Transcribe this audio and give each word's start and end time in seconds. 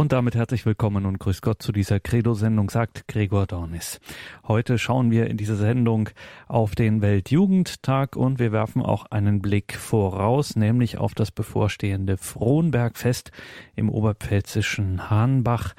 Und 0.00 0.12
damit 0.12 0.34
herzlich 0.34 0.64
willkommen 0.64 1.04
und 1.04 1.18
grüß 1.18 1.42
Gott 1.42 1.60
zu 1.60 1.72
dieser 1.72 2.00
Credo-Sendung, 2.00 2.70
sagt 2.70 3.06
Gregor 3.06 3.46
Dornis. 3.46 4.00
Heute 4.48 4.78
schauen 4.78 5.10
wir 5.10 5.26
in 5.26 5.36
dieser 5.36 5.56
Sendung 5.56 6.08
auf 6.48 6.74
den 6.74 7.02
Weltjugendtag 7.02 8.16
und 8.16 8.38
wir 8.38 8.50
werfen 8.50 8.80
auch 8.80 9.04
einen 9.10 9.42
Blick 9.42 9.74
voraus, 9.74 10.56
nämlich 10.56 10.96
auf 10.96 11.12
das 11.12 11.30
bevorstehende 11.30 12.16
Frohnbergfest 12.16 13.30
im 13.76 13.90
oberpfälzischen 13.90 15.10
Hahnbach. 15.10 15.74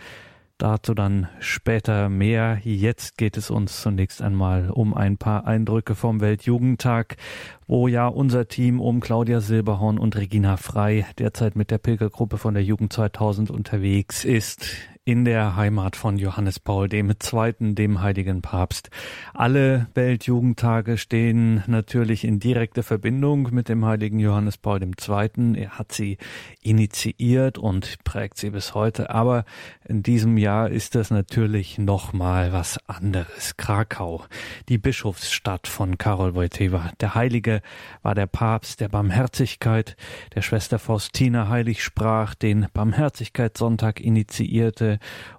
Dazu 0.62 0.93
dann 0.93 1.28
später 1.39 2.07
mehr. 2.07 2.59
Jetzt 2.64 3.18
geht 3.18 3.36
es 3.36 3.50
uns 3.50 3.82
zunächst 3.82 4.21
einmal 4.21 4.70
um 4.70 4.94
ein 4.94 5.18
paar 5.18 5.48
Eindrücke 5.48 5.95
vom 5.95 6.21
Weltjugendtag, 6.21 7.18
wo 7.66 7.88
ja 7.88 8.05
unser 8.05 8.48
Team 8.48 8.80
um 8.80 9.00
Claudia 9.00 9.41
Silberhorn 9.41 9.98
und 9.98 10.16
Regina 10.16 10.58
Frei 10.58 11.08
derzeit 11.18 11.55
mit 11.55 11.71
der 11.71 11.80
Pilgergruppe 11.80 12.38
von 12.38 12.54
der 12.54 12.63
Jugend 12.63 12.94
2000 12.94 13.50
unterwegs 13.50 14.23
ist 14.23 14.68
in 15.04 15.26
der 15.26 15.56
Heimat 15.56 15.96
von 15.96 16.18
Johannes 16.18 16.60
Paul 16.60 16.88
II., 16.94 17.73
dem 17.73 18.02
heiligen 18.02 18.44
Papst. 18.44 18.92
Alle 19.34 19.88
Weltjugendtage 19.96 21.00
stehen 21.00 21.64
natürlich 21.66 22.23
in 22.23 22.40
direkter 22.40 22.84
Verbindung 22.84 23.50
mit 23.52 23.68
dem 23.68 23.84
heiligen 23.84 24.20
Johannes 24.20 24.59
Paul 24.59 24.80
II. 24.84 25.56
Er 25.56 25.80
hat 25.80 25.92
sie 25.92 26.20
initiiert 26.62 27.58
und 27.58 28.04
prägt 28.04 28.38
sie 28.38 28.52
bis 28.52 28.76
heute. 28.76 29.09
Aber 29.09 29.45
in 29.88 30.04
diesem 30.04 30.38
Jahr 30.38 30.70
ist 30.70 30.94
das 30.94 31.09
natürlich 31.09 31.80
nochmal 31.80 32.54
was 32.54 32.78
anderes. 32.88 33.58
Krakau, 33.58 34.26
die 34.70 34.78
Bischofsstadt 34.78 35.68
von 35.68 35.98
Karol 35.98 36.36
Wojtyła. 36.36 36.92
Der 37.00 37.16
Heilige 37.16 37.62
war 38.04 38.14
der 38.14 38.28
Papst 38.28 38.81
der 38.81 38.90
Barmherzigkeit, 38.90 39.98
der 40.36 40.44
Schwester 40.44 40.78
Faustina 40.78 41.50
heilig 41.50 41.84
sprach, 41.84 42.36
den 42.36 42.68
Barmherzigkeitssonntag 42.72 44.00
initiierte, 44.00 44.91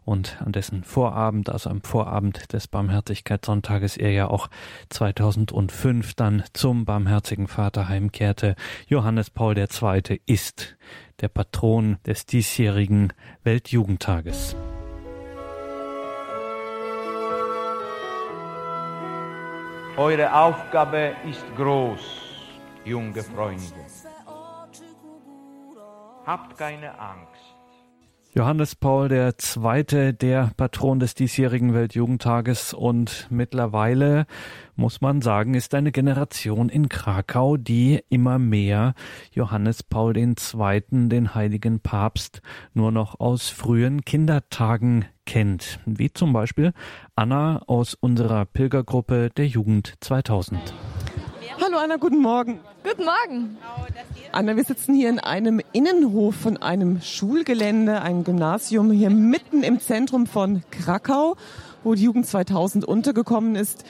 und 0.05 0.41
an 0.41 0.53
dessen 0.53 0.85
Vorabend, 0.85 1.51
also 1.51 1.71
am 1.71 1.83
Vorabend 1.83 2.53
des 2.53 2.69
Barmherzigkeitssonntages, 2.69 3.97
er 3.97 4.13
ja 4.13 4.29
auch 4.29 4.49
2005 4.91 6.15
dann 6.15 6.45
zum 6.53 6.85
Barmherzigen 6.85 7.49
Vater 7.49 7.89
heimkehrte. 7.89 8.57
Johannes 8.87 9.31
Paul 9.31 9.57
II. 9.59 10.21
ist 10.27 10.77
der 11.21 11.29
Patron 11.29 11.99
des 12.07 12.27
diesjährigen 12.27 13.13
Weltjugendtages. 13.45 14.57
Eure 19.97 20.35
Aufgabe 20.35 21.15
ist 21.29 21.45
groß, 21.55 22.01
junge 22.85 23.23
Freunde. 23.23 23.63
Habt 26.25 26.57
keine 26.57 26.99
Angst. 26.99 27.32
Johannes 28.35 28.77
Paul 28.77 29.13
II., 29.13 30.15
der 30.15 30.53
Patron 30.57 30.99
des 30.99 31.15
diesjährigen 31.15 31.75
Weltjugendtages 31.75 32.73
und 32.73 33.27
mittlerweile 33.29 34.25
muss 34.75 35.03
man 35.03 35.21
sagen, 35.21 35.53
ist 35.53 35.75
eine 35.75 35.93
Generation 35.93 36.71
in 36.71 36.89
Krakau, 36.89 37.59
die 37.59 38.03
immer 38.09 38.39
mehr 38.39 38.95
Johannes 39.33 39.83
Paul 39.83 40.17
II., 40.17 40.35
den 41.11 41.35
heiligen 41.35 41.81
Papst, 41.81 42.41
nur 42.73 42.91
noch 42.91 43.21
aus 43.21 43.51
frühen 43.51 44.01
Kindertagen 44.01 45.05
kennt, 45.27 45.79
wie 45.85 46.11
zum 46.11 46.33
Beispiel 46.33 46.73
Anna 47.15 47.61
aus 47.67 47.93
unserer 47.93 48.47
Pilgergruppe 48.47 49.29
der 49.37 49.47
Jugend 49.47 49.93
2000. 50.01 50.73
Hallo 51.73 51.85
Anna, 51.85 51.97
guten 51.97 52.19
Morgen. 52.19 52.61
Guten 52.85 53.07
Morgen. 53.07 53.57
Anna, 54.31 54.57
wir 54.57 54.65
sitzen 54.65 54.95
hier 54.95 55.09
in 55.09 55.19
einem 55.19 55.63
Innenhof 55.73 56.35
von 56.35 56.59
einem 56.59 57.01
Schulgelände, 57.01 58.03
einem 58.03 58.25
Gymnasium 58.25 58.91
hier 58.91 59.09
mitten 59.09 59.63
im 59.63 59.81
Zentrum 59.81 60.27
von 60.27 60.63
Krakau, 60.71 61.35
wo 61.83 61.95
die 61.95 62.03
Jugend 62.03 62.27
2000 62.27 62.85
untergekommen 62.85 63.57
ist. 63.57 63.87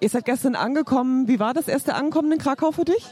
Ihr 0.00 0.08
seid 0.08 0.24
gestern 0.24 0.54
angekommen. 0.54 1.28
Wie 1.28 1.38
war 1.38 1.52
das 1.52 1.68
erste 1.68 1.94
Ankommen 1.94 2.32
in 2.32 2.38
Krakau 2.38 2.72
für 2.72 2.86
dich? 2.86 3.04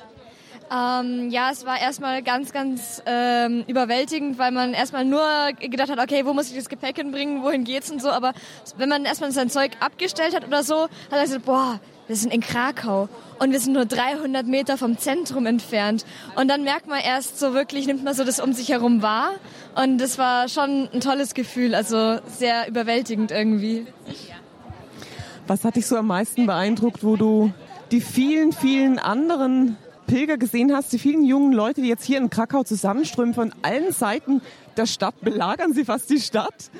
Ähm, 0.73 1.29
ja, 1.29 1.51
es 1.51 1.67
war 1.67 1.79
erstmal 1.79 2.23
ganz, 2.23 2.51
ganz 2.51 3.03
ähm, 3.05 3.65
überwältigend, 3.67 4.39
weil 4.39 4.53
man 4.53 4.73
erstmal 4.73 5.05
nur 5.05 5.23
gedacht 5.61 5.91
hat, 5.91 5.99
okay, 5.99 6.25
wo 6.25 6.33
muss 6.33 6.49
ich 6.49 6.57
das 6.57 6.71
Gepäck 6.71 6.97
hinbringen, 6.97 7.43
wohin 7.43 7.65
geht's 7.65 7.91
und 7.91 8.01
so. 8.01 8.09
Aber 8.09 8.33
wenn 8.79 8.89
man 8.89 9.05
erstmal 9.05 9.33
sein 9.33 9.51
Zeug 9.51 9.73
abgestellt 9.81 10.35
hat 10.35 10.47
oder 10.47 10.63
so, 10.63 10.85
hat 10.85 10.91
er 11.11 11.23
gesagt, 11.25 11.45
boah, 11.45 11.79
wir 12.07 12.17
sind 12.17 12.33
in 12.33 12.41
Krakau 12.41 13.09
und 13.39 13.53
wir 13.53 13.61
sind 13.61 13.73
nur 13.73 13.87
300 13.87 14.47
Meter 14.47 14.77
vom 14.77 14.99
Zentrum 14.99 15.47
entfernt. 15.47 16.05
Und 16.37 16.49
dann 16.49 16.63
merkt 16.65 16.87
man 16.87 17.01
erst 17.01 17.39
so 17.39 17.55
wirklich, 17.55 17.87
nimmt 17.87 18.05
man 18.05 18.15
so 18.15 18.25
das 18.25 18.41
um 18.41 18.53
sich 18.53 18.69
herum 18.69 19.03
wahr. 19.03 19.33
Und 19.75 19.99
das 19.99 20.19
war 20.19 20.49
schon 20.49 20.89
ein 20.93 21.01
tolles 21.01 21.35
Gefühl, 21.35 21.75
also 21.75 22.19
sehr 22.39 22.69
überwältigend 22.69 23.31
irgendwie. 23.31 23.87
Was 25.47 25.65
hat 25.65 25.77
dich 25.77 25.87
so 25.87 25.97
am 25.97 26.07
meisten 26.07 26.47
beeindruckt, 26.47 27.05
wo 27.05 27.17
du 27.17 27.53
die 27.91 28.01
vielen, 28.01 28.53
vielen 28.53 28.99
anderen 28.99 29.77
Pilger 30.07 30.37
gesehen 30.37 30.75
hast, 30.75 30.93
die 30.93 30.99
vielen 30.99 31.25
jungen 31.25 31.53
Leute, 31.53 31.81
die 31.81 31.89
jetzt 31.89 32.05
hier 32.05 32.19
in 32.19 32.31
Krakau 32.31 32.63
zusammenströmen, 32.63 33.35
von 33.35 33.55
allen 33.63 33.93
Seiten 33.93 34.43
der 34.77 34.87
Stadt, 34.87 35.21
belagern 35.21 35.73
sie 35.73 35.85
fast 35.85 36.11
die 36.11 36.21
Stadt? 36.21 36.71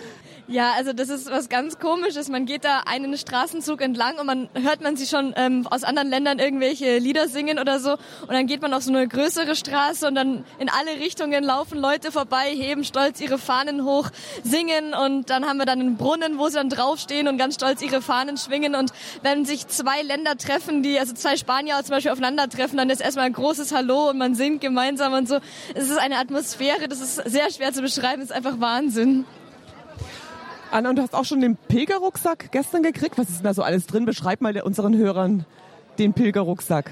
Ja, 0.47 0.73
also 0.77 0.93
das 0.93 1.09
ist 1.09 1.31
was 1.31 1.49
ganz 1.49 1.79
komisches. 1.79 2.29
Man 2.29 2.45
geht 2.45 2.67
da 2.67 2.81
einen 2.85 3.17
Straßenzug 3.17 3.81
entlang 3.81 4.19
und 4.19 4.27
man 4.27 4.51
hört 4.53 4.83
man 4.83 4.95
sie 4.95 5.07
schon 5.07 5.33
ähm, 5.37 5.67
aus 5.67 5.85
anderen 5.85 6.11
Ländern 6.11 6.39
irgendwelche 6.39 6.99
Lieder 6.99 7.29
singen 7.29 7.59
oder 7.59 7.81
so. 7.81 7.93
Und 7.93 8.31
dann 8.31 8.47
geht 8.47 8.61
man 8.61 8.75
auf 8.75 8.83
so 8.83 8.91
eine 8.93 9.09
größere 9.09 9.57
Straße 9.57 10.07
und 10.07 10.15
dann 10.15 10.45
in 10.59 10.69
alle 10.69 11.01
Richtungen 11.01 11.43
laufen 11.45 11.79
Leute 11.79 12.13
vorbei, 12.13 12.51
heben 12.55 12.85
stolz 12.85 13.23
ihre 13.23 13.39
Fahnen 13.39 13.85
hoch, 13.85 14.11
singen 14.43 14.93
und 14.93 15.31
dann 15.31 15.47
haben 15.47 15.57
wir 15.57 15.65
dann 15.65 15.81
einen 15.81 15.97
Brunnen, 15.97 16.39
wo 16.39 16.49
sie 16.49 16.57
dann 16.57 16.69
draufstehen 16.69 17.27
und 17.27 17.39
ganz 17.39 17.55
stolz 17.55 17.81
ihre 17.81 18.03
Fahnen 18.03 18.37
schwingen. 18.37 18.75
Und 18.75 18.93
wenn 19.23 19.47
sich 19.47 19.67
zwei 19.69 20.03
Länder 20.03 20.37
treffen, 20.37 20.83
die, 20.83 21.01
also 21.01 21.15
zwei 21.15 21.39
Spanier 21.39 21.77
zum 21.85 21.93
Beispiel 21.93 22.13
aufeinandertreffen, 22.13 22.77
dann 22.77 22.91
ist 22.91 23.01
erstmal 23.01 23.25
ein 23.25 23.33
großes 23.33 23.73
Hallo 23.73 24.11
und 24.11 24.19
man 24.19 24.35
singt 24.35 24.61
gemeinsam 24.61 25.15
und 25.15 25.27
so. 25.27 25.39
Es 25.75 25.85
ist 25.85 25.99
eine 25.99 26.19
Atmosphäre, 26.19 26.87
das 26.87 27.01
ist 27.01 27.17
sehr 27.17 27.51
schwer 27.51 27.73
zu 27.73 27.81
beschreiben, 27.81 28.21
es 28.21 28.29
ist 28.29 28.37
einfach 28.37 28.61
Wahnsinn. 28.61 29.25
Anna, 30.71 30.91
und 30.91 30.97
du 30.97 31.03
hast 31.03 31.15
auch 31.15 31.25
schon 31.25 31.41
den 31.41 31.57
Pilgerrucksack 31.57 32.51
gestern 32.51 32.83
gekriegt. 32.83 33.17
Was 33.19 33.29
ist 33.29 33.39
denn 33.39 33.45
da 33.45 33.55
so 33.55 33.63
alles 33.63 33.87
drin? 33.87 34.05
Beschreib 34.05 34.41
mal 34.41 34.61
unseren 34.63 34.97
Hörern 34.97 35.45
den 35.99 36.13
Pilgerrucksack. 36.13 36.91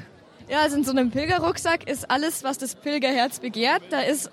Ja, 0.49 0.61
also 0.61 0.77
in 0.77 0.85
so 0.85 0.91
einem 0.91 1.11
Pilgerrucksack 1.11 1.89
ist 1.89 2.11
alles, 2.11 2.45
was 2.45 2.59
das 2.59 2.75
Pilgerherz 2.75 3.41
begehrt. 3.41 3.83
Da 3.91 4.01
ist 4.01 4.31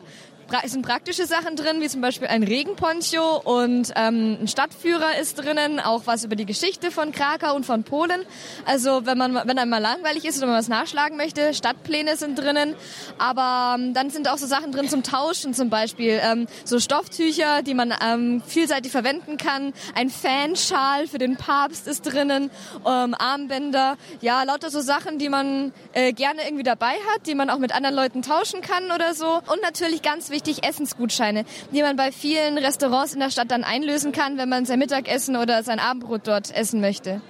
sind 0.65 0.85
praktische 0.85 1.25
Sachen 1.25 1.55
drin, 1.55 1.79
wie 1.79 1.87
zum 1.87 2.01
Beispiel 2.01 2.27
ein 2.27 2.43
Regenponcho 2.43 3.37
und 3.43 3.91
ähm, 3.95 4.39
ein 4.41 4.47
Stadtführer 4.47 5.19
ist 5.21 5.35
drinnen, 5.35 5.79
auch 5.79 6.03
was 6.05 6.23
über 6.23 6.35
die 6.35 6.45
Geschichte 6.45 6.89
von 6.89 7.11
Krakau 7.11 7.55
und 7.55 7.65
von 7.65 7.83
Polen. 7.83 8.21
Also 8.65 9.05
wenn 9.05 9.17
man 9.17 9.35
wenn 9.35 9.59
einem 9.59 9.69
mal 9.69 9.81
langweilig 9.81 10.25
ist 10.25 10.37
oder 10.39 10.47
man 10.47 10.57
was 10.57 10.67
nachschlagen 10.67 11.17
möchte, 11.17 11.53
Stadtpläne 11.53 12.17
sind 12.17 12.37
drinnen. 12.37 12.73
Aber 13.19 13.75
ähm, 13.77 13.93
dann 13.93 14.09
sind 14.09 14.27
auch 14.27 14.37
so 14.37 14.47
Sachen 14.47 14.71
drin 14.71 14.89
zum 14.89 15.03
Tauschen 15.03 15.53
zum 15.53 15.69
Beispiel, 15.69 16.19
ähm, 16.21 16.47
so 16.65 16.79
Stofftücher, 16.79 17.61
die 17.61 17.75
man 17.75 17.93
ähm, 18.03 18.41
vielseitig 18.45 18.91
verwenden 18.91 19.37
kann. 19.37 19.73
Ein 19.93 20.09
Fanschal 20.09 21.07
für 21.07 21.19
den 21.19 21.37
Papst 21.37 21.87
ist 21.87 22.01
drinnen, 22.01 22.49
ähm, 22.87 23.13
Armbänder, 23.13 23.97
ja 24.21 24.43
lauter 24.43 24.71
so 24.71 24.81
Sachen, 24.81 25.19
die 25.19 25.29
man 25.29 25.73
äh, 25.93 26.11
gerne 26.11 26.43
irgendwie 26.43 26.63
dabei 26.63 26.93
hat, 27.13 27.27
die 27.27 27.35
man 27.35 27.49
auch 27.49 27.59
mit 27.59 27.73
anderen 27.73 27.95
Leuten 27.95 28.23
tauschen 28.23 28.61
kann 28.61 28.91
oder 28.91 29.13
so. 29.13 29.27
Und 29.27 29.61
natürlich 29.61 30.01
ganz 30.01 30.31
wichtig 30.31 30.38
wichtig 30.39 30.63
Essensgutscheine, 30.63 31.43
die 31.73 31.81
man 31.81 31.97
bei 31.97 32.13
vielen 32.13 32.57
Restaurants 32.57 33.13
in 33.13 33.19
der 33.19 33.29
Stadt 33.29 33.51
dann 33.51 33.65
einlösen 33.65 34.13
kann, 34.13 34.37
wenn 34.37 34.47
man 34.47 34.63
sein 34.65 34.79
Mittagessen 34.79 35.35
oder 35.35 35.63
sein 35.63 35.79
Abendbrot 35.79 36.21
dort 36.23 36.55
essen 36.55 36.79
möchte. 36.79 37.21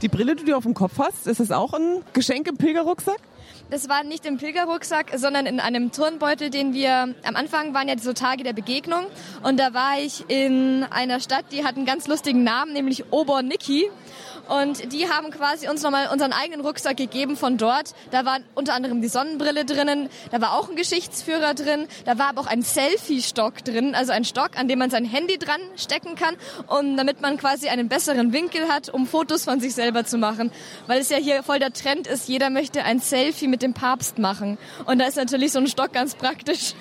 Die 0.00 0.08
Brille, 0.08 0.36
die 0.36 0.44
du 0.44 0.56
auf 0.56 0.62
dem 0.62 0.74
Kopf 0.74 0.98
hast, 0.98 1.26
ist 1.26 1.40
das 1.40 1.50
auch 1.50 1.72
ein 1.72 2.02
Geschenk 2.12 2.46
im 2.46 2.56
Pilgerrucksack? 2.56 3.18
Das 3.70 3.88
war 3.88 4.04
nicht 4.04 4.26
im 4.26 4.36
Pilgerrucksack, 4.36 5.12
sondern 5.16 5.46
in 5.46 5.58
einem 5.58 5.90
Turnbeutel, 5.90 6.50
den 6.50 6.72
wir 6.72 7.14
am 7.24 7.34
Anfang 7.34 7.74
waren 7.74 7.88
ja 7.88 7.98
so 7.98 8.12
Tage 8.12 8.44
der 8.44 8.52
Begegnung 8.52 9.06
und 9.42 9.58
da 9.58 9.74
war 9.74 9.98
ich 9.98 10.24
in 10.28 10.84
einer 10.90 11.18
Stadt, 11.18 11.46
die 11.50 11.64
hat 11.64 11.76
einen 11.76 11.86
ganz 11.86 12.06
lustigen 12.06 12.44
Namen, 12.44 12.72
nämlich 12.74 13.12
Oborniki. 13.12 13.90
Und 14.48 14.92
die 14.92 15.08
haben 15.08 15.30
quasi 15.30 15.68
uns 15.68 15.82
nochmal 15.82 16.08
unseren 16.12 16.32
eigenen 16.32 16.60
Rucksack 16.60 16.96
gegeben 16.96 17.36
von 17.36 17.56
dort. 17.56 17.94
Da 18.10 18.24
war 18.24 18.38
unter 18.54 18.74
anderem 18.74 19.00
die 19.00 19.08
Sonnenbrille 19.08 19.64
drinnen, 19.64 20.08
da 20.30 20.40
war 20.40 20.54
auch 20.54 20.68
ein 20.68 20.76
Geschichtsführer 20.76 21.54
drin, 21.54 21.86
da 22.04 22.18
war 22.18 22.28
aber 22.28 22.42
auch 22.42 22.46
ein 22.46 22.62
Selfie-Stock 22.62 23.64
drin, 23.64 23.94
also 23.94 24.12
ein 24.12 24.24
Stock, 24.24 24.50
an 24.56 24.68
dem 24.68 24.78
man 24.78 24.90
sein 24.90 25.04
Handy 25.04 25.38
dran 25.38 25.60
stecken 25.76 26.14
kann, 26.14 26.36
und 26.66 26.96
damit 26.96 27.20
man 27.22 27.38
quasi 27.38 27.68
einen 27.68 27.88
besseren 27.88 28.32
Winkel 28.32 28.68
hat, 28.68 28.88
um 28.88 29.06
Fotos 29.06 29.44
von 29.44 29.60
sich 29.60 29.74
selber 29.74 30.04
zu 30.04 30.18
machen. 30.18 30.50
Weil 30.86 31.00
es 31.00 31.08
ja 31.08 31.16
hier 31.16 31.42
voll 31.42 31.58
der 31.58 31.72
Trend 31.72 32.06
ist, 32.06 32.28
jeder 32.28 32.50
möchte 32.50 32.84
ein 32.84 33.00
Selfie 33.00 33.48
mit 33.48 33.62
dem 33.62 33.74
Papst 33.74 34.18
machen. 34.18 34.58
Und 34.86 34.98
da 34.98 35.06
ist 35.06 35.16
natürlich 35.16 35.52
so 35.52 35.58
ein 35.58 35.66
Stock 35.66 35.92
ganz 35.92 36.14
praktisch. 36.14 36.74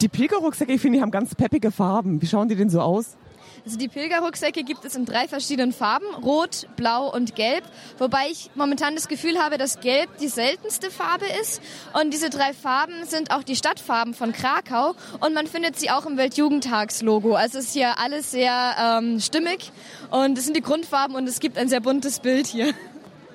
Die 0.00 0.08
Pilgerrucksäcke, 0.08 0.72
ich 0.72 0.80
finde, 0.80 0.98
die 0.98 1.02
haben 1.02 1.10
ganz 1.10 1.34
peppige 1.34 1.70
Farben. 1.70 2.22
Wie 2.22 2.26
schauen 2.26 2.48
die 2.48 2.56
denn 2.56 2.70
so 2.70 2.80
aus? 2.80 3.16
Also 3.64 3.76
die 3.76 3.88
Pilgerrucksäcke 3.88 4.64
gibt 4.64 4.84
es 4.84 4.96
in 4.96 5.04
drei 5.04 5.28
verschiedenen 5.28 5.72
Farben, 5.72 6.06
rot, 6.22 6.66
blau 6.76 7.12
und 7.12 7.34
gelb, 7.34 7.64
wobei 7.98 8.28
ich 8.30 8.50
momentan 8.54 8.94
das 8.94 9.08
Gefühl 9.08 9.38
habe, 9.38 9.58
dass 9.58 9.80
gelb 9.80 10.16
die 10.18 10.28
seltenste 10.28 10.90
Farbe 10.90 11.26
ist 11.40 11.60
und 12.00 12.12
diese 12.12 12.30
drei 12.30 12.52
Farben 12.52 13.04
sind 13.06 13.30
auch 13.30 13.42
die 13.42 13.56
Stadtfarben 13.56 14.14
von 14.14 14.32
Krakau 14.32 14.94
und 15.20 15.34
man 15.34 15.46
findet 15.46 15.78
sie 15.78 15.90
auch 15.90 16.06
im 16.06 16.16
Weltjugendtagslogo. 16.16 17.34
Also 17.34 17.58
es 17.58 17.66
ist 17.66 17.72
hier 17.74 17.98
alles 17.98 18.30
sehr 18.30 18.76
ähm, 18.78 19.20
stimmig 19.20 19.72
und 20.10 20.38
es 20.38 20.44
sind 20.44 20.56
die 20.56 20.62
Grundfarben 20.62 21.16
und 21.16 21.28
es 21.28 21.40
gibt 21.40 21.58
ein 21.58 21.68
sehr 21.68 21.80
buntes 21.80 22.20
Bild 22.20 22.46
hier. 22.46 22.74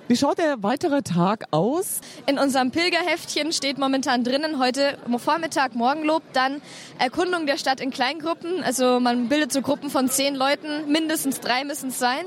Wie 0.07 0.16
schaut 0.16 0.38
der 0.38 0.62
weitere 0.62 1.02
Tag 1.02 1.46
aus? 1.50 2.00
In 2.28 2.38
unserem 2.38 2.69
Pilgerheftchen 2.69 3.52
steht 3.52 3.80
momentan 3.80 4.24
drinnen 4.24 4.60
heute 4.60 5.00
Vormittag 5.18 5.74
Morgenlob, 5.74 6.22
dann 6.31 6.62
Erkundung 7.00 7.48
der 7.48 7.57
Stadt 7.57 7.81
in 7.81 7.90
Kleingruppen. 7.90 8.62
Also 8.63 9.00
man 9.00 9.30
bildet 9.30 9.52
so 9.52 9.63
Gruppen 9.63 9.90
von 9.90 10.07
zehn 10.07 10.36
Leuten, 10.36 10.92
mindestens 10.92 11.40
drei 11.40 11.63
müssen 11.63 11.90
es 11.90 11.98
sein, 11.98 12.25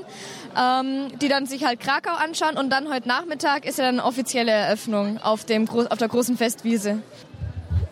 ähm, 0.57 1.07
die 1.21 1.29
dann 1.29 1.45
sich 1.45 1.63
halt 1.63 1.79
Krakau 1.79 2.11
anschauen. 2.11 2.57
Und 2.57 2.69
dann 2.69 2.93
heute 2.93 3.07
Nachmittag 3.07 3.65
ist 3.65 3.79
ja 3.79 3.85
dann 3.85 4.01
offizielle 4.01 4.51
Eröffnung 4.51 5.17
auf, 5.19 5.45
dem, 5.45 5.69
auf 5.69 5.97
der 5.97 6.09
großen 6.09 6.35
Festwiese. 6.35 7.01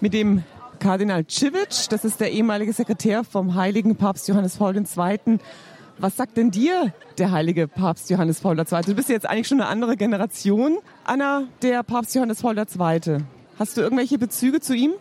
Mit 0.02 0.14
dem 0.14 0.44
Kardinal 0.80 1.26
Civic, 1.30 1.88
das 1.90 2.04
ist 2.04 2.20
der 2.20 2.32
ehemalige 2.34 2.74
Sekretär 2.74 3.24
vom 3.24 3.56
heiligen 3.56 3.96
Papst 3.96 4.28
Johannes 4.28 4.58
Paul 4.58 4.76
II., 4.76 5.40
was 6.00 6.16
sagt 6.16 6.38
denn 6.38 6.52
dir 6.52 6.94
der 7.18 7.32
heilige 7.32 7.68
Papst 7.68 8.10
Johannes 8.10 8.40
Paul 8.40 8.58
II? 8.58 8.66
Du 8.86 8.94
bist 8.94 9.10
jetzt 9.10 9.28
eigentlich 9.28 9.48
schon 9.48 9.62
eine 9.62 9.70
andere 9.70 9.98
Generation, 9.98 10.78
Anna, 11.04 11.44
der 11.62 11.84
Papst 11.84 12.16
Johannes 12.16 12.42
Paul 12.42 12.58
II. 12.58 13.18
Hast 13.58 13.78
du 13.78 13.82
irgendwelche 13.82 14.18
Bezüge 14.18 14.60
zu 14.60 14.76
ihm? 14.76 14.94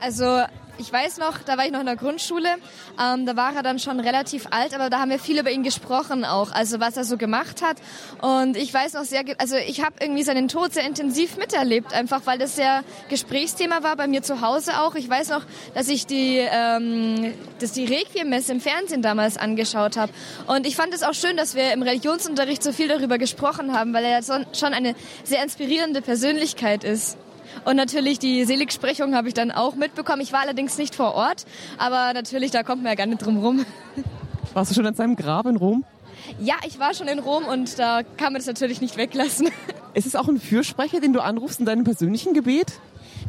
Also 0.00 0.42
ich 0.78 0.92
weiß 0.92 1.18
noch, 1.18 1.38
da 1.38 1.56
war 1.56 1.66
ich 1.66 1.72
noch 1.72 1.80
in 1.80 1.86
der 1.86 1.96
Grundschule, 1.96 2.48
ähm, 3.00 3.26
da 3.26 3.36
war 3.36 3.54
er 3.54 3.62
dann 3.62 3.78
schon 3.78 4.00
relativ 4.00 4.46
alt, 4.50 4.74
aber 4.74 4.90
da 4.90 5.00
haben 5.00 5.10
wir 5.10 5.18
viel 5.18 5.38
über 5.38 5.50
ihn 5.50 5.62
gesprochen 5.62 6.24
auch, 6.24 6.52
also 6.52 6.80
was 6.80 6.96
er 6.96 7.04
so 7.04 7.16
gemacht 7.16 7.62
hat. 7.62 7.76
Und 8.20 8.56
ich 8.56 8.72
weiß 8.72 8.94
noch 8.94 9.04
sehr, 9.04 9.22
also 9.38 9.56
ich 9.56 9.82
habe 9.82 9.96
irgendwie 10.00 10.22
seinen 10.22 10.48
Tod 10.48 10.72
sehr 10.72 10.86
intensiv 10.86 11.36
miterlebt, 11.36 11.92
einfach 11.92 12.22
weil 12.24 12.38
das 12.38 12.56
sehr 12.56 12.82
Gesprächsthema 13.08 13.82
war 13.82 13.96
bei 13.96 14.06
mir 14.06 14.22
zu 14.22 14.40
Hause 14.40 14.80
auch. 14.80 14.94
Ich 14.94 15.08
weiß 15.08 15.30
noch, 15.30 15.42
dass 15.74 15.88
ich 15.88 16.06
die, 16.06 16.38
ähm, 16.38 17.34
dass 17.60 17.72
die 17.72 17.84
Requiem-Messe 17.84 18.52
im 18.52 18.60
Fernsehen 18.60 19.02
damals 19.02 19.36
angeschaut 19.36 19.96
habe. 19.96 20.12
Und 20.46 20.66
ich 20.66 20.76
fand 20.76 20.94
es 20.94 21.02
auch 21.02 21.14
schön, 21.14 21.36
dass 21.36 21.54
wir 21.54 21.72
im 21.72 21.82
Religionsunterricht 21.82 22.62
so 22.62 22.72
viel 22.72 22.88
darüber 22.88 23.18
gesprochen 23.18 23.76
haben, 23.76 23.92
weil 23.92 24.04
er 24.04 24.22
schon 24.22 24.74
eine 24.74 24.94
sehr 25.24 25.42
inspirierende 25.42 26.02
Persönlichkeit 26.02 26.84
ist. 26.84 27.16
Und 27.64 27.76
natürlich 27.76 28.18
die 28.18 28.44
Seligsprechung 28.44 29.14
habe 29.14 29.28
ich 29.28 29.34
dann 29.34 29.50
auch 29.50 29.74
mitbekommen. 29.74 30.20
Ich 30.20 30.32
war 30.32 30.40
allerdings 30.40 30.78
nicht 30.78 30.94
vor 30.94 31.14
Ort, 31.14 31.44
aber 31.78 32.12
natürlich, 32.14 32.50
da 32.50 32.62
kommt 32.62 32.82
man 32.82 32.90
ja 32.92 32.96
gar 32.96 33.06
nicht 33.06 33.24
drum 33.24 33.38
rum. 33.38 33.64
Warst 34.52 34.70
du 34.70 34.74
schon 34.74 34.86
an 34.86 34.94
seinem 34.94 35.16
Grab 35.16 35.46
in 35.46 35.56
Rom? 35.56 35.84
Ja, 36.40 36.54
ich 36.66 36.78
war 36.78 36.94
schon 36.94 37.08
in 37.08 37.18
Rom 37.18 37.44
und 37.44 37.78
da 37.78 38.02
kann 38.02 38.32
man 38.32 38.40
das 38.40 38.46
natürlich 38.46 38.80
nicht 38.80 38.96
weglassen. 38.96 39.48
Ist 39.94 40.06
es 40.06 40.16
auch 40.16 40.28
ein 40.28 40.40
Fürsprecher, 40.40 41.00
den 41.00 41.12
du 41.12 41.20
anrufst 41.20 41.60
in 41.60 41.66
deinem 41.66 41.84
persönlichen 41.84 42.34
Gebet? 42.34 42.72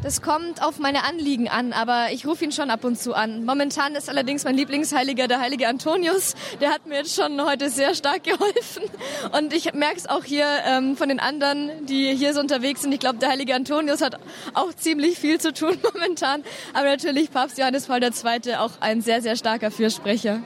Das 0.06 0.22
kommt 0.22 0.62
auf 0.62 0.78
meine 0.78 1.02
Anliegen 1.02 1.48
an, 1.48 1.72
aber 1.72 2.12
ich 2.12 2.28
rufe 2.28 2.44
ihn 2.44 2.52
schon 2.52 2.70
ab 2.70 2.84
und 2.84 2.96
zu 2.96 3.12
an. 3.12 3.44
Momentan 3.44 3.96
ist 3.96 4.08
allerdings 4.08 4.44
mein 4.44 4.56
Lieblingsheiliger 4.56 5.26
der 5.26 5.40
heilige 5.40 5.66
Antonius. 5.66 6.36
Der 6.60 6.70
hat 6.70 6.86
mir 6.86 6.98
jetzt 6.98 7.16
schon 7.16 7.44
heute 7.44 7.70
sehr 7.70 7.92
stark 7.92 8.22
geholfen. 8.22 8.84
Und 9.36 9.52
ich 9.52 9.74
merke 9.74 9.96
es 9.96 10.08
auch 10.08 10.22
hier 10.22 10.46
ähm, 10.64 10.96
von 10.96 11.08
den 11.08 11.18
anderen, 11.18 11.86
die 11.86 12.14
hier 12.14 12.34
so 12.34 12.38
unterwegs 12.38 12.82
sind. 12.82 12.92
Ich 12.92 13.00
glaube, 13.00 13.18
der 13.18 13.30
heilige 13.30 13.56
Antonius 13.56 14.00
hat 14.00 14.20
auch 14.54 14.72
ziemlich 14.74 15.18
viel 15.18 15.40
zu 15.40 15.52
tun 15.52 15.76
momentan. 15.92 16.44
Aber 16.72 16.84
natürlich 16.84 17.32
Papst 17.32 17.58
Johannes 17.58 17.86
Paul 17.86 18.00
II. 18.00 18.54
auch 18.58 18.74
ein 18.78 19.00
sehr, 19.00 19.22
sehr 19.22 19.34
starker 19.34 19.72
Fürsprecher. 19.72 20.38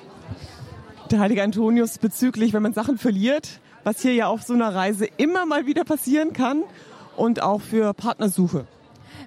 Der 1.10 1.18
heilige 1.18 1.42
Antonius 1.42 1.98
bezüglich, 1.98 2.54
wenn 2.54 2.62
man 2.62 2.72
Sachen 2.72 2.96
verliert, 2.96 3.60
was 3.84 4.00
hier 4.00 4.14
ja 4.14 4.28
auf 4.28 4.42
so 4.42 4.54
einer 4.54 4.74
Reise 4.74 5.06
immer 5.18 5.44
mal 5.44 5.66
wieder 5.66 5.84
passieren 5.84 6.32
kann 6.32 6.64
und 7.14 7.42
auch 7.42 7.60
für 7.60 7.92
Partnersuche. 7.92 8.66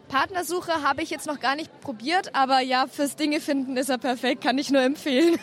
Partnersuche 0.07 0.83
habe 0.83 1.01
ich 1.01 1.09
jetzt 1.09 1.27
noch 1.27 1.39
gar 1.39 1.55
nicht 1.55 1.81
probiert, 1.81 2.35
aber 2.35 2.59
ja, 2.59 2.85
fürs 2.87 3.15
Dinge 3.15 3.39
finden 3.39 3.77
ist 3.77 3.89
er 3.89 3.97
perfekt, 3.97 4.43
kann 4.43 4.57
ich 4.57 4.69
nur 4.69 4.81
empfehlen. 4.81 5.37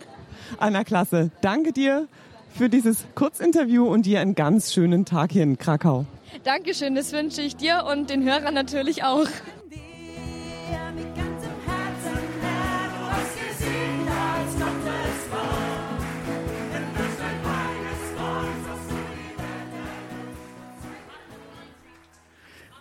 Anna 0.58 0.84
Klasse, 0.84 1.30
danke 1.40 1.72
dir 1.72 2.08
für 2.54 2.68
dieses 2.68 3.04
Kurzinterview 3.14 3.86
und 3.86 4.06
dir 4.06 4.20
einen 4.20 4.34
ganz 4.34 4.72
schönen 4.72 5.04
Tag 5.04 5.32
hier 5.32 5.42
in 5.42 5.58
Krakau. 5.58 6.06
Dankeschön, 6.44 6.94
das 6.94 7.12
wünsche 7.12 7.42
ich 7.42 7.56
dir 7.56 7.84
und 7.90 8.10
den 8.10 8.22
Hörern 8.24 8.54
natürlich 8.54 9.04
auch. 9.04 9.26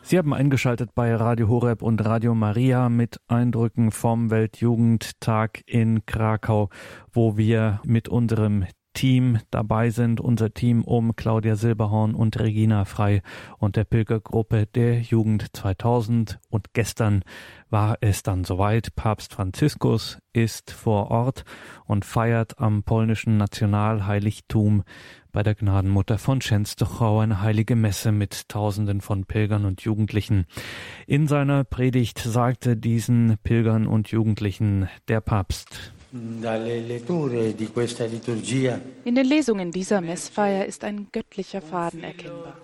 Sie 0.10 0.18
haben 0.18 0.34
eingeschaltet 0.34 0.96
bei 0.96 1.14
Radio 1.14 1.50
Horeb 1.50 1.84
und 1.84 2.04
Radio 2.04 2.34
Maria 2.34 2.90
mit 2.90 3.22
Eindrücken 3.28 3.92
vom 3.92 4.32
Weltjugendtag 4.32 5.62
in 5.68 6.04
Krakau, 6.08 6.70
wo 7.12 7.38
wir 7.38 7.80
mit 7.86 8.10
unserem 8.10 8.66
Team 8.94 9.40
dabei 9.52 9.90
sind, 9.92 10.20
unser 10.20 10.54
Team 10.54 10.84
um 10.84 11.16
Claudia 11.16 11.56
Silberhorn 11.56 12.16
und 12.16 12.40
Regina 12.40 12.86
Frei 12.86 13.22
und 13.58 13.76
der 13.76 13.84
Pilgergruppe 13.84 14.66
der 14.66 15.00
Jugend 15.02 15.56
2000. 15.56 16.40
Und 16.50 16.74
gestern 16.74 17.24
war 17.70 17.98
es 18.02 18.24
dann 18.24 18.44
soweit. 18.44 18.96
Papst 18.96 19.34
Franziskus 19.34 20.20
ist 20.34 20.72
vor 20.72 21.12
Ort 21.12 21.46
und 21.86 22.06
feiert 22.06 22.60
am 22.60 22.84
polnischen 22.84 23.38
Nationalheiligtum 23.38 24.84
bei 25.32 25.44
der 25.44 25.56
Gnadenmutter 25.56 26.18
von 26.18 26.40
Częstochow 26.40 27.22
eine 27.22 27.42
heilige 27.42 27.76
Messe 27.76 28.12
mit 28.12 28.50
Tausenden 28.50 29.02
von 29.02 29.26
Pilgern 29.26 29.66
und 29.66 29.82
Jugendlichen. 29.82 30.46
In 31.06 31.28
seiner 31.28 31.64
Predigt 31.64 32.20
sagte 32.20 32.76
diesen 32.76 33.38
Pilgern 33.44 33.86
und 33.86 34.10
Jugendlichen 34.10 34.90
der 35.08 35.22
Papst. 35.22 35.94
In 36.12 36.42
den 39.16 39.26
Lesungen 39.26 39.72
dieser 39.72 40.02
Messfeier 40.02 40.66
ist 40.66 40.84
ein 40.84 41.08
göttlicher 41.12 41.62
Faden 41.62 42.04
erkennbar. 42.04 42.58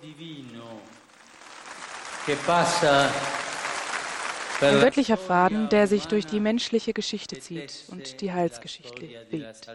Ein 4.62 4.80
göttlicher 4.80 5.18
Faden, 5.18 5.70
der 5.70 5.86
sich 5.86 6.08
durch 6.08 6.26
die 6.26 6.40
menschliche 6.40 6.94
Geschichte 6.94 7.40
zieht 7.40 7.86
und 7.90 8.22
die 8.22 8.34
Heilsgeschichte 8.34 9.08
webt. 9.30 9.68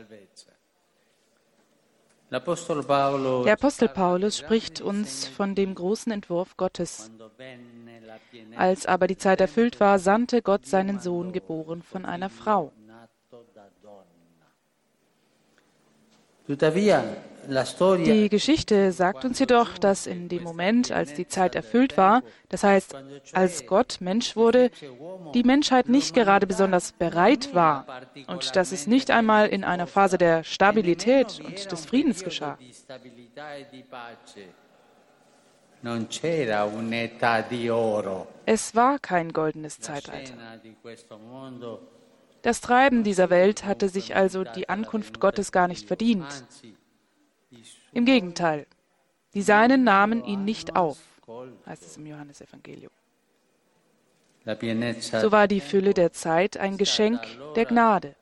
Der 2.32 3.52
Apostel 3.52 3.88
Paulus 3.88 4.38
spricht 4.38 4.80
uns 4.80 5.28
von 5.28 5.54
dem 5.54 5.74
großen 5.74 6.10
Entwurf 6.12 6.56
Gottes. 6.56 7.10
Als 8.56 8.86
aber 8.86 9.06
die 9.06 9.16
Zeit 9.16 9.40
erfüllt 9.40 9.78
war, 9.80 9.98
sandte 9.98 10.42
Gott 10.42 10.66
seinen 10.66 11.00
Sohn, 11.00 11.32
geboren 11.32 11.82
von 11.82 12.04
einer 12.04 12.30
Frau. 12.30 12.72
Die 17.48 18.28
Geschichte 18.28 18.92
sagt 18.92 19.24
uns 19.24 19.38
jedoch, 19.38 19.78
dass 19.78 20.06
in 20.06 20.28
dem 20.28 20.42
Moment, 20.42 20.92
als 20.92 21.14
die 21.14 21.26
Zeit 21.26 21.54
erfüllt 21.54 21.96
war, 21.96 22.22
das 22.48 22.64
heißt, 22.64 22.94
als 23.32 23.66
Gott 23.66 23.98
Mensch 24.00 24.36
wurde, 24.36 24.70
die 25.34 25.42
Menschheit 25.42 25.88
nicht 25.88 26.14
gerade 26.14 26.46
besonders 26.46 26.92
bereit 26.92 27.54
war 27.54 27.86
und 28.26 28.56
dass 28.56 28.72
es 28.72 28.86
nicht 28.86 29.10
einmal 29.10 29.48
in 29.48 29.64
einer 29.64 29.86
Phase 29.86 30.18
der 30.18 30.44
Stabilität 30.44 31.40
und 31.44 31.70
des 31.70 31.86
Friedens 31.86 32.24
geschah. 32.24 32.58
Es 38.44 38.74
war 38.74 38.98
kein 38.98 39.32
goldenes 39.32 39.80
Zeitalter. 39.80 40.34
Das 42.42 42.60
Treiben 42.60 43.04
dieser 43.04 43.30
Welt 43.30 43.64
hatte 43.64 43.88
sich 43.88 44.16
also 44.16 44.44
die 44.44 44.68
Ankunft 44.68 45.20
Gottes 45.20 45.52
gar 45.52 45.68
nicht 45.68 45.86
verdient. 45.86 46.44
Im 47.92 48.04
Gegenteil, 48.04 48.66
die 49.34 49.42
Seinen 49.42 49.84
nahmen 49.84 50.24
ihn 50.24 50.44
nicht 50.44 50.76
auf, 50.76 50.98
heißt 51.66 51.82
es 51.82 51.96
im 51.96 52.06
Johannesevangelium. 52.06 52.92
So 54.44 55.32
war 55.32 55.48
die 55.48 55.60
Fülle 55.60 55.92
der 55.92 56.12
Zeit 56.12 56.56
ein 56.56 56.78
Geschenk 56.78 57.20
der 57.54 57.66
Gnade. 57.66 58.16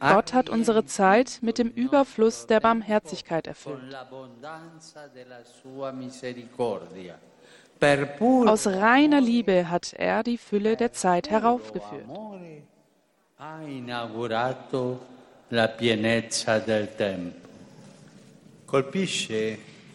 Gott 0.00 0.32
hat 0.32 0.48
unsere 0.48 0.84
Zeit 0.86 1.38
mit 1.42 1.58
dem 1.58 1.68
Überfluss 1.68 2.46
der 2.46 2.60
Barmherzigkeit 2.60 3.46
erfüllt. 3.46 3.96
Aus 7.82 8.66
reiner 8.66 9.20
Liebe 9.20 9.68
hat 9.68 9.92
er 9.92 10.22
die 10.22 10.38
Fülle 10.38 10.76
der 10.76 10.92
Zeit 10.92 11.30
heraufgeführt. 11.30 12.06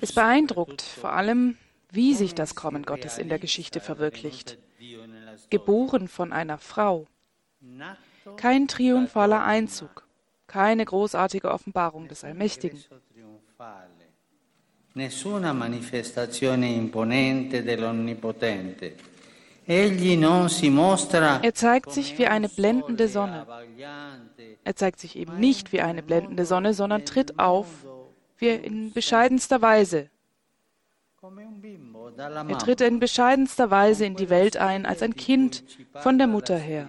Es 0.02 0.14
beeindruckt 0.14 0.82
vor 0.82 1.14
allem, 1.14 1.58
wie 1.92 2.14
sich 2.14 2.36
das 2.36 2.56
Kommen 2.56 2.84
Gottes 2.84 3.18
in 3.18 3.30
der 3.30 3.40
Geschichte 3.40 3.80
verwirklicht. 3.80 4.58
Geboren 5.50 6.08
von 6.08 6.34
einer 6.34 6.58
Frau. 6.58 7.08
kein 8.36 8.68
triumphaler 8.68 9.44
Einzug, 9.44 10.06
keine 10.48 10.84
großartige 10.84 11.50
Offenbarung 11.50 12.08
des 12.08 12.24
Allmächtigen. 12.24 12.84
Nessuna 14.98 15.54
manifestazione 15.54 16.74
imponente 16.74 17.62
dell'Onnipotente. 17.62 18.96
Er 19.64 21.54
zeigt 21.54 21.92
sich 21.92 22.18
wie 22.18 22.26
eine 22.26 22.50
blendende 22.50 23.08
Sonne. 23.08 23.46
Er 24.64 24.76
zeigt 24.76 25.00
sich 25.00 25.16
eben 25.16 25.40
nicht 25.40 25.72
wie 25.72 25.82
eine 25.82 26.02
blendende 26.02 26.48
Sonne, 26.48 26.74
sondern 26.74 27.06
tritt 27.06 27.38
auf 27.38 27.68
wie 28.40 28.50
in 28.50 28.92
bescheidenster 28.92 29.62
Weise. 29.62 30.10
Er 32.18 32.58
tritt 32.58 32.82
in 32.82 33.00
bescheidenster 33.00 33.70
Weise 33.70 34.04
in 34.04 34.16
die 34.16 34.32
Welt 34.32 34.58
ein 34.58 34.88
als 34.88 35.04
ein 35.04 35.16
Kind 35.16 35.64
von 35.94 36.18
der 36.18 36.26
Mutter 36.26 36.58
her, 36.58 36.88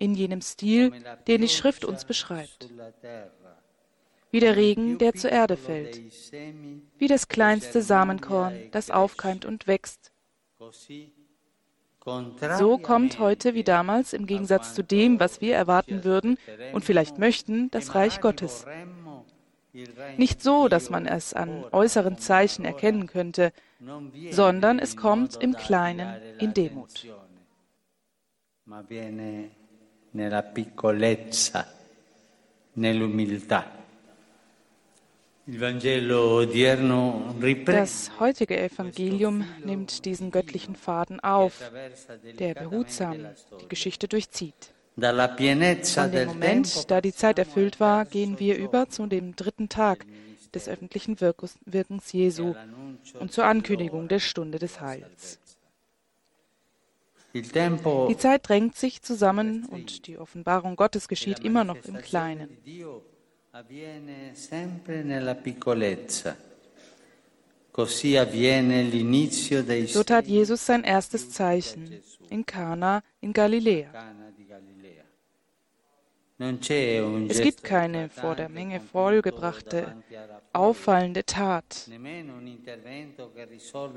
in 0.00 0.14
jenem 0.14 0.40
Stil, 0.40 0.92
den 1.28 1.42
die 1.42 1.48
Schrift 1.48 1.84
uns 1.84 2.04
beschreibt. 2.04 2.68
Wie 4.30 4.40
der 4.40 4.56
Regen, 4.56 4.98
der 4.98 5.14
zur 5.14 5.30
Erde 5.30 5.56
fällt, 5.56 6.00
wie 6.98 7.08
das 7.08 7.28
kleinste 7.28 7.82
Samenkorn, 7.82 8.54
das 8.72 8.90
aufkeimt 8.90 9.44
und 9.44 9.66
wächst, 9.66 10.12
so 12.58 12.78
kommt 12.78 13.18
heute 13.18 13.54
wie 13.54 13.64
damals, 13.64 14.12
im 14.12 14.26
Gegensatz 14.26 14.74
zu 14.74 14.82
dem, 14.82 15.20
was 15.20 15.40
wir 15.40 15.54
erwarten 15.54 16.04
würden 16.04 16.38
und 16.72 16.84
vielleicht 16.84 17.18
möchten, 17.18 17.70
das 17.70 17.94
Reich 17.94 18.20
Gottes. 18.20 18.66
Nicht 20.16 20.42
so, 20.42 20.68
dass 20.68 20.90
man 20.90 21.06
es 21.06 21.34
an 21.34 21.64
äußeren 21.70 22.18
Zeichen 22.18 22.64
erkennen 22.64 23.06
könnte, 23.06 23.52
sondern 24.30 24.78
es 24.78 24.96
kommt 24.96 25.36
im 25.36 25.54
Kleinen 25.54 26.16
in 26.38 26.54
Demut. 26.54 27.06
nella 30.12 30.42
piccolezza, 30.42 31.66
nell'umiltà. 32.76 33.77
Das 37.64 38.10
heutige 38.20 38.60
Evangelium 38.60 39.46
nimmt 39.64 40.04
diesen 40.04 40.30
göttlichen 40.30 40.76
Faden 40.76 41.20
auf, 41.20 41.72
der 42.38 42.52
behutsam 42.52 43.16
die 43.62 43.68
Geschichte 43.68 44.08
durchzieht. 44.08 44.74
Von 44.94 46.12
dem 46.12 46.28
Moment, 46.28 46.90
da 46.90 47.00
die 47.00 47.14
Zeit 47.14 47.38
erfüllt 47.38 47.80
war, 47.80 48.04
gehen 48.04 48.38
wir 48.38 48.58
über 48.58 48.90
zu 48.90 49.06
dem 49.06 49.36
dritten 49.36 49.70
Tag 49.70 50.04
des 50.52 50.68
öffentlichen 50.68 51.18
Wirkens 51.18 52.12
Jesu 52.12 52.54
und 53.18 53.32
zur 53.32 53.46
Ankündigung 53.46 54.08
der 54.08 54.18
Stunde 54.18 54.58
des 54.58 54.82
Heils. 54.82 55.38
Die 57.32 58.16
Zeit 58.18 58.46
drängt 58.46 58.76
sich 58.76 59.00
zusammen 59.00 59.64
und 59.64 60.06
die 60.08 60.18
Offenbarung 60.18 60.76
Gottes 60.76 61.08
geschieht 61.08 61.38
immer 61.38 61.64
noch 61.64 61.82
im 61.86 61.96
Kleinen 61.96 62.50
avviene 63.58 64.34
sempre 64.34 65.02
nella 65.02 65.34
piccolezza. 65.34 66.36
So 69.86 70.04
tat 70.04 70.26
Jesus 70.26 70.64
sein 70.64 70.84
erstes 70.84 71.30
Zeichen 71.30 72.00
in 72.28 72.44
Kana 72.44 73.02
in 73.20 73.32
Galiläa. 73.32 73.90
Es 77.28 77.40
gibt 77.40 77.64
keine 77.64 78.10
vor 78.10 78.36
der 78.36 78.48
Menge 78.48 78.80
vollgebrachte, 78.80 79.96
auffallende 80.52 81.24
Tat. 81.24 81.90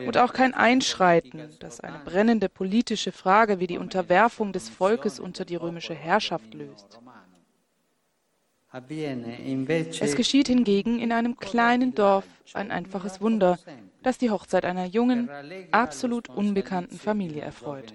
Und 0.08 0.18
auch 0.18 0.34
kein 0.34 0.56
Einschreiten, 0.56 1.50
das 1.60 1.82
eine 1.82 2.00
brennende 2.00 2.50
politische 2.50 3.12
Frage 3.12 3.60
wie 3.60 3.68
die 3.68 3.78
Unterwerfung 3.78 4.54
des 4.54 4.70
Volkes 4.70 5.20
unter 5.20 5.46
die 5.46 5.56
römische 5.56 5.94
Herrschaft 5.94 6.52
löst. 6.56 7.00
Es 8.74 10.16
geschieht 10.16 10.48
hingegen 10.48 11.00
in 11.00 11.12
einem 11.12 11.38
kleinen 11.38 11.94
Dorf 11.94 12.26
ein 12.54 12.72
einfaches 12.72 13.20
Wunder, 13.20 13.60
das 14.02 14.18
die 14.18 14.30
Hochzeit 14.30 14.64
einer 14.64 14.86
jungen, 14.86 15.30
absolut 15.72 16.30
unbekannten 16.30 16.98
Familie 16.98 17.42
erfreut. 17.42 17.94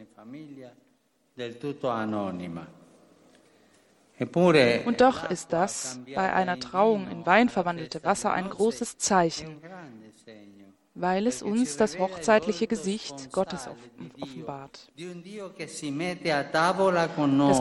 Und 4.87 5.01
doch 5.01 5.31
ist 5.31 5.53
das 5.53 6.01
bei 6.15 6.33
einer 6.33 6.59
Trauung 6.59 7.11
in 7.11 7.27
Wein 7.27 7.49
verwandelte 7.49 8.03
Wasser 8.05 8.33
ein 8.33 8.49
großes 8.49 8.99
Zeichen, 8.99 9.61
weil 10.97 11.27
es 11.27 11.43
uns 11.43 11.77
das 11.77 11.99
hochzeitliche 11.99 12.67
Gesicht 12.67 13.31
Gottes 13.31 13.69
offenbart. 13.69 14.91
Das 15.59 15.83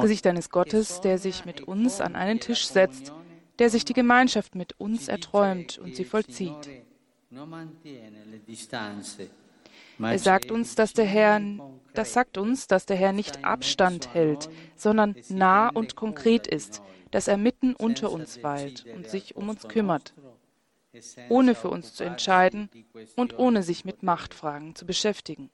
Gesicht 0.02 0.26
eines 0.26 0.50
Gottes, 0.50 1.02
der 1.02 1.18
sich 1.18 1.46
mit 1.46 1.62
uns 1.62 2.02
an 2.02 2.16
einen 2.16 2.40
Tisch 2.40 2.68
setzt, 2.68 3.12
der 3.60 3.70
sich 3.70 3.86
die 3.86 3.94
Gemeinschaft 3.94 4.56
mit 4.56 4.80
uns 4.80 5.10
erträumt 5.10 5.78
und 5.78 5.96
sie 5.96 6.06
vollzieht. 6.06 6.70
Er 10.00 10.20
sagt 10.20 10.52
uns, 10.52 10.76
dass 10.76 10.94
der 10.94 11.06
Herr, 11.06 11.42
das 11.94 12.14
sagt 12.14 12.38
uns, 12.38 12.68
dass 12.68 12.86
der 12.86 12.98
Herr 12.98 13.12
nicht 13.12 13.44
Abstand 13.44 14.14
hält, 14.14 14.50
sondern 14.76 15.16
nah 15.30 15.70
und 15.70 15.96
konkret 15.96 16.48
ist, 16.48 16.82
dass 17.12 17.28
er 17.28 17.38
mitten 17.38 17.76
unter 17.76 18.12
uns 18.12 18.44
weilt 18.44 18.86
und 18.96 19.10
sich 19.10 19.36
um 19.36 19.50
uns 19.50 19.68
kümmert 19.68 20.14
ohne 21.30 21.56
für 21.56 21.70
uns 21.70 21.94
zu 21.94 22.04
entscheiden 22.04 22.70
und 23.16 23.38
ohne 23.38 23.64
sich 23.64 23.86
mit 23.86 24.04
Machtfragen 24.04 24.76
zu 24.76 24.86
beschäftigen. 24.86 25.50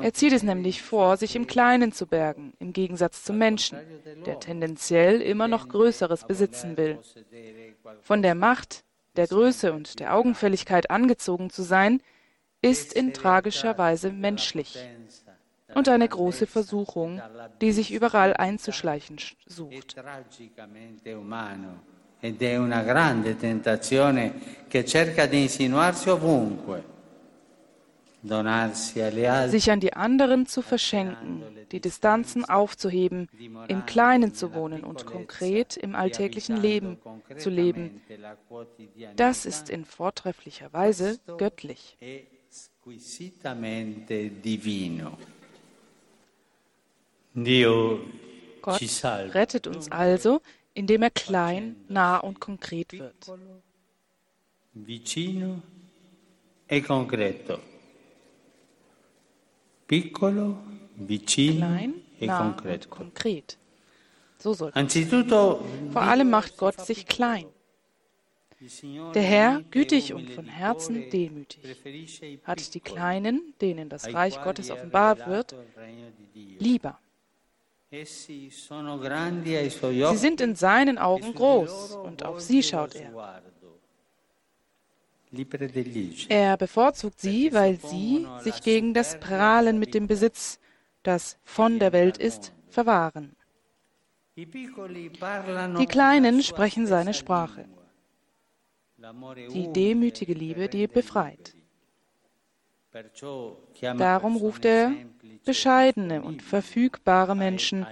Er 0.00 0.12
zieht 0.14 0.32
es 0.32 0.42
nämlich 0.42 0.82
vor, 0.82 1.16
sich 1.16 1.36
im 1.36 1.46
Kleinen 1.46 1.92
zu 1.92 2.06
bergen, 2.06 2.52
im 2.58 2.72
Gegensatz 2.72 3.24
zum 3.24 3.38
Menschen, 3.38 3.78
der 4.26 4.40
tendenziell 4.40 5.20
immer 5.20 5.48
noch 5.48 5.68
Größeres 5.68 6.26
besitzen 6.26 6.76
will. 6.76 6.98
Von 8.00 8.22
der 8.22 8.34
Macht, 8.34 8.84
der 9.16 9.26
Größe 9.26 9.72
und 9.72 10.00
der 10.00 10.14
Augenfälligkeit 10.14 10.90
angezogen 10.90 11.50
zu 11.50 11.62
sein, 11.62 12.00
ist 12.62 12.92
in 12.94 13.12
tragischer 13.12 13.76
Weise 13.76 14.10
menschlich 14.10 14.78
und 15.74 15.88
eine 15.88 16.08
große 16.08 16.46
Versuchung, 16.46 17.20
die 17.60 17.72
sich 17.72 17.92
überall 17.92 18.34
einzuschleichen 18.34 19.18
sucht 19.46 19.96
ed 22.24 22.40
è 22.40 22.56
una 22.56 22.82
grande 22.82 23.36
tentazione 23.36 24.64
che 24.66 24.82
cerca 24.86 25.26
di 25.26 25.42
insinuarsi 25.42 26.08
ovunque. 26.08 26.92
Sich 28.22 29.70
an 29.70 29.80
die 29.80 29.92
anderen 29.92 30.46
zu 30.46 30.62
verschenken, 30.62 31.42
die 31.70 31.80
Distanzen 31.80 32.46
aufzuheben, 32.46 33.28
im 33.68 33.84
Kleinen 33.84 34.32
zu 34.32 34.54
wohnen 34.54 34.84
und 34.84 35.04
konkret 35.04 35.76
im 35.76 35.94
alltäglichen 35.94 36.56
Leben 36.56 36.96
zu 37.36 37.50
leben, 37.50 38.00
das 39.16 39.44
ist 39.44 39.68
in 39.68 39.84
vortrefflicher 39.84 40.72
Weise 40.72 41.18
göttlich. 41.36 41.98
Gott 48.62 48.80
rettet 49.34 49.66
uns 49.66 49.92
also, 49.92 50.40
indem 50.74 51.02
er 51.02 51.10
klein, 51.10 51.76
nah 51.88 52.18
und 52.18 52.40
konkret 52.40 52.92
wird. 52.92 53.32
Vicino 54.74 55.62
e 56.68 56.80
concreto. 56.80 57.58
Piccolo, 59.86 60.58
vicino 60.96 61.66
klein, 61.66 61.94
e 62.20 62.26
nah 62.26 62.38
concreto. 62.38 62.88
Und 62.88 62.90
konkret. 62.90 63.58
So 64.38 64.52
soll 64.52 64.72
Vor 64.72 66.02
allem 66.02 66.30
macht 66.30 66.58
Gott 66.58 66.80
sich 66.80 67.06
klein. 67.06 67.46
Der 69.14 69.22
Herr, 69.22 69.62
gütig 69.70 70.14
und 70.14 70.30
von 70.30 70.46
Herzen 70.46 71.10
demütig, 71.10 71.60
hat 72.44 72.74
die 72.74 72.80
Kleinen, 72.80 73.54
denen 73.60 73.88
das 73.88 74.12
Reich 74.12 74.42
Gottes 74.42 74.70
offenbart 74.70 75.26
wird, 75.28 75.54
lieber. 76.58 76.98
Sie 78.02 78.50
sind 80.16 80.40
in 80.40 80.54
seinen 80.56 80.98
Augen 80.98 81.34
groß 81.34 81.96
und 81.96 82.24
auf 82.24 82.40
sie 82.40 82.62
schaut 82.62 82.94
er. 82.96 83.42
Er 86.28 86.56
bevorzugt 86.56 87.20
sie, 87.20 87.52
weil 87.52 87.78
sie 87.80 88.26
sich 88.40 88.62
gegen 88.62 88.94
das 88.94 89.18
Prahlen 89.20 89.78
mit 89.78 89.94
dem 89.94 90.06
Besitz, 90.06 90.60
das 91.02 91.38
von 91.44 91.78
der 91.78 91.92
Welt 91.92 92.18
ist, 92.18 92.52
verwahren. 92.68 93.36
Die 94.36 95.86
Kleinen 95.86 96.42
sprechen 96.42 96.86
seine 96.86 97.14
Sprache. 97.14 97.66
Die 99.52 99.72
demütige 99.72 100.34
Liebe, 100.34 100.68
die 100.68 100.86
befreit. 100.86 101.54
Darum 103.80 104.36
ruft 104.36 104.64
er 104.64 104.92
bescheidene 105.44 106.22
und 106.22 106.42
verfügbare 106.42 107.36
Menschen, 107.36 107.86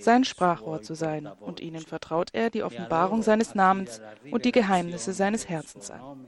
sein 0.00 0.24
Sprachrohr 0.24 0.82
zu 0.82 0.94
sein, 0.94 1.26
und 1.26 1.60
ihnen 1.60 1.82
vertraut 1.82 2.30
er 2.32 2.50
die 2.50 2.62
Offenbarung 2.62 3.22
seines 3.22 3.54
Namens 3.54 4.00
und 4.30 4.44
die 4.44 4.52
Geheimnisse 4.52 5.12
seines 5.12 5.48
Herzens 5.48 5.90
an. 5.90 6.26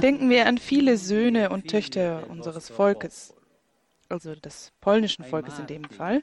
Denken 0.00 0.30
wir 0.30 0.46
an 0.46 0.58
viele 0.58 0.96
Söhne 0.96 1.50
und 1.50 1.68
Töchter 1.68 2.24
unseres 2.28 2.68
Volkes, 2.68 3.34
also 4.08 4.34
des 4.34 4.72
polnischen 4.80 5.24
Volkes 5.24 5.58
in 5.58 5.66
dem 5.66 5.84
Fall, 5.84 6.22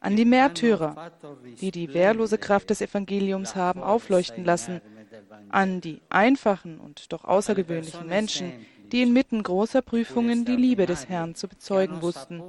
an 0.00 0.16
die 0.16 0.24
Märtyrer, 0.24 1.12
die 1.60 1.70
die 1.70 1.92
wehrlose 1.92 2.38
Kraft 2.38 2.70
des 2.70 2.80
Evangeliums 2.80 3.54
haben 3.54 3.82
aufleuchten 3.82 4.44
lassen, 4.44 4.80
an 5.48 5.80
die 5.80 6.00
einfachen 6.08 6.78
und 6.78 7.12
doch 7.12 7.24
außergewöhnlichen 7.24 8.06
Menschen, 8.06 8.52
die 8.92 9.02
inmitten 9.02 9.42
großer 9.42 9.82
Prüfungen 9.82 10.44
die 10.44 10.56
Liebe 10.56 10.86
des 10.86 11.08
Herrn 11.08 11.34
zu 11.34 11.48
bezeugen 11.48 12.02
wussten. 12.02 12.42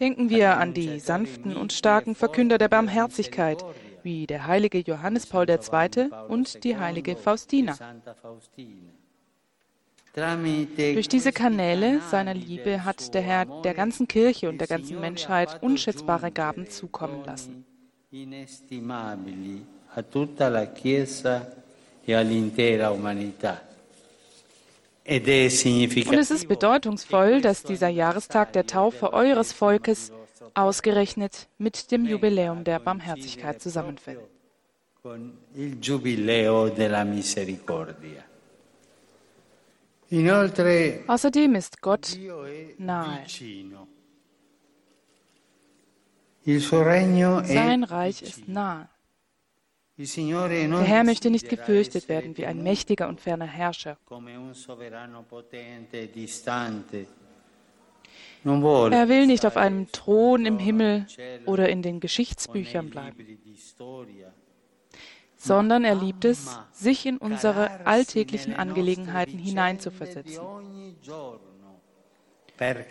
Denken 0.00 0.30
wir 0.30 0.56
an 0.56 0.74
die 0.74 0.98
sanften 0.98 1.56
und 1.56 1.72
starken 1.72 2.14
Verkünder 2.14 2.58
der 2.58 2.68
Barmherzigkeit, 2.68 3.64
wie 4.02 4.26
der 4.26 4.46
heilige 4.46 4.78
Johannes 4.78 5.26
Paul 5.26 5.48
II. 5.48 6.10
und 6.28 6.64
die 6.64 6.76
heilige 6.76 7.16
Faustina. 7.16 7.76
Durch 10.14 11.08
diese 11.08 11.32
Kanäle 11.32 12.00
seiner 12.08 12.34
Liebe 12.34 12.84
hat 12.84 13.14
der 13.14 13.22
Herr 13.22 13.46
der 13.62 13.74
ganzen 13.74 14.06
Kirche 14.06 14.48
und 14.48 14.58
der 14.58 14.68
ganzen 14.68 15.00
Menschheit 15.00 15.60
unschätzbare 15.60 16.30
Gaben 16.30 16.70
zukommen 16.70 17.24
lassen. 17.24 17.64
e. 18.12 18.28
Und 25.04 26.14
es 26.14 26.30
ist 26.30 26.48
bedeutungsvoll, 26.48 27.40
dass 27.40 27.64
dieser 27.64 27.88
Jahrestag 27.88 28.52
der 28.52 28.66
Taufe 28.66 29.12
eures 29.12 29.52
Volkes 29.52 30.12
ausgerechnet 30.54 31.48
mit 31.58 31.90
dem 31.90 32.06
Jubiläum 32.06 32.62
der 32.62 32.78
Barmherzigkeit 32.78 33.60
zusammenfällt. 33.60 34.20
Außerdem 41.06 41.54
ist 41.54 41.80
Gott 41.80 42.18
nahe. 42.78 43.24
Sein 47.44 47.84
Reich 47.84 48.22
ist 48.22 48.48
nahe. 48.48 48.88
Der 49.96 50.82
Herr 50.82 51.04
möchte 51.04 51.30
nicht 51.30 51.48
gefürchtet 51.48 52.08
werden 52.08 52.36
wie 52.36 52.46
ein 52.46 52.62
mächtiger 52.62 53.08
und 53.08 53.20
ferner 53.20 53.46
Herrscher. 53.46 53.96
Er 58.44 59.08
will 59.08 59.26
nicht 59.26 59.46
auf 59.46 59.56
einem 59.56 59.90
Thron 59.92 60.46
im 60.46 60.58
Himmel 60.58 61.06
oder 61.46 61.68
in 61.68 61.82
den 61.82 62.00
Geschichtsbüchern 62.00 62.90
bleiben, 62.90 63.38
sondern 65.44 65.84
er 65.84 65.94
liebt 65.94 66.24
es, 66.24 66.58
sich 66.72 67.04
in 67.04 67.18
unsere 67.18 67.86
alltäglichen 67.86 68.54
Angelegenheiten 68.54 69.38
hineinzuversetzen, 69.38 70.42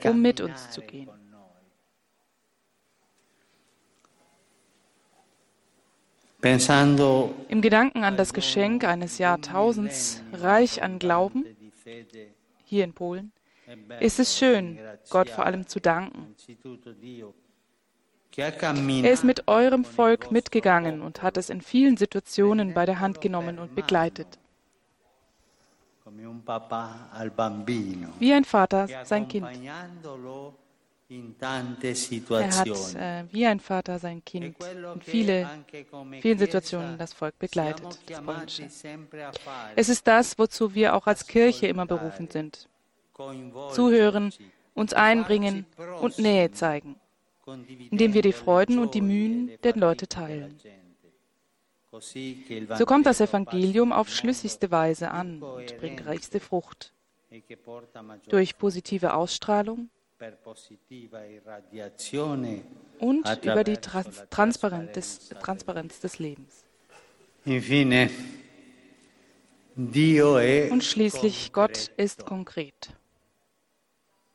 um 0.03 0.21
mit 0.21 0.39
uns 0.39 0.69
zu 0.69 0.81
gehen. 0.81 1.09
Im 7.47 7.61
Gedanken 7.61 8.03
an 8.03 8.17
das 8.17 8.33
Geschenk 8.33 8.83
eines 8.83 9.17
Jahrtausends 9.17 10.21
reich 10.33 10.83
an 10.83 10.99
Glauben, 10.99 11.45
hier 12.65 12.83
in 12.83 12.93
Polen, 12.93 13.31
ist 13.99 14.19
es 14.19 14.37
schön, 14.37 14.77
Gott 15.09 15.29
vor 15.29 15.45
allem 15.45 15.65
zu 15.67 15.79
danken. 15.79 16.35
Er 18.35 19.11
ist 19.11 19.23
mit 19.23 19.47
eurem 19.47 19.85
Volk 19.85 20.31
mitgegangen 20.31 21.01
und 21.01 21.21
hat 21.21 21.37
es 21.37 21.49
in 21.49 21.61
vielen 21.61 21.97
Situationen 21.97 22.73
bei 22.73 22.85
der 22.85 22.99
Hand 22.99 23.21
genommen 23.21 23.59
und 23.59 23.75
begleitet. 23.75 24.39
Wie 28.19 28.33
ein 28.33 28.43
Vater 28.45 28.87
sein 29.03 29.27
Kind. 29.27 29.47
Er 32.29 32.57
hat 32.57 32.95
äh, 32.95 33.25
wie 33.31 33.45
ein 33.45 33.59
Vater 33.59 33.99
sein 33.99 34.23
Kind 34.25 34.55
in 34.93 35.01
viele, 35.01 35.47
vielen 36.21 36.39
Situationen 36.39 36.97
das 36.97 37.13
Volk 37.13 37.37
begleitet. 37.37 37.85
Das 38.07 38.61
es 39.75 39.89
ist 39.89 40.07
das, 40.07 40.39
wozu 40.39 40.73
wir 40.73 40.95
auch 40.95 41.05
als 41.05 41.27
Kirche 41.27 41.67
immer 41.67 41.85
berufen 41.85 42.29
sind. 42.29 42.67
Zuhören, 43.73 44.33
uns 44.73 44.93
einbringen 44.93 45.67
und 46.01 46.17
Nähe 46.17 46.51
zeigen, 46.51 46.95
indem 47.45 48.13
wir 48.13 48.21
die 48.21 48.33
Freuden 48.33 48.79
und 48.79 48.93
die 48.93 49.01
Mühen 49.01 49.51
der 49.63 49.75
Leute 49.75 50.07
teilen. 50.07 50.59
So 51.91 52.85
kommt 52.85 53.05
das 53.05 53.21
Evangelium 53.21 53.91
auf 53.91 54.09
schlüssigste 54.09 54.71
Weise 54.71 55.11
an 55.11 55.41
und 55.43 55.77
bringt 55.77 56.05
reichste 56.05 56.39
Frucht. 56.39 56.93
Durch 58.29 58.57
positive 58.57 59.13
Ausstrahlung, 59.13 59.89
und 62.99 63.27
über 63.43 63.63
die 63.63 63.77
Trans 63.77 64.23
Transparenz, 64.29 64.91
des, 64.93 65.29
Transparenz 65.41 65.99
des 65.99 66.19
Lebens. 66.19 66.63
Und 70.71 70.83
schließlich, 70.83 71.51
Gott 71.51 71.91
ist 71.97 72.25
konkret. 72.25 72.93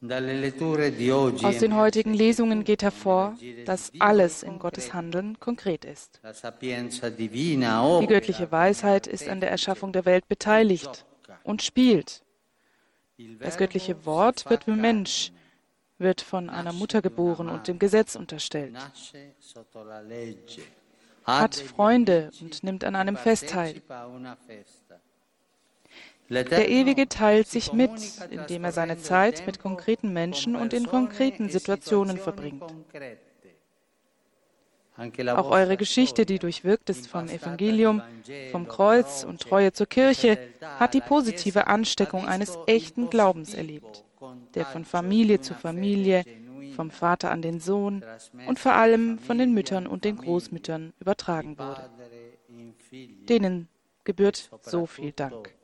Aus 0.01 1.59
den 1.59 1.75
heutigen 1.75 2.15
Lesungen 2.15 2.63
geht 2.63 2.83
hervor, 2.83 3.37
dass 3.65 3.91
alles 3.99 4.45
in 4.45 4.61
Gottes 4.61 4.95
Handeln 4.95 5.41
konkret 5.41 5.85
ist. 5.85 6.21
Die 6.23 8.07
göttliche 8.07 8.53
Weisheit 8.53 9.09
ist 9.09 9.29
an 9.29 9.41
der 9.41 9.51
Erschaffung 9.51 9.93
der 9.93 10.05
Welt 10.05 10.29
beteiligt 10.29 11.05
und 11.43 11.63
spielt. 11.63 12.23
Das 13.41 13.57
göttliche 13.57 14.07
Wort 14.07 14.49
wird 14.49 14.69
wie 14.69 14.73
Mensch 14.73 15.33
wird 15.99 16.21
von 16.21 16.49
einer 16.49 16.73
Mutter 16.73 17.03
geboren 17.03 17.49
und 17.49 17.67
dem 17.67 17.81
Gesetz 17.81 18.15
unterstellt, 18.15 18.77
hat 21.25 21.57
Freunde 21.57 22.31
und 22.41 22.63
nimmt 22.63 22.85
an 22.85 22.95
einem 22.95 23.17
Fest 23.17 23.49
teil. 23.49 23.83
Der 26.31 26.69
Ewige 26.69 27.09
teilt 27.09 27.49
sich 27.49 27.73
mit, 27.73 27.91
indem 28.31 28.65
er 28.65 28.73
seine 28.73 28.99
Zeit 28.99 29.47
mit 29.47 29.59
konkreten 29.61 30.13
Menschen 30.13 30.57
und 30.57 30.73
in 30.75 30.87
konkreten 30.87 31.49
Situationen 31.49 32.19
verbringt. 32.19 32.65
Auch 35.29 35.51
eure 35.51 35.77
Geschichte, 35.77 36.27
die 36.27 36.39
durchwirkt 36.39 36.91
ist 36.91 37.07
vom 37.07 37.29
Evangelium, 37.29 38.03
vom 38.51 38.67
Kreuz 38.67 39.25
und 39.25 39.41
Treue 39.41 39.73
zur 39.73 39.87
Kirche, 39.87 40.39
hat 40.79 40.93
die 40.93 41.01
positive 41.01 41.69
Ansteckung 41.69 42.27
eines 42.27 42.59
echten 42.67 43.09
Glaubens 43.09 43.55
erlebt 43.55 44.05
der 44.55 44.67
von 44.67 44.85
Familie 44.85 45.41
zu 45.41 45.55
Familie, 45.55 46.25
vom 46.75 46.91
Vater 46.91 47.31
an 47.31 47.43
den 47.43 47.61
Sohn 47.61 48.05
und 48.47 48.59
vor 48.59 48.73
allem 48.75 49.19
von 49.19 49.39
den 49.39 49.53
Müttern 49.53 49.87
und 49.87 50.05
den 50.05 50.17
Großmüttern 50.17 50.93
übertragen 51.01 51.59
wurde. 51.59 51.91
Denen 53.29 53.69
gebührt 54.05 54.51
so 54.63 54.87
viel 54.87 55.13
Dank. 55.13 55.58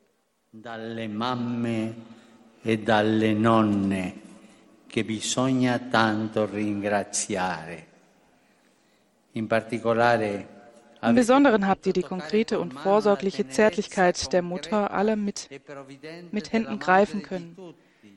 Dalle 0.57 1.09
mamme 1.09 1.95
e 2.63 2.79
dalle 2.79 3.33
nonne 3.33 4.15
che 4.87 5.05
bisogna 5.05 5.77
tanto 5.81 6.47
ringraziare. 6.47 7.87
In 9.33 9.49
particolare 9.49 10.47
im 11.03 11.17
Besonderen 11.17 11.67
habt 11.67 11.87
ihr 11.87 11.93
die 11.93 12.03
konkrete 12.03 12.61
und 12.61 12.73
vorsorgliche 12.73 13.49
Zärtlichkeit 13.49 14.33
der 14.33 14.43
Mutter 14.43 14.93
aller 14.93 15.17
mit, 15.17 15.51
mit 16.31 16.53
Händen 16.53 16.79
greifen 16.79 17.23
können 17.23 17.57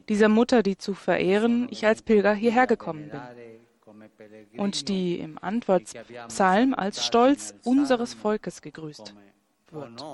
dieser 0.07 0.29
Mutter, 0.29 0.61
die 0.61 0.77
zu 0.77 0.93
verehren 0.93 1.67
ich 1.71 1.87
als 1.87 2.03
Pilger 2.03 2.35
hierher 2.35 2.67
gekommen 2.67 3.09
bin 3.09 4.59
und 4.59 4.89
die 4.89 5.17
im 5.19 5.39
Antwortspsalm 5.41 6.75
als 6.75 7.03
Stolz 7.03 7.55
unseres 7.63 8.13
Volkes 8.13 8.61
gegrüßt 8.61 9.15
wird. 9.71 10.05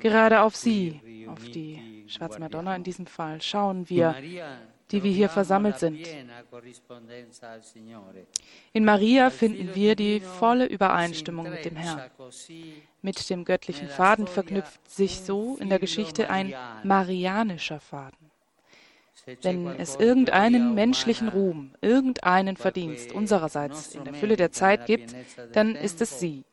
Gerade 0.00 0.40
auf 0.42 0.56
sie, 0.56 1.26
auf 1.28 1.44
die 1.44 2.04
Schwarze 2.08 2.38
Madonna 2.38 2.76
in 2.76 2.84
diesem 2.84 3.06
Fall, 3.06 3.40
schauen 3.40 3.88
wir 3.88 4.14
die 4.90 5.02
wir 5.02 5.10
hier 5.10 5.28
versammelt 5.28 5.78
sind. 5.78 6.06
In 8.72 8.84
Maria 8.84 9.30
finden 9.30 9.74
wir 9.74 9.96
die 9.96 10.20
volle 10.20 10.66
Übereinstimmung 10.66 11.50
mit 11.50 11.64
dem 11.64 11.76
Herrn. 11.76 12.10
Mit 13.02 13.30
dem 13.30 13.44
göttlichen 13.44 13.88
Faden 13.88 14.26
verknüpft 14.26 14.88
sich 14.90 15.20
so 15.20 15.56
in 15.56 15.68
der 15.68 15.78
Geschichte 15.78 16.30
ein 16.30 16.54
marianischer 16.82 17.80
Faden. 17.80 18.23
Wenn 19.42 19.66
es 19.66 19.96
irgendeinen 19.96 20.74
menschlichen 20.74 21.28
Ruhm, 21.28 21.72
irgendeinen 21.80 22.56
Verdienst 22.56 23.12
unsererseits 23.12 23.94
in 23.94 24.04
der 24.04 24.14
Fülle 24.14 24.36
der 24.36 24.52
Zeit 24.52 24.86
gibt, 24.86 25.14
dann 25.52 25.74
ist 25.74 26.00
es 26.00 26.20
sie. 26.20 26.44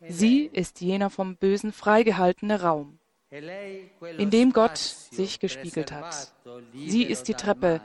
Sie 0.00 0.46
ist 0.52 0.80
jener 0.80 1.10
vom 1.10 1.36
Bösen 1.36 1.72
freigehaltene 1.72 2.60
Raum, 2.60 2.98
in 4.18 4.30
dem 4.30 4.52
Gott 4.52 4.76
sich 4.76 5.40
gespiegelt 5.40 5.90
hat. 5.92 6.32
Sie 6.74 7.02
ist 7.02 7.28
die 7.28 7.34
Treppe, 7.34 7.80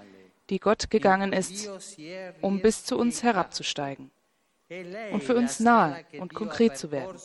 die 0.49 0.59
Gott 0.59 0.89
gegangen 0.89 1.33
ist, 1.33 1.69
um 2.41 2.61
bis 2.61 2.83
zu 2.83 2.97
uns 2.97 3.23
herabzusteigen 3.23 4.11
und 5.11 5.23
für 5.23 5.35
uns 5.35 5.59
nahe 5.59 6.05
und 6.19 6.33
konkret 6.33 6.77
zu 6.77 6.91
werden. 6.91 7.17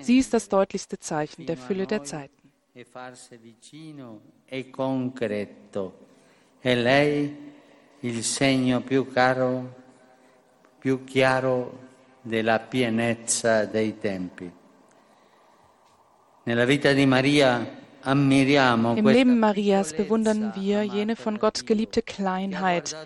Sie 0.00 0.18
ist 0.18 0.32
das 0.32 0.48
deutlichste 0.48 0.98
Zeichen 0.98 1.46
der 1.46 1.56
Fülle 1.56 1.86
der 1.86 2.04
Zeiten. 2.04 2.43
È 6.58 6.74
lei 6.74 7.52
il 8.00 8.24
segno 8.24 8.80
più 8.80 9.08
caro, 9.12 9.74
più 10.80 11.04
chiaro 11.04 11.78
della 12.20 12.58
pienezza 12.58 13.64
dei 13.66 13.96
tempi. 14.00 14.50
Nella 16.42 16.64
vita 16.64 16.92
di 16.92 17.06
Maria 17.06 17.64
im 18.06 18.28
Leben 18.28 19.38
Marias 19.38 19.94
bewundern 19.94 20.52
wir 20.56 20.82
jene 20.82 21.14
von 21.14 21.38
Gott 21.38 21.64
geliebte 21.64 22.02
Kleinheit, 22.02 22.96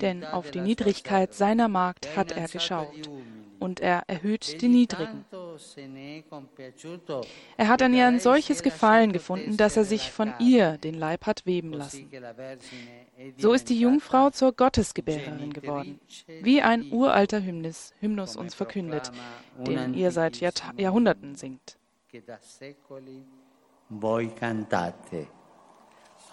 denn 0.00 0.24
auf 0.24 0.52
die 0.52 0.60
Niedrigkeit 0.60 1.34
seiner 1.34 1.66
Magd 1.66 2.16
hat 2.16 2.30
er 2.30 2.46
geschaut 2.46 3.10
und 3.58 3.80
er 3.80 4.02
erhöht 4.06 4.60
die 4.60 4.68
Niedrigen. 4.68 5.24
Er 7.56 7.68
hat 7.68 7.82
an 7.82 7.94
ihr 7.94 8.06
ein 8.06 8.20
solches 8.20 8.62
Gefallen 8.62 9.12
gefunden, 9.12 9.56
dass 9.56 9.76
er 9.76 9.84
sich 9.84 10.10
von 10.10 10.34
ihr 10.38 10.78
den 10.78 10.94
Leib 10.94 11.26
hat 11.26 11.46
weben 11.46 11.72
lassen. 11.72 12.10
So 13.38 13.52
ist 13.52 13.68
die 13.68 13.80
Jungfrau 13.80 14.30
zur 14.30 14.52
Gottesgebärerin 14.52 15.52
geworden, 15.52 16.00
wie 16.42 16.62
ein 16.62 16.92
uralter 16.92 17.42
Hymnus, 17.42 17.92
Hymnus 18.00 18.36
uns 18.36 18.54
verkündet, 18.54 19.10
den 19.66 19.94
ihr 19.94 20.10
seit 20.10 20.40
Jahrhunderten 20.76 21.34
singt. 21.34 21.78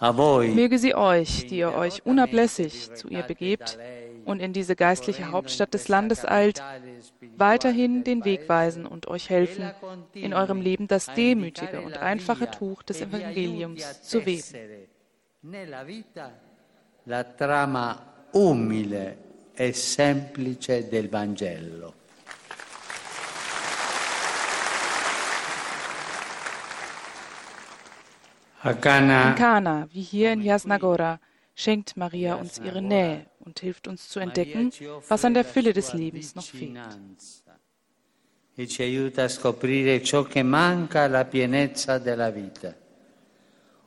Möge 0.00 0.78
sie 0.78 0.94
euch, 0.94 1.46
die 1.46 1.58
ihr 1.58 1.72
euch 1.72 2.04
unablässig 2.04 2.92
zu 2.94 3.08
ihr 3.08 3.22
begebt 3.22 3.78
und 4.24 4.40
in 4.40 4.52
diese 4.52 4.76
geistliche 4.76 5.30
Hauptstadt 5.30 5.74
des 5.74 5.88
Landes 5.88 6.24
eilt, 6.24 6.62
weiterhin 7.36 8.04
den 8.04 8.24
Weg 8.24 8.48
weisen 8.48 8.86
und 8.86 9.08
euch 9.08 9.30
helfen, 9.30 9.70
in 10.12 10.34
eurem 10.34 10.60
Leben 10.60 10.88
das 10.88 11.12
demütige 11.14 11.80
und 11.80 11.98
einfache 11.98 12.50
Tuch 12.50 12.82
des 12.82 13.00
Evangeliums 13.00 14.02
zu 14.02 14.24
weben. 14.26 14.44
La 17.06 17.22
trama 17.22 18.02
umile 18.32 19.16
e 19.54 19.72
semplice 19.72 20.88
del 20.88 21.08
Vangelo. 21.12 21.92
In 28.64 28.80
Kana, 28.80 29.86
wie 29.92 30.00
hier 30.00 30.32
in 30.32 30.40
Jasnagora, 30.40 31.20
schenkt 31.54 31.98
Maria 31.98 32.36
uns 32.36 32.58
ihre 32.58 32.80
Nähe 32.80 33.26
und 33.44 33.60
hilft 33.60 33.88
uns 33.88 34.08
zu 34.08 34.20
entdecken, 34.20 34.70
was 35.08 35.24
an 35.24 35.34
der 35.34 35.44
Fülle 35.44 35.72
des 35.72 35.92
Lebens 35.92 36.34
noch 36.34 36.44
fehlt. 36.44 36.78
E 38.56 38.68
ci 38.68 38.82
aiuta 38.82 39.24
a 39.24 39.28
scoprire 39.28 40.00
ciò 40.02 40.22
che 40.22 40.44
manca 40.44 41.02
alla 41.02 41.24
pienezza 41.24 41.98
della 41.98 42.30
vita. 42.30 42.72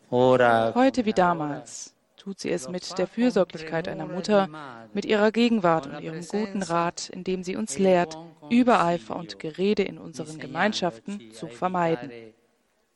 Heute 0.09 1.05
wie 1.05 1.13
damals 1.13 1.93
tut 2.17 2.39
sie 2.39 2.51
es 2.51 2.67
mit 2.67 2.97
der 2.97 3.07
Fürsorglichkeit 3.07 3.87
einer 3.87 4.07
Mutter, 4.07 4.49
mit 4.93 5.05
ihrer 5.05 5.31
Gegenwart 5.31 5.87
und 5.87 6.01
ihrem 6.01 6.25
guten 6.27 6.63
Rat, 6.63 7.09
indem 7.09 7.43
sie 7.43 7.55
uns 7.55 7.77
lehrt, 7.77 8.17
Übereifer 8.49 9.15
und 9.15 9.39
Gerede 9.39 9.83
in 9.83 9.97
unseren 9.97 10.37
Gemeinschaften 10.37 11.31
zu 11.31 11.47
vermeiden 11.47 12.11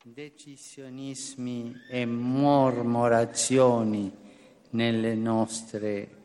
decisionismi 0.03 1.79
e 1.87 2.07
mormorazioni 2.07 4.11
nelle 4.71 5.15
nostre. 5.15 6.20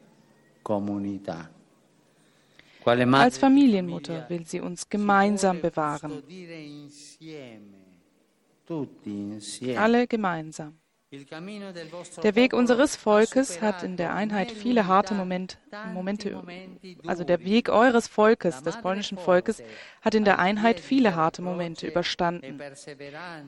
Als 2.84 3.38
Familienmutter 3.38 4.28
will 4.28 4.46
sie 4.46 4.60
uns 4.60 4.88
gemeinsam 4.88 5.60
bewahren. 5.60 6.22
Alle 9.76 10.06
gemeinsam. 10.06 10.78
Der 12.22 12.34
Weg 12.34 12.52
unseres 12.52 12.96
Volkes 12.96 13.60
hat 13.60 13.82
in 13.82 13.96
der 13.96 14.14
Einheit 14.14 14.50
viele 14.50 14.86
harte 14.86 15.14
Moment, 15.14 15.58
Momente, 15.92 16.42
also 17.06 17.24
der 17.24 17.44
Weg 17.44 17.68
eures 17.68 18.08
Volkes, 18.08 18.62
des 18.62 18.76
polnischen 18.78 19.18
Volkes, 19.18 19.62
hat 20.02 20.14
in 20.14 20.24
der 20.24 20.38
Einheit 20.38 20.80
viele 20.80 21.14
harte 21.14 21.42
Momente 21.42 21.86
überstanden. 21.86 22.60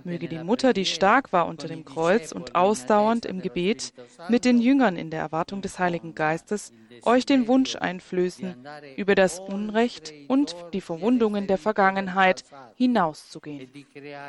Möge 0.05 0.29
die 0.29 0.39
Mutter, 0.39 0.73
die 0.73 0.85
stark 0.85 1.33
war 1.33 1.47
unter 1.47 1.69
dem 1.69 1.85
Kreuz 1.85 2.33
und 2.33 2.55
ausdauernd 2.55 3.27
im 3.27 3.41
Gebet, 3.41 3.93
mit 4.29 4.45
den 4.45 4.61
Jüngern 4.61 4.97
in 4.97 5.11
der 5.11 5.21
Erwartung 5.21 5.63
des 5.63 5.79
Heiligen 5.79 6.15
Geistes, 6.15 6.73
euch 7.03 7.27
den 7.27 7.49
Wunsch 7.49 7.77
einflößen, 7.77 8.67
über 8.97 9.15
das 9.15 9.41
Unrecht 9.41 10.13
und 10.29 10.57
die 10.73 10.81
Verwundungen 10.81 11.47
der 11.47 11.59
Vergangenheit 11.59 12.45
hinauszugehen 12.77 13.71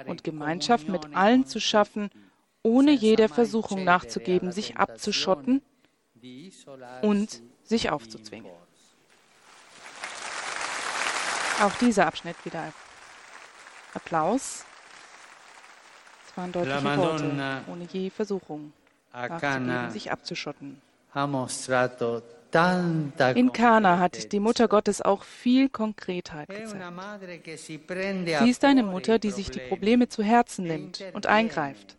und 0.08 0.24
Gemeinschaft 0.24 0.90
mit 0.90 1.16
allen 1.16 1.46
zu 1.46 1.60
schaffen, 1.60 2.10
ohne 2.64 2.92
jeder 2.92 3.30
Versuchung 3.30 3.84
nachzugeben, 3.84 4.52
sich 4.52 4.78
abzuschotten 4.78 5.62
und 7.02 7.42
sich 7.64 7.90
aufzuzwingen. 7.90 8.52
Auch 11.62 11.74
dieser 11.80 12.08
Abschnitt 12.08 12.44
wieder 12.46 12.74
Applaus. 13.94 14.66
Es 16.28 16.38
waren 16.38 16.52
deutliche 16.52 16.98
Worte, 16.98 17.64
ohne 17.68 17.88
je 17.92 18.10
Versuchung 18.10 18.74
nachzugeben, 19.12 19.92
sich 19.92 20.12
abzuschotten. 20.12 20.82
In 23.36 23.54
Kana 23.54 24.00
hat 24.00 24.32
die 24.32 24.40
Mutter 24.40 24.68
Gottes 24.68 25.02
auch 25.02 25.24
viel 25.24 25.70
Konkretheit 25.70 26.48
gezeigt. 26.50 27.58
Sie 27.58 28.50
ist 28.50 28.64
eine 28.64 28.84
Mutter, 28.84 29.20
die 29.20 29.32
sich 29.32 29.50
die 29.52 29.60
Probleme 29.60 30.08
zu 30.08 30.24
Herzen 30.24 30.66
nimmt 30.66 31.04
und 31.14 31.26
eingreift 31.26 31.99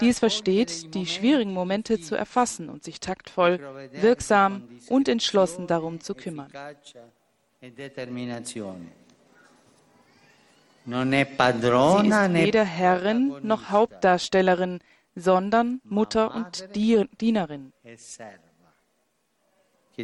die 0.00 0.08
es 0.08 0.18
versteht, 0.18 0.94
die 0.94 1.06
schwierigen 1.06 1.52
Momente 1.52 2.00
zu 2.00 2.14
erfassen 2.16 2.68
und 2.68 2.84
sich 2.84 3.00
taktvoll, 3.00 3.60
wirksam 3.92 4.68
und 4.88 5.08
entschlossen 5.08 5.66
darum 5.66 6.00
zu 6.00 6.14
kümmern. 6.14 6.50
Sie 7.60 7.68
ist 7.68 8.04
weder 12.32 12.64
Herrin 12.64 13.34
noch 13.42 13.70
Hauptdarstellerin, 13.70 14.80
sondern 15.14 15.80
Mutter 15.84 16.34
und 16.34 16.74
Dienerin 16.74 17.72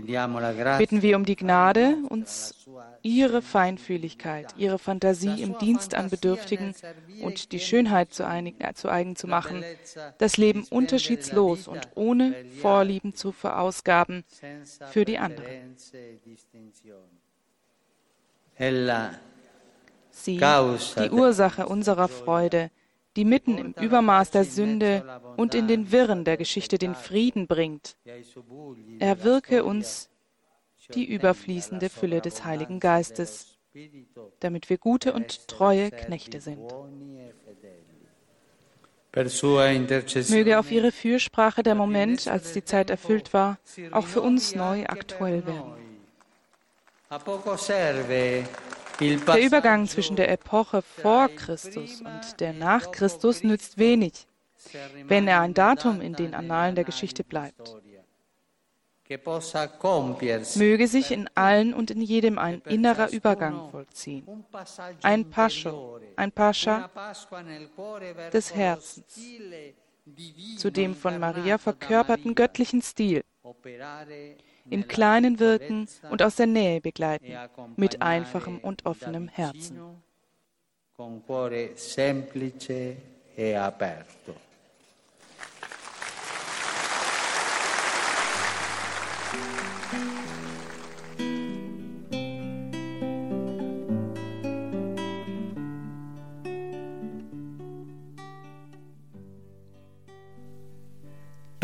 bitten 0.00 1.02
wir 1.02 1.16
um 1.16 1.24
die 1.24 1.36
Gnade, 1.36 1.96
uns 2.08 2.66
ihre 3.02 3.42
Feinfühligkeit, 3.42 4.54
ihre 4.56 4.78
Fantasie 4.78 5.42
im 5.42 5.58
Dienst 5.58 5.94
an 5.94 6.10
Bedürftigen 6.10 6.74
und 7.22 7.52
die 7.52 7.60
Schönheit 7.60 8.12
zu, 8.12 8.26
einig, 8.26 8.56
äh, 8.58 8.74
zu 8.74 8.88
eigen 8.88 9.16
zu 9.16 9.26
machen, 9.28 9.64
das 10.18 10.36
Leben 10.36 10.64
unterschiedslos 10.70 11.68
und 11.68 11.88
ohne 11.94 12.34
Vorlieben 12.60 13.14
zu 13.14 13.32
verausgaben 13.32 14.24
für 14.90 15.04
die 15.04 15.18
anderen. 15.18 15.76
Sie, 20.10 20.38
die 20.38 21.10
Ursache 21.10 21.66
unserer 21.66 22.08
Freude, 22.08 22.70
die 23.16 23.24
mitten 23.24 23.58
im 23.58 23.72
Übermaß 23.72 24.30
der 24.30 24.44
Sünde 24.44 25.20
und 25.36 25.54
in 25.54 25.66
den 25.66 25.90
Wirren 25.90 26.24
der 26.24 26.36
Geschichte 26.36 26.78
den 26.78 26.94
Frieden 26.94 27.46
bringt. 27.46 27.96
Er 28.98 29.24
wirke 29.24 29.64
uns 29.64 30.10
die 30.94 31.04
überfließende 31.04 31.88
Fülle 31.88 32.20
des 32.20 32.44
Heiligen 32.44 32.78
Geistes, 32.78 33.58
damit 34.40 34.70
wir 34.70 34.78
gute 34.78 35.12
und 35.12 35.48
treue 35.48 35.90
Knechte 35.90 36.40
sind. 36.40 36.72
Möge 40.28 40.58
auf 40.58 40.70
ihre 40.70 40.92
Fürsprache 40.92 41.62
der 41.62 41.74
Moment, 41.74 42.28
als 42.28 42.52
die 42.52 42.64
Zeit 42.64 42.90
erfüllt 42.90 43.32
war, 43.32 43.58
auch 43.92 44.06
für 44.06 44.20
uns 44.20 44.54
neu 44.54 44.84
aktuell 44.84 45.42
werden. 45.46 45.72
Der 49.00 49.42
Übergang 49.42 49.86
zwischen 49.86 50.16
der 50.16 50.30
Epoche 50.30 50.82
vor 50.82 51.28
Christus 51.28 52.00
und 52.00 52.40
der 52.40 52.52
nach 52.52 52.92
Christus 52.92 53.42
nützt 53.42 53.78
wenig, 53.78 54.26
wenn 55.06 55.28
er 55.28 55.40
ein 55.40 55.54
Datum 55.54 56.00
in 56.00 56.14
den 56.14 56.34
Annalen 56.34 56.74
der 56.74 56.84
Geschichte 56.84 57.22
bleibt. 57.22 57.76
Möge 60.56 60.88
sich 60.88 61.12
in 61.12 61.30
allen 61.34 61.74
und 61.74 61.90
in 61.90 62.00
jedem 62.02 62.38
ein 62.38 62.60
innerer 62.62 63.10
Übergang 63.10 63.70
vollziehen. 63.70 64.44
Ein 65.02 65.30
Pascho, 65.30 66.00
ein 66.16 66.32
Pascha 66.32 66.90
des 68.32 68.54
Herzens, 68.54 69.20
zu 70.56 70.70
dem 70.70 70.94
von 70.94 71.20
Maria 71.20 71.58
verkörperten 71.58 72.34
göttlichen 72.34 72.82
Stil 72.82 73.22
im 74.70 74.88
Kleinen 74.88 75.38
wirken 75.38 75.88
und 76.10 76.22
aus 76.22 76.36
der 76.36 76.46
Nähe 76.46 76.80
begleiten, 76.80 77.32
mit 77.76 78.02
einfachem 78.02 78.58
und 78.58 78.86
offenem 78.86 79.28
Herzen. 79.28 79.80
è 83.36 83.52
aperto. 83.52 84.34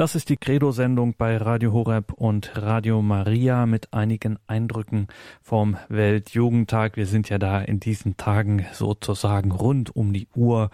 Das 0.02 0.16
ist 0.16 0.30
die 0.30 0.36
Credo-Sendung 0.36 1.14
bei 1.16 1.36
Radio 1.36 1.72
Horeb 1.72 2.12
und 2.14 2.60
Radio 2.60 3.02
Maria 3.02 3.66
mit 3.66 3.94
einigen 3.94 4.36
Eindrücken 4.48 5.06
vom 5.42 5.76
Weltjugendtag. 5.88 6.96
Wir 6.96 7.06
sind 7.06 7.28
ja 7.28 7.38
da 7.38 7.60
in 7.60 7.78
diesen 7.78 8.16
Tagen 8.16 8.66
sozusagen 8.72 9.52
rund 9.52 9.94
um 9.94 10.12
die 10.12 10.26
Uhr 10.34 10.70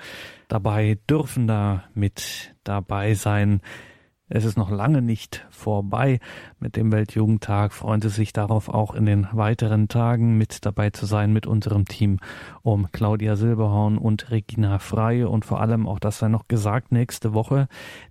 dabei, 0.49 0.97
dürfen 1.11 1.47
da 1.47 1.85
mit 1.93 2.55
dabei 2.65 3.13
sein. 3.13 3.61
Es 4.31 4.45
ist 4.45 4.59
noch 4.59 4.71
lange 4.71 5.01
nicht 5.01 5.47
vorbei 5.49 6.21
mit 6.61 6.77
dem 6.77 6.93
Weltjugendtag. 6.93 7.73
Freuen 7.73 8.03
Sie 8.03 8.11
sich 8.11 8.35
darauf, 8.35 8.69
auch 8.69 8.95
in 8.95 9.07
den 9.07 9.27
weiteren 9.33 9.89
Tagen 9.89 10.37
mit 10.37 10.67
dabei 10.67 10.91
zu 10.91 11.07
sein 11.07 11.33
mit 11.33 11.47
unserem 11.47 11.87
Team 11.87 12.19
um 12.61 12.93
Claudia 12.93 13.37
Silberhorn 13.37 13.97
und 13.97 14.31
Regina 14.31 14.81
Frey. 14.81 15.25
Und 15.25 15.47
vor 15.47 15.63
allem, 15.63 15.89
auch 15.89 15.99
das 15.99 16.19
sei 16.19 16.29
noch 16.29 16.47
gesagt, 16.47 16.93
nächste 16.93 17.33
Woche 17.33 17.69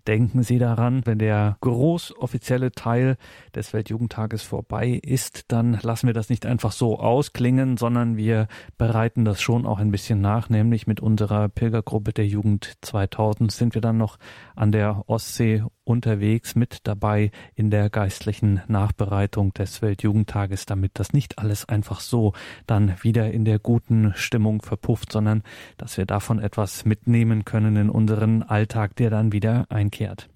denken 0.07 0.41
Sie 0.41 0.57
daran, 0.57 1.03
wenn 1.05 1.19
der 1.19 1.57
großoffizielle 1.61 2.71
Teil 2.71 3.17
des 3.53 3.73
Weltjugendtages 3.73 4.41
vorbei 4.41 4.99
ist, 5.03 5.51
dann 5.51 5.77
lassen 5.83 6.07
wir 6.07 6.15
das 6.15 6.29
nicht 6.29 6.47
einfach 6.47 6.71
so 6.71 6.99
ausklingen, 6.99 7.77
sondern 7.77 8.17
wir 8.17 8.47
bereiten 8.79 9.23
das 9.23 9.39
schon 9.39 9.67
auch 9.67 9.77
ein 9.77 9.91
bisschen 9.91 10.19
nach, 10.21 10.49
nämlich 10.49 10.87
mit 10.87 10.99
unserer 10.99 11.47
Pilgergruppe 11.47 12.11
der 12.11 12.25
Jugend 12.25 12.73
2000 12.81 13.51
sind 13.51 13.75
wir 13.75 13.81
dann 13.81 13.97
noch 13.97 14.17
an 14.55 14.71
der 14.71 15.03
Ostsee 15.05 15.63
unterwegs 15.87 16.55
mit 16.55 16.79
dabei 16.83 17.31
in 17.55 17.71
der 17.71 17.89
geistlichen 17.89 18.61
Nachbereitung 18.67 19.53
des 19.53 19.81
Weltjugendtages, 19.81 20.65
damit 20.65 20.91
das 20.95 21.13
nicht 21.13 21.39
alles 21.39 21.67
einfach 21.67 21.99
so 21.99 22.33
dann 22.65 22.95
wieder 23.01 23.31
in 23.31 23.45
der 23.45 23.59
guten 23.59 24.13
Stimmung 24.15 24.61
verpufft, 24.61 25.11
sondern 25.11 25.43
dass 25.77 25.97
wir 25.97 26.05
davon 26.05 26.39
etwas 26.39 26.85
mitnehmen 26.85 27.45
können 27.45 27.75
in 27.75 27.89
unseren 27.89 28.43
Alltag, 28.43 28.95
der 28.95 29.09
dann 29.09 29.31
wieder 29.31 29.65
einkehrt. 29.69 30.29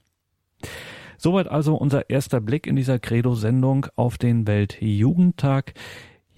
Soweit 1.17 1.47
also 1.47 1.75
unser 1.75 2.09
erster 2.09 2.41
Blick 2.41 2.65
in 2.65 2.75
dieser 2.75 2.97
Credo-Sendung 2.97 3.85
auf 3.95 4.17
den 4.17 4.47
Weltjugendtag. 4.47 5.73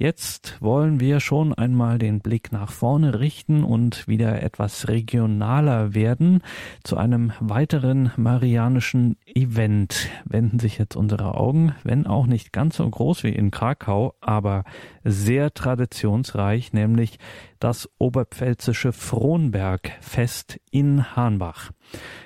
Jetzt 0.03 0.57
wollen 0.59 0.99
wir 0.99 1.21
schon 1.21 1.53
einmal 1.53 1.97
den 1.97 2.19
Blick 2.19 2.51
nach 2.51 2.73
vorne 2.73 3.21
richten 3.21 3.63
und 3.63 4.05
wieder 4.05 4.43
etwas 4.43 4.89
regionaler 4.89 5.93
werden. 5.93 6.41
Zu 6.83 6.97
einem 6.97 7.31
weiteren 7.39 8.11
marianischen 8.17 9.15
Event 9.25 10.09
wenden 10.25 10.59
sich 10.59 10.77
jetzt 10.77 10.97
unsere 10.97 11.35
Augen, 11.35 11.73
wenn 11.85 12.05
auch 12.05 12.25
nicht 12.25 12.51
ganz 12.51 12.75
so 12.75 12.89
groß 12.89 13.23
wie 13.23 13.29
in 13.29 13.49
Krakau, 13.49 14.13
aber 14.19 14.65
sehr 15.05 15.53
traditionsreich, 15.53 16.73
nämlich 16.73 17.17
das 17.63 17.89
oberpfälzische 17.97 18.91
Frohnbergfest 18.91 20.59
in 20.69 21.15
Hahnbach. 21.15 21.71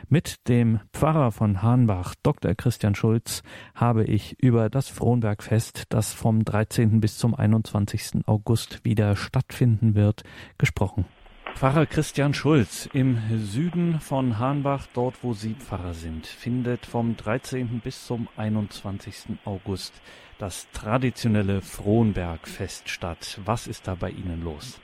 Mit 0.10 0.48
dem 0.48 0.80
Pfarrer 0.94 1.32
von 1.32 1.62
Hahnbach, 1.62 2.16
Dr. 2.24 2.56
Christian 2.56 2.96
Schulz, 2.96 3.44
habe 3.76 4.04
ich 4.04 4.42
über 4.42 4.72
das 4.72 4.90
Frohnbergfest, 4.90 5.84
das 5.90 6.14
vom 6.14 6.44
13. 6.44 7.02
bis 7.02 7.20
zum 7.20 7.36
21. 7.36 8.26
August 8.26 8.84
wieder 8.84 9.16
stattfinden 9.16 9.94
wird, 9.94 10.24
gesprochen. 10.58 11.06
Pfarrer 11.54 11.86
Christian 11.86 12.34
Schulz 12.34 12.90
im 12.94 13.20
Süden 13.38 14.00
von 14.00 14.40
Hahnbach, 14.40 14.88
dort 14.94 15.24
wo 15.24 15.34
Sie 15.34 15.54
Pfarrer 15.54 15.94
sind, 15.94 16.26
findet 16.26 16.86
vom 16.86 17.16
13. 17.16 17.80
bis 17.84 18.08
zum 18.08 18.28
21. 18.38 19.38
August 19.46 19.94
das 20.38 20.68
traditionelle 20.72 21.62
Frohnbergfest 21.62 22.90
statt. 22.90 23.40
Was 23.46 23.68
ist 23.68 23.88
da 23.88 23.96
bei 23.96 24.12
Ihnen 24.12 24.44
los? 24.44 24.80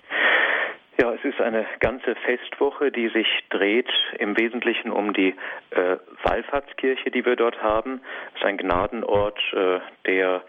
Eine 1.43 1.65
ganze 1.81 2.15
Festwoche, 2.15 2.89
die 2.89 3.09
sich 3.09 3.27
dreht 3.49 3.91
im 4.17 4.37
Wesentlichen 4.37 4.91
um 4.91 5.11
die 5.11 5.35
äh, 5.71 5.97
Wallfahrtskirche, 6.23 7.11
die 7.11 7.25
wir 7.25 7.35
dort 7.35 7.61
haben. 7.61 7.99
Es 8.33 8.39
ist 8.39 8.45
ein 8.45 8.55
Gnadenort, 8.55 9.39
äh, 9.51 9.79
der 10.05 10.41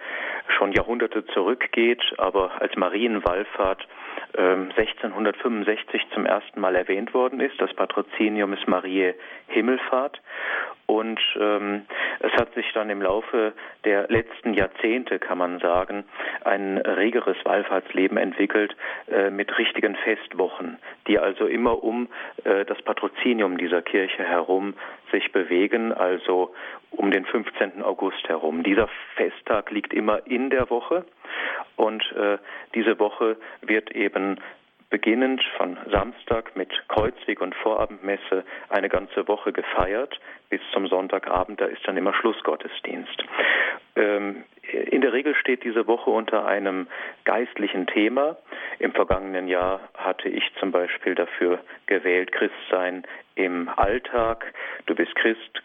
schon 0.56 0.70
Jahrhunderte 0.70 1.26
zurückgeht, 1.26 2.00
aber 2.18 2.62
als 2.62 2.76
Marienwallfahrt 2.76 3.88
1665 4.36 6.02
zum 6.12 6.26
ersten 6.26 6.60
Mal 6.60 6.74
erwähnt 6.74 7.14
worden 7.14 7.40
ist. 7.40 7.60
Das 7.60 7.72
Patrozinium 7.74 8.52
ist 8.52 8.66
Mariä 8.66 9.14
Himmelfahrt. 9.48 10.20
Und 10.86 11.18
ähm, 11.40 11.86
es 12.20 12.32
hat 12.32 12.52
sich 12.54 12.70
dann 12.74 12.90
im 12.90 13.00
Laufe 13.00 13.54
der 13.84 14.06
letzten 14.08 14.52
Jahrzehnte, 14.52 15.18
kann 15.18 15.38
man 15.38 15.58
sagen, 15.60 16.04
ein 16.44 16.76
regeres 16.76 17.36
Wallfahrtsleben 17.44 18.18
entwickelt 18.18 18.76
äh, 19.10 19.30
mit 19.30 19.56
richtigen 19.56 19.96
Festwochen, 19.96 20.78
die 21.06 21.18
also 21.18 21.46
immer 21.46 21.82
um 21.82 22.08
äh, 22.44 22.66
das 22.66 22.82
Patrozinium 22.82 23.56
dieser 23.56 23.80
Kirche 23.80 24.24
herum 24.24 24.74
sich 25.10 25.32
bewegen, 25.32 25.92
also 25.92 26.54
um 26.90 27.10
den 27.10 27.24
15. 27.24 27.82
August 27.82 28.28
herum. 28.28 28.62
Dieser 28.62 28.88
Festtag 29.16 29.70
liegt 29.70 29.94
immer 29.94 30.26
in 30.26 30.50
der 30.50 30.68
Woche 30.68 31.06
und 31.76 32.02
äh, 32.12 32.38
diese 32.74 32.98
Woche 32.98 33.36
wird 33.62 33.90
eben 33.92 34.40
beginnend 34.90 35.42
von 35.56 35.76
Samstag 35.90 36.54
mit 36.56 36.70
Kreuzweg 36.88 37.40
und 37.40 37.54
Vorabendmesse 37.56 38.44
eine 38.68 38.88
ganze 38.88 39.26
Woche 39.26 39.52
gefeiert 39.52 40.20
bis 40.50 40.60
zum 40.72 40.86
Sonntagabend, 40.86 41.60
da 41.60 41.66
ist 41.66 41.80
dann 41.84 41.96
immer 41.96 42.14
Schlussgottesdienst. 42.14 43.24
Ähm, 43.96 44.44
in 44.70 45.00
der 45.00 45.12
Regel 45.12 45.34
steht 45.34 45.64
diese 45.64 45.88
Woche 45.88 46.10
unter 46.10 46.46
einem 46.46 46.86
geistlichen 47.24 47.88
Thema. 47.88 48.36
Im 48.78 48.92
vergangenen 48.92 49.48
Jahr 49.48 49.80
hatte 49.96 50.28
ich 50.28 50.44
zum 50.60 50.70
Beispiel 50.70 51.16
dafür 51.16 51.58
gewählt, 51.86 52.30
Christsein 52.30 53.04
im 53.34 53.68
Alltag. 53.68 54.52
Du 54.86 54.94
bist 54.94 55.14
Christ, 55.16 55.62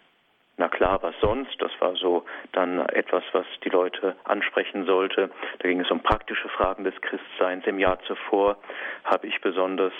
na 0.59 0.67
klar, 0.67 1.01
was 1.01 1.15
sonst? 1.21 1.55
Das 1.61 1.71
war 1.79 1.95
so 1.95 2.25
dann 2.51 2.79
etwas, 2.89 3.23
was 3.31 3.45
die 3.63 3.69
Leute 3.69 4.17
ansprechen 4.25 4.85
sollte. 4.85 5.31
Da 5.59 5.69
ging 5.69 5.79
es 5.79 5.89
um 5.89 6.01
praktische 6.01 6.49
Fragen 6.49 6.83
des 6.83 6.93
Christseins. 7.01 7.65
Im 7.65 7.79
Jahr 7.79 7.97
zuvor 8.01 8.57
habe 9.05 9.27
ich 9.27 9.39
besonders 9.39 9.93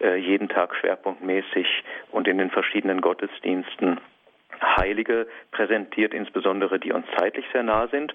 äh, 0.00 0.16
jeden 0.16 0.48
Tag 0.48 0.74
schwerpunktmäßig 0.76 1.66
und 2.10 2.26
in 2.26 2.38
den 2.38 2.50
verschiedenen 2.50 3.02
Gottesdiensten 3.02 4.00
Heilige 4.78 5.28
präsentiert, 5.52 6.14
insbesondere 6.14 6.80
die 6.80 6.90
uns 6.90 7.06
zeitlich 7.18 7.44
sehr 7.52 7.62
nah 7.62 7.86
sind. 7.88 8.14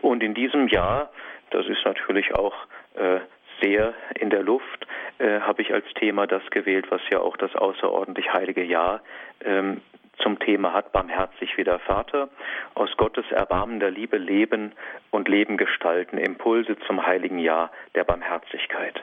Und 0.00 0.22
in 0.22 0.32
diesem 0.32 0.66
Jahr, 0.68 1.10
das 1.50 1.66
ist 1.66 1.84
natürlich 1.84 2.34
auch 2.34 2.54
äh, 2.94 3.20
sehr 3.60 3.92
in 4.18 4.30
der 4.30 4.42
Luft, 4.42 4.86
äh, 5.18 5.40
habe 5.40 5.60
ich 5.60 5.74
als 5.74 5.86
Thema 5.94 6.26
das 6.26 6.42
gewählt, 6.50 6.86
was 6.90 7.02
ja 7.12 7.20
auch 7.20 7.36
das 7.36 7.54
außerordentlich 7.54 8.32
heilige 8.32 8.64
Jahr 8.64 9.02
ähm, 9.44 9.82
zum 10.22 10.38
Thema 10.38 10.72
hat, 10.72 10.92
barmherzig 10.92 11.56
wie 11.56 11.64
der 11.64 11.78
Vater, 11.78 12.28
aus 12.74 12.96
Gottes 12.96 13.30
erbarmender 13.30 13.90
Liebe 13.90 14.16
leben 14.16 14.72
und 15.10 15.28
Leben 15.28 15.56
gestalten, 15.56 16.18
Impulse 16.18 16.76
zum 16.86 17.06
heiligen 17.06 17.38
Jahr 17.38 17.70
der 17.94 18.04
Barmherzigkeit. 18.04 19.02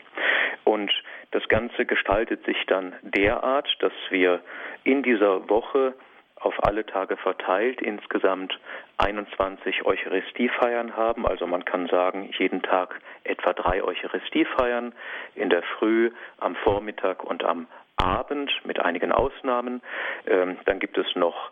Und 0.63 0.91
das 1.32 1.47
Ganze 1.47 1.86
gestaltet 1.86 2.45
sich 2.45 2.65
dann 2.67 2.93
derart, 3.02 3.67
dass 3.80 3.93
wir 4.10 4.41
in 4.84 5.04
dieser 5.04 5.50
Woche 5.50 5.93
auf 6.41 6.56
alle 6.63 6.86
Tage 6.86 7.17
verteilt 7.17 7.82
insgesamt 7.82 8.60
21 8.97 9.86
Eucharistiefeiern 9.86 10.97
haben. 10.97 11.28
Also 11.28 11.45
man 11.45 11.65
kann 11.65 11.88
sagen, 11.88 12.32
jeden 12.38 12.63
Tag 12.63 13.00
etwa 13.24 13.54
drei 13.54 13.84
Eucharistiefeiern 13.84 14.93
in 15.36 15.50
der 15.50 15.62
Früh, 15.62 16.12
am 16.39 16.56
Vormittag 16.56 17.24
und 17.24 17.43
am 17.43 17.67
Abend 18.02 18.52
mit 18.66 18.80
einigen 18.80 19.12
Ausnahmen. 19.12 19.82
Ähm, 20.28 20.58
dann 20.66 20.80
gibt 20.80 20.98
es 20.98 21.08
noch 21.16 21.52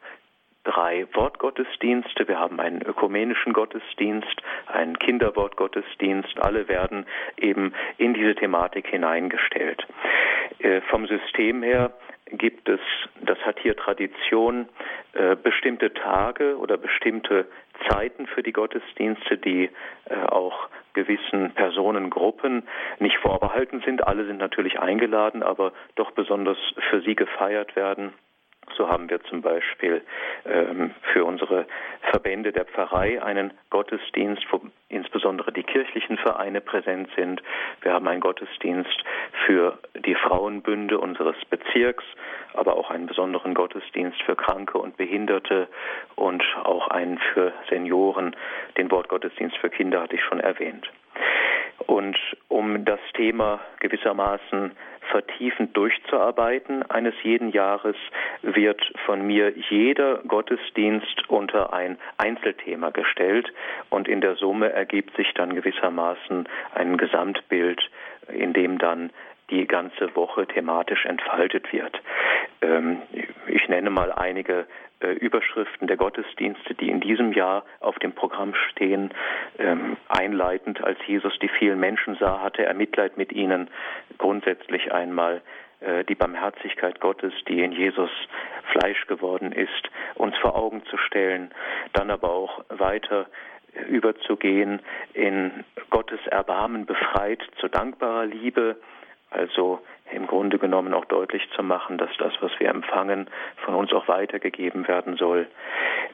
drei 0.64 1.08
Wortgottesdienste. 1.14 2.28
Wir 2.28 2.40
haben 2.40 2.60
einen 2.60 2.82
ökumenischen 2.82 3.54
Gottesdienst, 3.54 4.42
einen 4.68 4.98
Kinderwortgottesdienst. 5.00 6.40
Alle 6.40 6.68
werden 6.68 7.06
eben 7.38 7.74
in 7.98 8.14
diese 8.14 8.36
Thematik 8.36 8.88
hineingestellt. 8.88 9.86
Äh, 10.60 10.82
vom 10.82 11.08
System 11.08 11.64
her 11.64 11.92
gibt 12.32 12.70
es, 12.70 12.80
das 13.22 13.38
hat 13.40 13.60
hier 13.60 13.76
Tradition, 13.76 14.68
äh, 15.14 15.36
bestimmte 15.36 15.94
Tage 15.94 16.58
oder 16.58 16.78
bestimmte 16.78 17.48
Zeiten 17.88 18.28
für 18.28 18.44
die 18.44 18.52
Gottesdienste, 18.52 19.38
die 19.38 19.70
äh, 20.06 20.16
auch 20.30 20.70
gewissen 20.94 21.52
Personengruppen 21.54 22.68
nicht 23.00 23.18
vorbehalten 23.18 23.82
sind. 23.86 24.06
Alle 24.08 24.26
sind 24.26 24.38
natürlich 24.38 24.80
eingeladen, 24.80 25.44
aber 25.44 25.74
doch 25.96 26.12
besonders 26.12 26.58
für 26.90 27.02
sie 27.02 27.16
gefeiert 27.16 27.76
werden. 27.76 28.14
So 28.76 28.90
haben 28.90 29.10
wir 29.10 29.22
zum 29.24 29.42
Beispiel 29.42 30.02
ähm, 30.46 30.92
für 31.14 31.26
unsere 31.26 31.66
Verbände 32.12 32.52
der 32.52 32.66
Pfarrei 32.66 33.22
einen 33.22 33.54
Gottesdienst, 33.70 34.44
wo 34.52 34.62
insbesondere 34.90 35.52
die 35.52 35.64
kirchlichen 35.64 36.18
Vereine 36.18 36.62
präsent 36.62 37.10
sind. 37.16 37.42
Wir 37.82 37.94
haben 37.94 38.08
einen 38.08 38.22
Gottesdienst 38.22 39.04
für 39.46 39.78
die 39.96 40.16
Frauenbünde 40.16 41.00
unseres 41.00 41.36
Bezirks, 41.50 42.04
aber 42.54 42.76
auch 42.78 42.90
einen 42.90 43.08
besonderen 43.08 43.54
Gottesdienst 43.54 44.22
für 44.24 44.36
Kranke 44.36 44.78
und 44.78 44.98
Behinderte 44.98 45.68
und 46.16 46.44
auch 46.64 46.88
einen 46.88 47.20
für 47.34 47.54
Senioren. 47.70 48.36
Den 48.78 48.90
Wortgottesdienst 48.92 49.58
für 49.58 49.70
Kinder 49.70 50.02
hatte 50.02 50.16
ich 50.16 50.24
schon 50.24 50.40
erwähnt. 50.40 50.90
Und 51.88 52.18
um 52.48 52.86
das 52.86 53.00
Thema 53.14 53.60
gewissermaßen 53.80 54.72
vertiefend 55.10 55.76
durchzuarbeiten 55.76 56.84
eines 56.90 57.16
jeden 57.24 57.50
Jahres, 57.50 57.96
wird 58.42 58.82
von 59.06 59.26
mir 59.26 59.54
jeder 59.70 60.20
Gottesdienst 60.28 61.30
unter 61.30 61.74
ein 61.74 61.98
Einzelthema 62.18 62.92
gestellt. 62.92 63.52
Und 63.90 64.08
in 64.08 64.22
der 64.22 64.36
Summe 64.36 64.72
ergibt 64.72 65.16
sich 65.16 65.34
dann 65.34 65.56
gewissermaßen 65.56 66.48
ein 66.76 66.98
Gesamtbild, 66.98 67.82
in 68.32 68.54
dem 68.54 68.78
dann 68.78 69.10
die 69.50 69.68
ganze 69.68 70.16
Woche 70.16 70.48
thematisch 70.48 71.06
entfaltet 71.06 71.72
wird. 71.72 72.00
Ähm, 72.62 73.02
ich 73.48 73.68
nenne 73.68 73.90
mal 73.90 74.12
einige 74.12 74.68
äh, 75.02 75.12
Überschriften 75.14 75.88
der 75.88 75.98
Gottesdienste, 75.98 76.74
die 76.76 76.90
in 76.90 77.00
diesem 77.00 77.32
Jahr 77.32 77.64
auf 77.80 77.98
dem 78.00 78.14
Programm 78.14 78.54
stehen. 78.70 79.12
Ähm, 79.58 79.98
einleitend, 80.08 80.84
als 80.84 81.00
Jesus 81.08 81.38
die 81.40 81.50
vielen 81.50 81.80
Menschen 81.80 82.16
sah, 82.20 82.42
hatte 82.42 82.66
er 82.66 82.74
Mitleid 82.74 83.18
mit 83.18 83.32
ihnen. 83.32 83.70
Grundsätzlich 84.18 84.92
einmal 84.92 85.42
äh, 85.80 86.04
die 86.04 86.16
Barmherzigkeit 86.16 87.00
Gottes, 87.00 87.34
die 87.48 87.62
in 87.62 87.72
Jesus 87.72 88.12
Fleisch 88.72 89.08
geworden 89.08 89.52
ist, 89.52 89.90
uns 90.16 90.38
vor 90.38 90.56
Augen 90.56 90.84
zu 90.86 90.98
stellen. 90.98 91.52
Dann 91.94 92.12
aber 92.12 92.30
auch 92.30 92.64
weiter 92.70 93.28
überzugehen 93.88 94.82
in 95.14 95.64
Gottes 95.90 96.20
Erbarmen 96.28 96.86
befreit 96.86 97.42
zu 97.60 97.68
dankbarer 97.68 98.26
Liebe, 98.26 98.78
also 99.32 99.80
im 100.12 100.26
Grunde 100.28 100.58
genommen 100.58 100.94
auch 100.94 101.06
deutlich 101.06 101.48
zu 101.56 101.62
machen, 101.62 101.98
dass 101.98 102.10
das, 102.18 102.34
was 102.42 102.52
wir 102.60 102.70
empfangen, 102.70 103.30
von 103.64 103.76
uns 103.76 103.94
auch 103.94 104.08
weitergegeben 104.08 104.88
werden 104.88 105.18
soll. 105.18 105.48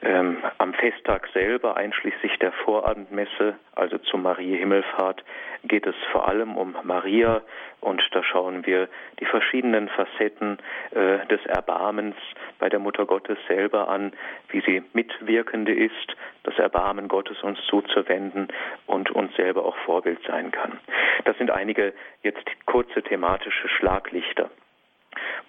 Ähm, 0.02 0.38
am 0.58 0.74
Festtag 0.74 1.28
selber, 1.32 1.76
einschließlich 1.76 2.38
der 2.38 2.52
Vorabendmesse, 2.52 3.56
also 3.74 3.96
zur 3.98 4.20
Marie 4.20 4.56
Himmelfahrt, 4.56 5.24
geht 5.64 5.86
es 5.86 5.94
vor 6.12 6.28
allem 6.28 6.56
um 6.56 6.76
Maria 6.82 7.40
und 7.86 8.02
da 8.10 8.24
schauen 8.24 8.66
wir 8.66 8.88
die 9.20 9.26
verschiedenen 9.26 9.88
Facetten 9.88 10.58
äh, 10.90 11.24
des 11.28 11.44
Erbarmens 11.46 12.16
bei 12.58 12.68
der 12.68 12.80
Mutter 12.80 13.06
Gottes 13.06 13.38
selber 13.46 13.86
an, 13.88 14.12
wie 14.48 14.60
sie 14.60 14.82
Mitwirkende 14.92 15.72
ist, 15.72 16.16
das 16.42 16.58
Erbarmen 16.58 17.06
Gottes 17.06 17.40
uns 17.44 17.60
zuzuwenden 17.68 18.48
und 18.86 19.12
uns 19.12 19.34
selber 19.36 19.64
auch 19.64 19.76
Vorbild 19.84 20.18
sein 20.26 20.50
kann. 20.50 20.80
Das 21.26 21.38
sind 21.38 21.52
einige 21.52 21.92
jetzt 22.24 22.44
kurze 22.66 23.04
thematische 23.04 23.68
Schlaglichter. 23.68 24.50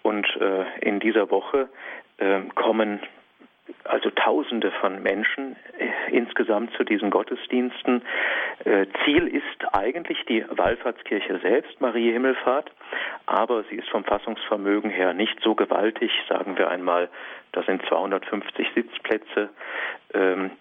Und 0.03 0.27
äh, 0.39 0.65
in 0.81 0.99
dieser 0.99 1.31
Woche 1.31 1.69
äh, 2.19 2.41
kommen 2.53 2.99
also 3.83 4.09
Tausende 4.09 4.71
von 4.71 5.01
Menschen 5.01 5.55
äh, 5.77 6.15
insgesamt 6.15 6.71
zu 6.75 6.83
diesen 6.83 7.09
Gottesdiensten. 7.09 8.01
Äh, 8.65 8.87
Ziel 9.03 9.27
ist 9.27 9.73
eigentlich 9.73 10.23
die 10.25 10.45
Wallfahrtskirche 10.49 11.39
selbst, 11.39 11.79
Marie 11.81 12.11
Himmelfahrt, 12.11 12.71
aber 13.25 13.63
sie 13.69 13.75
ist 13.75 13.89
vom 13.89 14.03
Fassungsvermögen 14.03 14.89
her 14.89 15.13
nicht 15.13 15.39
so 15.41 15.55
gewaltig, 15.55 16.11
sagen 16.29 16.57
wir 16.57 16.69
einmal, 16.69 17.09
da 17.51 17.63
sind 17.63 17.85
250 17.87 18.67
Sitzplätze. 18.75 19.49
Ähm, 20.13 20.51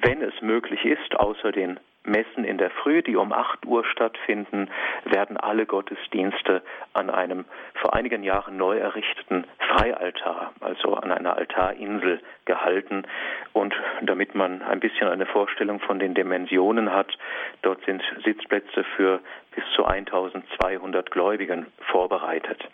wenn 0.00 0.22
es 0.22 0.40
möglich 0.40 0.84
ist, 0.84 1.14
außer 1.16 1.52
den 1.52 1.78
Messen 2.04 2.44
in 2.44 2.58
der 2.58 2.70
Früh, 2.70 3.02
die 3.02 3.16
um 3.16 3.32
8 3.32 3.64
Uhr 3.66 3.84
stattfinden, 3.84 4.68
werden 5.04 5.36
alle 5.36 5.66
Gottesdienste 5.66 6.62
an 6.92 7.10
einem 7.10 7.44
vor 7.74 7.94
einigen 7.94 8.22
Jahren 8.22 8.56
neu 8.56 8.78
errichteten 8.78 9.44
Freialtar, 9.58 10.52
also 10.60 10.94
an 10.94 11.12
einer 11.12 11.36
Altarinsel 11.36 12.20
gehalten. 12.44 13.04
Und 13.52 13.74
damit 14.02 14.34
man 14.34 14.62
ein 14.62 14.80
bisschen 14.80 15.08
eine 15.08 15.26
Vorstellung 15.26 15.80
von 15.80 15.98
den 15.98 16.14
Dimensionen 16.14 16.92
hat, 16.92 17.16
dort 17.62 17.84
sind 17.84 18.02
Sitzplätze 18.24 18.84
für 18.96 19.20
bis 19.54 19.64
zu 19.76 19.84
1200 19.84 21.10
Gläubigen 21.10 21.66
vorbereitet. 21.90 22.68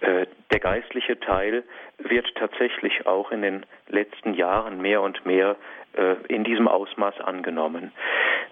Äh, 0.00 0.26
der 0.52 0.60
geistliche 0.60 1.18
Teil 1.18 1.64
wird 1.98 2.26
tatsächlich 2.36 3.06
auch 3.06 3.32
in 3.32 3.42
den 3.42 3.66
letzten 3.88 4.34
Jahren 4.34 4.80
mehr 4.80 5.02
und 5.02 5.26
mehr 5.26 5.56
äh, 5.94 6.14
in 6.28 6.44
diesem 6.44 6.68
Ausmaß 6.68 7.20
angenommen. 7.20 7.92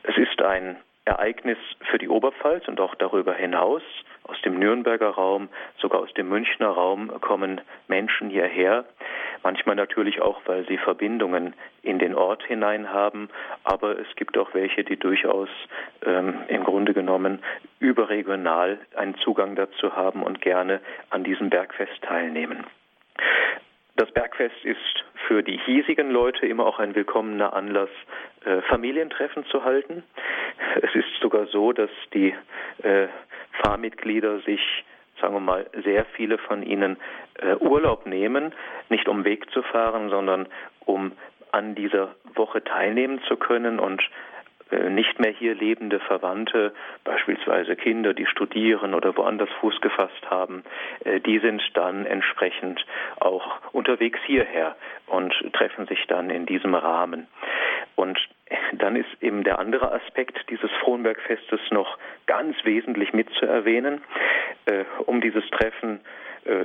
Es 0.02 0.16
ist 0.16 0.42
ein 0.42 0.76
Ereignis 1.07 1.59
für 1.88 1.99
die 1.99 2.09
Oberpfalz 2.09 2.66
und 2.66 2.81
auch 2.81 2.97
darüber 2.97 3.33
hinaus. 3.33 3.83
Aus 4.25 4.40
dem 4.42 4.59
Nürnberger 4.59 5.11
Raum, 5.11 5.49
sogar 5.79 6.01
aus 6.01 6.12
dem 6.14 6.29
Münchner 6.29 6.69
Raum 6.69 7.12
kommen 7.21 7.61
Menschen 7.87 8.29
hierher. 8.29 8.85
Manchmal 9.45 9.77
natürlich 9.77 10.21
auch, 10.21 10.40
weil 10.47 10.66
sie 10.66 10.79
Verbindungen 10.79 11.55
in 11.83 12.01
den 12.01 12.16
Ort 12.16 12.42
hinein 12.42 12.92
haben, 12.92 13.29
aber 13.62 13.97
es 14.01 14.09
gibt 14.16 14.37
auch 14.37 14.53
welche, 14.55 14.83
die 14.83 14.97
durchaus 14.97 15.49
ähm, 16.05 16.40
im 16.49 16.64
Grunde 16.64 16.92
genommen 16.92 17.40
überregional 17.79 18.81
einen 18.97 19.14
Zugang 19.19 19.55
dazu 19.55 19.95
haben 19.95 20.25
und 20.25 20.40
gerne 20.40 20.81
an 21.11 21.23
diesem 21.23 21.51
Bergfest 21.51 22.03
teilnehmen. 22.03 22.64
Das 23.96 24.11
Bergfest 24.12 24.62
ist 24.62 25.04
für 25.26 25.42
die 25.42 25.59
hiesigen 25.59 26.11
Leute 26.11 26.46
immer 26.46 26.66
auch 26.66 26.78
ein 26.78 26.94
willkommener 26.94 27.54
Anlass, 27.54 27.88
äh, 28.44 28.61
Familientreffen 28.62 29.46
zu 29.46 29.64
halten. 29.64 30.02
Es 30.82 30.94
ist 30.94 31.09
sogar 31.20 31.46
so, 31.46 31.72
dass 31.72 31.90
die 32.12 32.35
äh, 32.82 33.09
Fahrmitglieder 33.62 34.40
sich 34.40 34.61
sagen 35.20 35.32
wir 35.32 35.40
mal, 35.40 35.66
sehr 35.82 36.04
viele 36.04 36.37
von 36.37 36.62
ihnen 36.62 36.98
äh, 37.40 37.54
Urlaub 37.56 38.04
nehmen, 38.04 38.52
nicht 38.90 39.09
um 39.09 39.24
Weg 39.24 39.50
zu 39.50 39.62
fahren, 39.62 40.11
sondern 40.11 40.46
um 40.80 41.12
an 41.52 41.74
dieser 41.74 42.14
Woche 42.35 42.62
teilnehmen 42.62 43.22
zu 43.26 43.37
können 43.38 43.80
und 43.80 44.02
nicht 44.70 45.20
mehr 45.20 45.31
hier 45.31 45.55
lebende 45.55 46.00
Verwandte, 46.00 46.72
beispielsweise 47.05 47.76
Kinder, 47.76 48.14
die 48.14 48.26
studieren 48.26 48.94
oder 48.94 49.16
woanders 49.16 49.48
Fuß 49.61 49.81
gefasst 49.81 50.29
haben, 50.29 50.64
äh, 51.05 51.20
die 51.20 51.38
sind 51.38 51.62
dann 51.74 52.05
entsprechend 52.07 52.85
auch 53.20 53.61
unterwegs 53.72 54.18
hierher 54.26 54.76
und 55.07 55.33
treffen 55.52 55.87
sich 55.87 56.05
dann 56.09 56.31
in 56.31 56.46
diesem 56.46 56.74
Rahmen. 56.74 57.29
Und 57.94 58.18
dann 58.72 58.96
ist 58.96 59.09
eben 59.20 59.44
der 59.44 59.59
andere 59.59 59.92
Aspekt 59.92 60.38
dieses 60.50 60.70
Frohnbergfestes 60.81 61.61
noch 61.70 61.96
ganz 62.26 62.57
wesentlich 62.64 63.12
mitzuerwähnen, 63.12 64.02
äh, 64.66 64.85
um 65.07 65.20
dieses 65.20 65.48
Treffen 65.50 66.00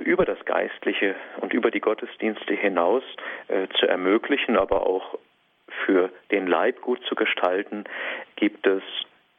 über 0.04 0.26
das 0.26 0.38
Geistliche 0.46 1.16
und 1.38 1.54
über 1.54 1.72
die 1.72 1.80
Gottesdienste 1.80 2.54
hinaus 2.54 3.02
zu 3.48 3.88
ermöglichen, 3.88 4.56
aber 4.56 4.86
auch 4.86 5.18
für 5.86 6.10
den 6.32 6.48
Leib 6.48 6.82
gut 6.82 7.04
zu 7.06 7.16
gestalten, 7.16 7.86
gibt 8.36 8.66
es 8.68 8.84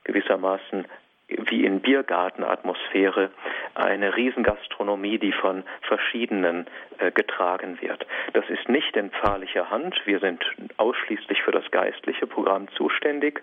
gewissermaßer 0.04 0.84
wie 1.48 1.64
in 1.64 1.80
Biergartenatmosphäre 1.80 3.30
eine 3.74 4.16
Riesengastronomie, 4.16 5.18
die 5.18 5.32
von 5.32 5.64
verschiedenen 5.82 6.66
äh, 6.98 7.10
getragen 7.10 7.80
wird. 7.80 8.06
Das 8.32 8.48
ist 8.48 8.68
nicht 8.68 8.96
in 8.96 9.10
pfarrlicher 9.10 9.70
Hand, 9.70 10.00
wir 10.04 10.18
sind 10.18 10.44
ausschließlich 10.76 11.42
für 11.42 11.52
das 11.52 11.70
geistliche 11.70 12.26
Programm 12.26 12.68
zuständig, 12.76 13.42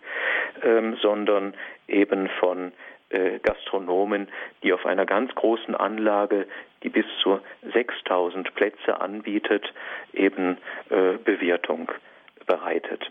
ähm, 0.62 0.97
sondern 1.02 1.54
eben 1.88 2.30
von 2.39 2.71
äh, 3.10 3.39
Gastronomen, 3.39 4.28
die 4.63 4.73
auf 4.73 4.86
einer 4.86 5.06
ganz 5.06 5.34
großen 5.34 5.75
Anlage, 5.75 6.47
die 6.84 6.89
bis 6.89 7.06
zu 7.21 7.39
6000 7.73 8.54
Plätze 8.56 9.02
anbietet, 9.02 9.73
eben 10.13 10.58
äh, 10.89 11.17
Bewirtung 11.23 11.91
bereitet. 12.49 13.05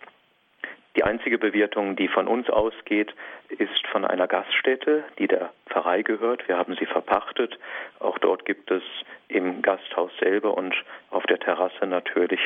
Die 0.97 1.05
einzige 1.05 1.39
Bewirtung, 1.39 1.95
die 1.95 2.09
von 2.09 2.27
uns 2.27 2.51
ausgeht, 2.51 3.15
ist 3.51 3.87
von 3.93 4.05
einer 4.05 4.27
Gaststätte, 4.27 5.05
die 5.21 5.29
der 5.29 5.51
Pfarrei 5.69 6.03
gehört. 6.03 6.49
Wir 6.49 6.59
haben 6.59 6.75
sie 6.75 6.87
verpachtet. 6.87 7.57
Auch 8.01 8.19
dort 8.19 8.45
gibt 8.45 8.69
es 8.73 8.83
im 9.29 9.63
Gasthaus 9.63 10.11
selber 10.19 10.57
und 10.57 10.75
auf 11.11 11.25
der 11.27 11.39
Terrasse 11.39 11.87
natürlich 11.87 12.41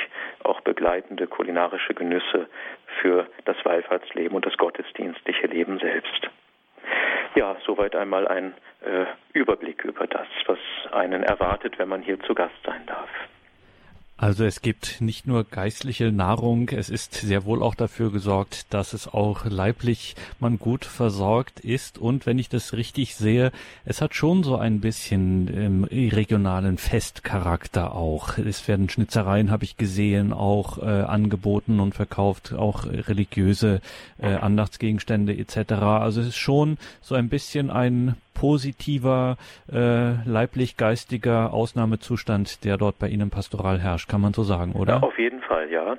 auch 0.44 0.60
begleitende 0.60 1.26
kulinarische 1.26 1.94
Genüsse 1.94 2.46
für 3.00 3.26
das 3.46 3.56
Wallfahrtsleben 3.64 4.36
und 4.36 4.44
das 4.44 4.58
gottesdienstliche 4.58 5.46
Leben 5.46 5.78
selbst. 5.78 6.28
Ja, 7.34 7.56
soweit 7.64 7.96
einmal 7.96 8.28
ein 8.28 8.52
äh, 8.82 9.06
Überblick 9.32 9.82
über 9.84 10.06
das, 10.06 10.26
was 10.44 10.58
einen 10.90 11.22
erwartet, 11.22 11.78
wenn 11.78 11.88
man 11.88 12.02
hier 12.02 12.20
zu 12.20 12.34
Gast 12.34 12.62
sein 12.66 12.84
darf. 12.84 13.08
Also 14.22 14.44
es 14.44 14.62
gibt 14.62 15.00
nicht 15.00 15.26
nur 15.26 15.42
geistliche 15.42 16.12
Nahrung, 16.12 16.68
es 16.68 16.90
ist 16.90 17.12
sehr 17.12 17.44
wohl 17.44 17.60
auch 17.60 17.74
dafür 17.74 18.12
gesorgt, 18.12 18.72
dass 18.72 18.92
es 18.92 19.08
auch 19.08 19.46
leiblich 19.46 20.14
man 20.38 20.60
gut 20.60 20.84
versorgt 20.84 21.58
ist. 21.58 21.98
Und 21.98 22.24
wenn 22.24 22.38
ich 22.38 22.48
das 22.48 22.72
richtig 22.72 23.16
sehe, 23.16 23.50
es 23.84 24.00
hat 24.00 24.14
schon 24.14 24.44
so 24.44 24.56
ein 24.56 24.78
bisschen 24.78 25.50
ähm, 25.52 25.84
regionalen 26.12 26.78
Festcharakter 26.78 27.96
auch. 27.96 28.38
Es 28.38 28.68
werden 28.68 28.88
Schnitzereien, 28.88 29.50
habe 29.50 29.64
ich 29.64 29.76
gesehen, 29.76 30.32
auch 30.32 30.78
äh, 30.78 30.84
angeboten 30.84 31.80
und 31.80 31.96
verkauft, 31.96 32.52
auch 32.52 32.86
religiöse 32.86 33.80
äh, 34.18 34.34
Andachtsgegenstände 34.34 35.36
etc. 35.36 35.72
Also 35.72 36.20
es 36.20 36.28
ist 36.28 36.36
schon 36.36 36.78
so 37.00 37.16
ein 37.16 37.28
bisschen 37.28 37.72
ein 37.72 38.14
positiver, 38.34 39.36
äh, 39.72 40.12
leiblich-geistiger 40.24 41.52
Ausnahmezustand, 41.52 42.64
der 42.64 42.76
dort 42.76 42.98
bei 42.98 43.08
Ihnen 43.08 43.30
pastoral 43.30 43.80
herrscht, 43.80 44.08
kann 44.08 44.20
man 44.20 44.32
so 44.32 44.42
sagen, 44.42 44.72
oder? 44.72 44.94
Ja, 44.94 45.02
auf 45.02 45.18
jeden 45.18 45.42
Fall, 45.42 45.70
ja. 45.70 45.96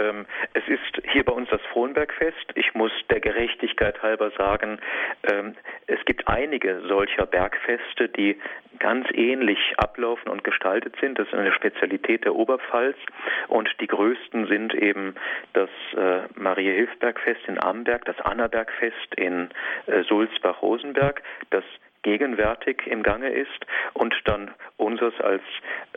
Ähm, 0.00 0.26
es 0.54 0.62
ist 0.68 1.02
hier 1.12 1.24
bei 1.24 1.32
uns 1.32 1.48
das 1.50 1.60
Frohnbergfest. 1.72 2.52
Ich 2.54 2.74
muss 2.74 2.92
der 3.10 3.20
Gerechtigkeit 3.20 4.02
halber 4.02 4.30
sagen, 4.36 4.78
ähm, 5.24 5.54
es 5.86 6.04
gibt 6.04 6.28
einige 6.28 6.82
solcher 6.86 7.26
Bergfeste, 7.26 8.08
die 8.08 8.36
ganz 8.80 9.06
ähnlich 9.12 9.58
ablaufen 9.76 10.30
und 10.30 10.42
gestaltet 10.42 10.96
sind. 11.00 11.18
Das 11.18 11.28
ist 11.28 11.34
eine 11.34 11.52
Spezialität 11.52 12.24
der 12.24 12.34
Oberpfalz. 12.34 12.96
Und 13.46 13.68
die 13.80 13.86
größten 13.86 14.46
sind 14.46 14.74
eben 14.74 15.14
das 15.52 15.68
äh, 15.96 16.22
Marie-Hilf-Bergfest 16.34 17.46
in 17.46 17.62
Amberg, 17.62 18.04
das 18.06 18.18
Annabergfest 18.20 19.14
in 19.16 19.50
äh, 19.86 20.02
Sulzbach-Rosenberg, 20.04 21.22
das 21.50 21.64
gegenwärtig 22.02 22.86
im 22.86 23.02
Gange 23.02 23.30
ist 23.30 23.66
und 23.92 24.14
dann 24.24 24.52
unseres 24.76 25.18
als 25.20 25.42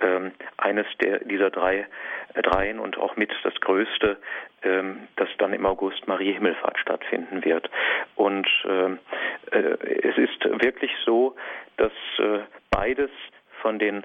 ähm, 0.02 0.32
eines 0.58 0.86
der, 1.02 1.20
dieser 1.20 1.50
drei 1.50 1.88
äh, 2.34 2.42
dreien 2.42 2.80
und 2.80 2.98
auch 2.98 3.16
mit 3.16 3.32
das 3.44 3.54
größte, 3.62 4.18
ähm, 4.64 5.08
das 5.16 5.30
dann 5.38 5.54
im 5.54 5.66
August 5.66 6.08
Marie 6.08 6.34
Himmelfahrt 6.34 6.78
stattfinden 6.80 7.44
wird. 7.46 7.70
Und 8.16 8.48
ähm, 8.68 9.00
äh, 9.52 9.60
es 9.60 10.18
ist 10.18 10.44
wirklich 10.64 10.92
so, 11.06 11.36
dass 11.78 11.94
äh, 12.20 12.40
beides 12.70 13.12
von 13.62 13.80
den 13.80 14.04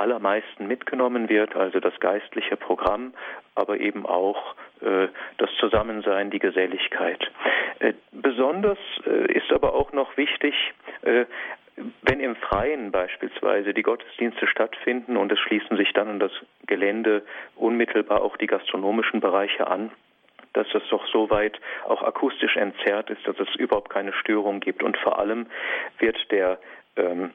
allermeisten 0.00 0.66
mitgenommen 0.66 1.28
wird, 1.28 1.54
also 1.56 1.80
das 1.80 1.98
geistliche 2.00 2.56
Programm, 2.56 3.12
aber 3.54 3.78
eben 3.78 4.06
auch 4.06 4.54
äh, 4.80 5.08
das 5.38 5.50
Zusammensein, 5.58 6.30
die 6.30 6.38
Geselligkeit. 6.38 7.30
Äh, 7.78 7.92
besonders 8.12 8.78
äh, 9.06 9.32
ist 9.32 9.52
aber 9.52 9.74
auch 9.74 9.92
noch 9.92 10.16
wichtig, 10.16 10.54
wenn 12.02 12.20
im 12.20 12.36
Freien 12.36 12.90
beispielsweise 12.90 13.72
die 13.72 13.82
Gottesdienste 13.82 14.46
stattfinden 14.46 15.16
und 15.16 15.32
es 15.32 15.38
schließen 15.38 15.76
sich 15.76 15.92
dann 15.94 16.08
an 16.08 16.20
das 16.20 16.32
Gelände 16.66 17.22
unmittelbar 17.56 18.22
auch 18.22 18.36
die 18.36 18.46
gastronomischen 18.46 19.20
Bereiche 19.20 19.66
an, 19.66 19.90
dass 20.52 20.66
das 20.72 20.82
doch 20.90 21.06
so 21.06 21.30
weit 21.30 21.58
auch 21.86 22.02
akustisch 22.02 22.56
entzerrt 22.56 23.10
ist, 23.10 23.26
dass 23.26 23.38
es 23.38 23.54
überhaupt 23.56 23.90
keine 23.90 24.12
Störung 24.12 24.60
gibt. 24.60 24.82
Und 24.82 24.96
vor 24.98 25.18
allem 25.18 25.46
wird 25.98 26.18
der 26.30 26.58
ähm, 26.96 27.30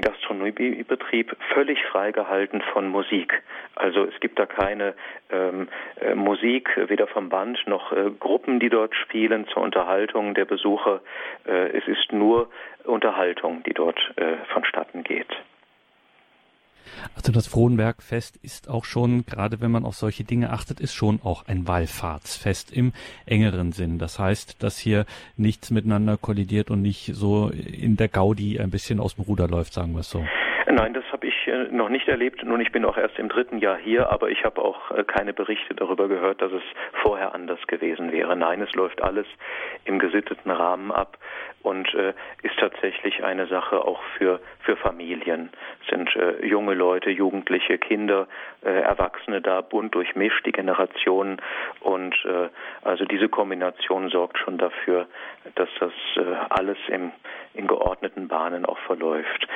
Gastronomiebetrieb 0.00 1.36
völlig 1.54 1.82
freigehalten 1.86 2.62
von 2.72 2.88
Musik. 2.88 3.42
Also 3.74 4.04
es 4.04 4.20
gibt 4.20 4.38
da 4.38 4.46
keine 4.46 4.94
ähm, 5.30 5.68
äh, 6.00 6.14
Musik, 6.14 6.68
weder 6.88 7.06
vom 7.06 7.28
Band 7.28 7.58
noch 7.66 7.92
äh, 7.92 8.10
Gruppen, 8.18 8.60
die 8.60 8.68
dort 8.68 8.94
spielen 8.94 9.46
zur 9.48 9.62
Unterhaltung 9.62 10.34
der 10.34 10.44
Besucher. 10.44 11.00
Äh, 11.46 11.76
es 11.76 11.86
ist 11.88 12.12
nur 12.12 12.50
Unterhaltung, 12.84 13.62
die 13.64 13.74
dort 13.74 13.98
äh, 14.16 14.36
vonstatten 14.52 15.04
geht. 15.04 15.34
Also 17.14 17.32
das 17.32 17.46
Frohnbergfest 17.46 18.36
ist 18.36 18.68
auch 18.68 18.84
schon, 18.84 19.26
gerade 19.26 19.60
wenn 19.60 19.70
man 19.70 19.84
auf 19.84 19.96
solche 19.96 20.24
Dinge 20.24 20.50
achtet, 20.50 20.80
ist 20.80 20.94
schon 20.94 21.20
auch 21.22 21.46
ein 21.46 21.66
Wallfahrtsfest 21.66 22.70
im 22.70 22.92
engeren 23.26 23.72
Sinn. 23.72 23.98
Das 23.98 24.18
heißt, 24.18 24.56
dass 24.60 24.78
hier 24.78 25.06
nichts 25.36 25.70
miteinander 25.70 26.16
kollidiert 26.16 26.70
und 26.70 26.82
nicht 26.82 27.12
so 27.14 27.48
in 27.50 27.96
der 27.96 28.08
Gaudi 28.08 28.58
ein 28.58 28.70
bisschen 28.70 29.00
aus 29.00 29.16
dem 29.16 29.24
Ruder 29.24 29.48
läuft, 29.48 29.72
sagen 29.74 29.92
wir 29.92 30.00
es 30.00 30.10
so. 30.10 30.24
Nein, 30.70 30.92
das 30.92 31.04
habe 31.12 31.26
ich 31.26 31.46
äh, 31.46 31.68
noch 31.70 31.88
nicht 31.88 32.08
erlebt. 32.08 32.44
Nun, 32.44 32.60
ich 32.60 32.72
bin 32.72 32.84
auch 32.84 32.98
erst 32.98 33.18
im 33.18 33.30
dritten 33.30 33.58
Jahr 33.58 33.78
hier, 33.78 34.10
aber 34.10 34.28
ich 34.28 34.44
habe 34.44 34.60
auch 34.62 34.90
äh, 34.90 35.02
keine 35.02 35.32
Berichte 35.32 35.74
darüber 35.74 36.08
gehört, 36.08 36.42
dass 36.42 36.52
es 36.52 36.62
vorher 37.02 37.34
anders 37.34 37.60
gewesen 37.68 38.12
wäre. 38.12 38.36
Nein, 38.36 38.60
es 38.60 38.72
läuft 38.74 39.02
alles 39.02 39.26
im 39.86 39.98
gesitteten 39.98 40.50
Rahmen 40.50 40.92
ab 40.92 41.16
und 41.62 41.92
äh, 41.94 42.12
ist 42.42 42.58
tatsächlich 42.58 43.24
eine 43.24 43.46
Sache 43.46 43.82
auch 43.82 44.02
für 44.18 44.40
für 44.60 44.76
Familien. 44.76 45.50
Es 45.82 45.88
sind 45.88 46.14
äh, 46.16 46.44
junge 46.44 46.74
Leute, 46.74 47.10
Jugendliche, 47.10 47.78
Kinder, 47.78 48.28
äh, 48.62 48.68
Erwachsene 48.68 49.40
da 49.40 49.62
bunt 49.62 49.94
durchmischt, 49.94 50.44
die 50.44 50.52
Generationen 50.52 51.40
und 51.80 52.14
äh, 52.26 52.48
also 52.82 53.06
diese 53.06 53.30
Kombination 53.30 54.10
sorgt 54.10 54.38
schon 54.38 54.58
dafür, 54.58 55.06
dass 55.54 55.68
das 55.80 55.92
alles 56.50 56.76
im 56.88 57.12
in 57.54 57.66
geordneten 57.66 58.28
Bahnen 58.28 58.64
auch 58.64 58.78
verläuft. 58.78 59.46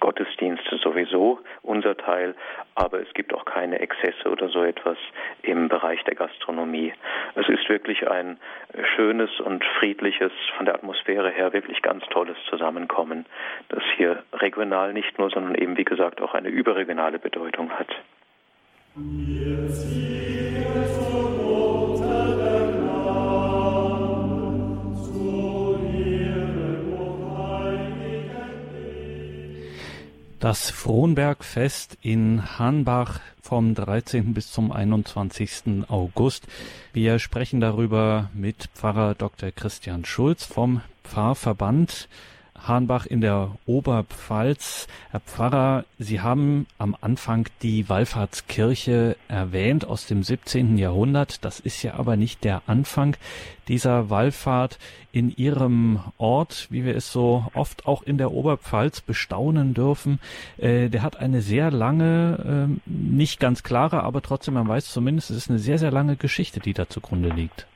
Gottesdienste 0.00 0.76
sowieso 0.78 1.40
unser 1.62 1.96
Teil, 1.96 2.34
aber 2.74 3.00
es 3.00 3.12
gibt 3.14 3.34
auch 3.34 3.44
keine 3.44 3.80
Exzesse 3.80 4.30
oder 4.30 4.48
so 4.48 4.62
etwas 4.62 4.96
im 5.42 5.68
Bereich 5.68 6.02
der 6.04 6.14
Gastronomie. 6.14 6.92
Es 7.34 7.48
ist 7.48 7.68
wirklich 7.68 8.08
ein 8.08 8.38
schönes 8.96 9.30
und 9.40 9.64
friedliches, 9.78 10.32
von 10.56 10.66
der 10.66 10.74
Atmosphäre 10.74 11.30
her 11.30 11.52
wirklich 11.52 11.82
ganz 11.82 12.04
tolles 12.06 12.36
Zusammenkommen, 12.48 13.26
das 13.68 13.82
hier 13.96 14.22
regional 14.32 14.92
nicht 14.92 15.18
nur, 15.18 15.30
sondern 15.30 15.54
eben 15.54 15.76
wie 15.76 15.84
gesagt 15.84 16.20
auch 16.20 16.34
eine 16.34 16.48
überregionale 16.48 17.18
Bedeutung 17.18 17.70
hat. 17.70 17.88
Das 30.48 30.70
Frohnbergfest 30.70 31.98
in 32.00 32.58
Hanbach 32.58 33.20
vom 33.42 33.74
13. 33.74 34.32
bis 34.32 34.50
zum 34.50 34.72
21. 34.72 35.84
August. 35.88 36.46
Wir 36.94 37.18
sprechen 37.18 37.60
darüber 37.60 38.30
mit 38.32 38.70
Pfarrer 38.74 39.14
Dr. 39.14 39.50
Christian 39.50 40.06
Schulz 40.06 40.46
vom 40.46 40.80
Pfarrverband 41.04 42.08
Hahnbach 42.66 43.06
in 43.06 43.20
der 43.20 43.52
Oberpfalz. 43.66 44.88
Herr 45.10 45.20
Pfarrer, 45.20 45.84
Sie 45.98 46.20
haben 46.20 46.66
am 46.78 46.96
Anfang 47.00 47.48
die 47.62 47.88
Wallfahrtskirche 47.88 49.16
erwähnt 49.28 49.86
aus 49.86 50.06
dem 50.06 50.22
17. 50.22 50.76
Jahrhundert. 50.76 51.44
Das 51.44 51.60
ist 51.60 51.82
ja 51.82 51.94
aber 51.94 52.16
nicht 52.16 52.44
der 52.44 52.62
Anfang 52.66 53.16
dieser 53.68 54.10
Wallfahrt 54.10 54.78
in 55.12 55.30
Ihrem 55.36 56.00
Ort, 56.16 56.66
wie 56.70 56.84
wir 56.84 56.96
es 56.96 57.12
so 57.12 57.46
oft 57.54 57.86
auch 57.86 58.02
in 58.02 58.18
der 58.18 58.32
Oberpfalz 58.32 59.00
bestaunen 59.00 59.74
dürfen. 59.74 60.18
Äh, 60.56 60.88
der 60.88 61.02
hat 61.02 61.16
eine 61.16 61.42
sehr 61.42 61.70
lange, 61.70 62.68
äh, 62.68 62.90
nicht 62.90 63.38
ganz 63.38 63.62
klare, 63.62 64.02
aber 64.02 64.22
trotzdem, 64.22 64.54
man 64.54 64.66
weiß 64.66 64.90
zumindest, 64.90 65.30
es 65.30 65.36
ist 65.36 65.50
eine 65.50 65.60
sehr, 65.60 65.78
sehr 65.78 65.92
lange 65.92 66.16
Geschichte, 66.16 66.58
die 66.58 66.74
da 66.74 66.88
zugrunde 66.88 67.28
liegt. 67.28 67.67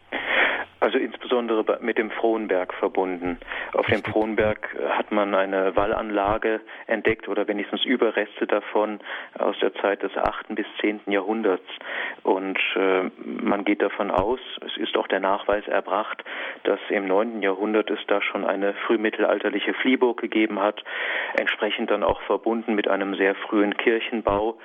Also 0.82 0.98
insbesondere 0.98 1.78
mit 1.80 1.96
dem 1.96 2.10
Frohnberg 2.10 2.74
verbunden. 2.74 3.38
Auf 3.72 3.86
dem 3.86 4.02
Frohnberg 4.02 4.74
äh, 4.74 4.88
hat 4.88 5.12
man 5.12 5.32
eine 5.32 5.76
Wallanlage 5.76 6.60
entdeckt 6.88 7.28
oder 7.28 7.46
wenigstens 7.46 7.84
Überreste 7.84 8.48
davon 8.48 8.98
aus 9.38 9.56
der 9.60 9.72
Zeit 9.74 10.02
des 10.02 10.16
8. 10.16 10.56
bis 10.56 10.66
10. 10.80 11.02
Jahrhunderts. 11.06 11.68
Und 12.24 12.58
äh, 12.74 13.04
man 13.24 13.64
geht 13.64 13.80
davon 13.80 14.10
aus, 14.10 14.40
es 14.66 14.76
ist 14.76 14.96
auch 14.96 15.06
der 15.06 15.20
Nachweis 15.20 15.68
erbracht, 15.68 16.24
dass 16.64 16.80
im 16.88 17.06
9. 17.06 17.42
Jahrhundert 17.42 17.88
es 17.88 18.00
da 18.08 18.20
schon 18.20 18.44
eine 18.44 18.74
frühmittelalterliche 18.74 19.74
Fliehburg 19.74 20.20
gegeben 20.20 20.58
hat, 20.58 20.82
entsprechend 21.38 21.92
dann 21.92 22.02
auch 22.02 22.20
verbunden 22.22 22.74
mit 22.74 22.88
einem 22.88 23.14
sehr 23.14 23.36
frühen 23.36 23.76
Kirchenbau, 23.76 24.58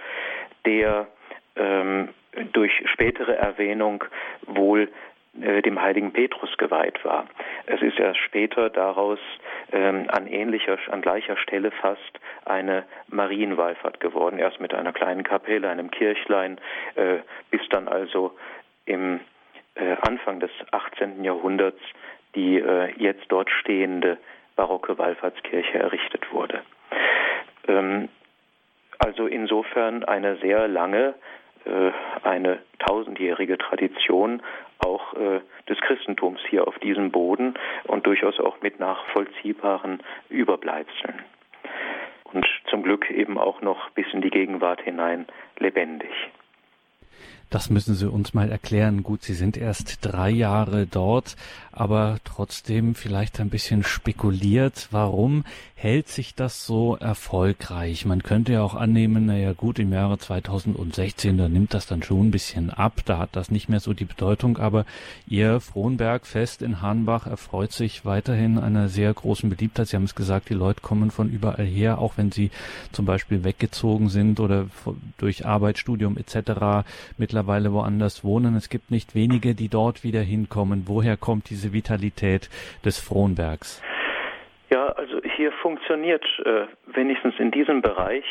der 0.65 1.09
ähm, 1.55 2.09
durch 2.53 2.72
spätere 2.91 3.36
Erwähnung 3.36 4.03
wohl 4.47 4.89
dem 5.38 5.82
heiligen 5.82 6.12
Petrus 6.14 6.58
geweiht 6.58 7.04
war. 7.06 7.28
Es 7.66 7.82
ist 7.82 8.00
erst 8.00 8.20
später 8.20 8.70
daraus 8.70 9.20
ähm, 9.72 10.06
an 10.10 10.28
ähnlicher, 10.28 10.78
an 10.90 11.02
gleicher 11.02 11.38
Stelle 11.38 11.72
fast 11.72 12.20
eine 12.46 12.84
Marienwallfahrt 13.10 14.00
geworden, 14.00 14.40
erst 14.40 14.60
mit 14.60 14.74
einer 14.74 14.94
kleinen 14.94 15.24
Kapelle, 15.24 15.70
einem 15.70 15.92
Kirchlein, 15.92 16.60
äh, 16.96 17.20
bis 17.52 17.62
dann 17.70 17.88
also 17.88 18.36
im 18.86 19.20
äh, 19.76 19.96
Anfang 20.02 20.40
des 20.40 20.52
18. 20.72 21.24
Jahrhunderts 21.24 21.82
die 22.38 22.60
äh, 22.60 22.94
jetzt 22.98 23.26
dort 23.30 23.50
stehende 23.50 24.18
barocke 24.56 24.98
Wallfahrtskirche 24.98 25.80
errichtet 25.80 26.32
wurde. 26.32 26.62
Ähm, 27.68 28.10
also 29.00 29.28
insofern 29.28 30.04
eine 30.04 30.38
sehr 30.38 30.68
lange 30.68 31.16
äh, 31.66 31.92
eine 32.24 32.60
tausendjährige 32.80 33.58
Tradition 33.58 34.42
auch 34.88 35.14
äh, 35.14 35.42
des 35.70 35.80
Christentums 35.82 36.40
hier 36.50 36.68
auf 36.68 36.80
diesem 36.80 37.12
Boden 37.12 37.54
und 37.86 38.06
durchaus 38.06 38.40
auch 38.40 38.62
mit 38.62 38.80
nachvollziehbaren 38.80 40.02
Überbleibseln. 40.30 41.24
Und 42.24 42.46
zum 42.70 42.84
Glück 42.84 43.10
eben 43.12 43.38
auch 43.38 43.62
noch 43.62 43.90
bis 43.92 44.06
in 44.14 44.22
die 44.22 44.30
Gegenwart 44.30 44.82
hinein 44.82 45.28
lebendig. 45.60 46.12
Das 47.50 47.70
müssen 47.70 47.95
Sie 47.95 48.10
uns 48.10 48.34
mal 48.34 48.52
erklären. 48.52 49.04
Gut, 49.04 49.24
Sie 49.24 49.34
sind 49.34 49.56
erst 49.56 50.00
drei 50.02 50.30
Jahre 50.30 50.86
dort, 50.86 51.38
aber 51.72 52.18
trotzdem 52.26 52.93
vielleicht 52.93 53.39
ein 53.39 53.50
bisschen 53.50 53.84
spekuliert. 53.84 54.89
Warum 54.91 55.45
hält 55.74 56.10
sich 56.10 56.36
das 56.36 56.66
so 56.66 56.98
erfolgreich? 56.98 58.06
Man 58.06 58.22
könnte 58.22 58.52
ja 58.52 58.64
auch 58.64 58.76
annehmen, 58.76 59.28
naja 59.28 59.54
gut, 59.54 59.80
im 59.80 59.93
Jahre 59.93 60.18
2016, 60.18 61.38
da 61.38 61.48
nimmt 61.48 61.74
das 61.74 61.86
dann 61.86 62.04
schon 62.04 62.28
ein 62.28 62.32
bisschen 62.32 62.70
ab, 62.70 63.02
da 63.06 63.18
hat 63.18 63.30
das 63.32 63.50
nicht 63.50 63.70
mehr 63.70 63.80
so 63.80 63.93
die 63.93 64.06
Bedeutung, 64.06 64.58
aber 64.58 64.86
Ihr 65.28 65.62
Frohnbergfest 65.62 66.62
in 66.62 66.82
Hahnbach 66.82 67.28
erfreut 67.28 67.72
sich 67.72 68.04
weiterhin 68.04 68.58
einer 68.58 68.89
sehr 68.89 69.14
großen 69.14 69.50
Beliebtheit. 69.50 69.88
Sie 69.88 69.95
haben 69.95 70.04
es 70.04 70.16
gesagt, 70.16 70.50
die 70.50 70.54
Leute 70.54 70.82
kommen 70.82 71.12
von 71.12 71.30
überall 71.30 71.66
her, 71.66 72.00
auch 72.00 72.18
wenn 72.18 72.32
sie 72.32 72.52
zum 72.91 73.06
Beispiel 73.06 73.43
weggezogen 73.43 74.10
sind 74.10 74.41
oder 74.41 74.66
durch 75.18 75.45
Arbeit, 75.45 75.78
Studium 75.78 76.18
etc. 76.18 76.86
mittlerweile 77.18 77.37
woanders 77.74 78.24
wohnen. 78.24 78.56
Es 78.56 78.70
gibt 78.70 78.90
nicht 78.90 79.14
wenige, 79.14 79.54
die 79.54 79.70
dort 79.70 80.04
wieder 80.04 80.22
hinkommen. 80.22 80.84
Woher 80.88 81.18
kommt 81.18 81.50
diese 81.50 81.74
Vitalität 81.74 82.50
des 82.84 83.00
Frohnbergs? 83.00 83.84
Ja, 84.70 84.88
also 84.88 85.22
hier 85.36 85.52
funktioniert 85.62 86.26
äh, 86.46 86.66
wenigstens 86.88 87.36
in 87.38 87.52
diesem 87.52 87.82
Bereich 87.82 88.26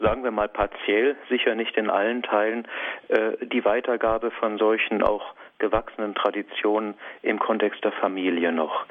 sagen 0.00 0.24
wir 0.24 0.30
mal 0.30 0.48
partiell, 0.48 1.16
sicher 1.28 1.54
nicht 1.54 1.76
in 1.76 1.90
allen 1.90 2.22
Teilen, 2.22 2.66
äh, 3.08 3.32
die 3.46 3.64
Weitergabe 3.64 4.30
von 4.30 4.58
solchen 4.58 5.02
auch 5.02 5.34
gewachsenen 5.58 6.14
Traditionen 6.14 6.94
im 7.22 7.38
Kontext 7.38 7.82
der 7.84 7.92
Familie 7.92 8.52
noch. 8.52 8.86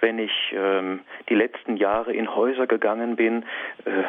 Wenn 0.00 0.18
ich 0.18 0.32
ähm, 0.52 1.00
die 1.28 1.34
letzten 1.34 1.76
Jahre 1.76 2.12
in 2.12 2.34
Häuser 2.34 2.66
gegangen 2.66 3.16
bin, 3.16 3.44
äh, 3.84 4.02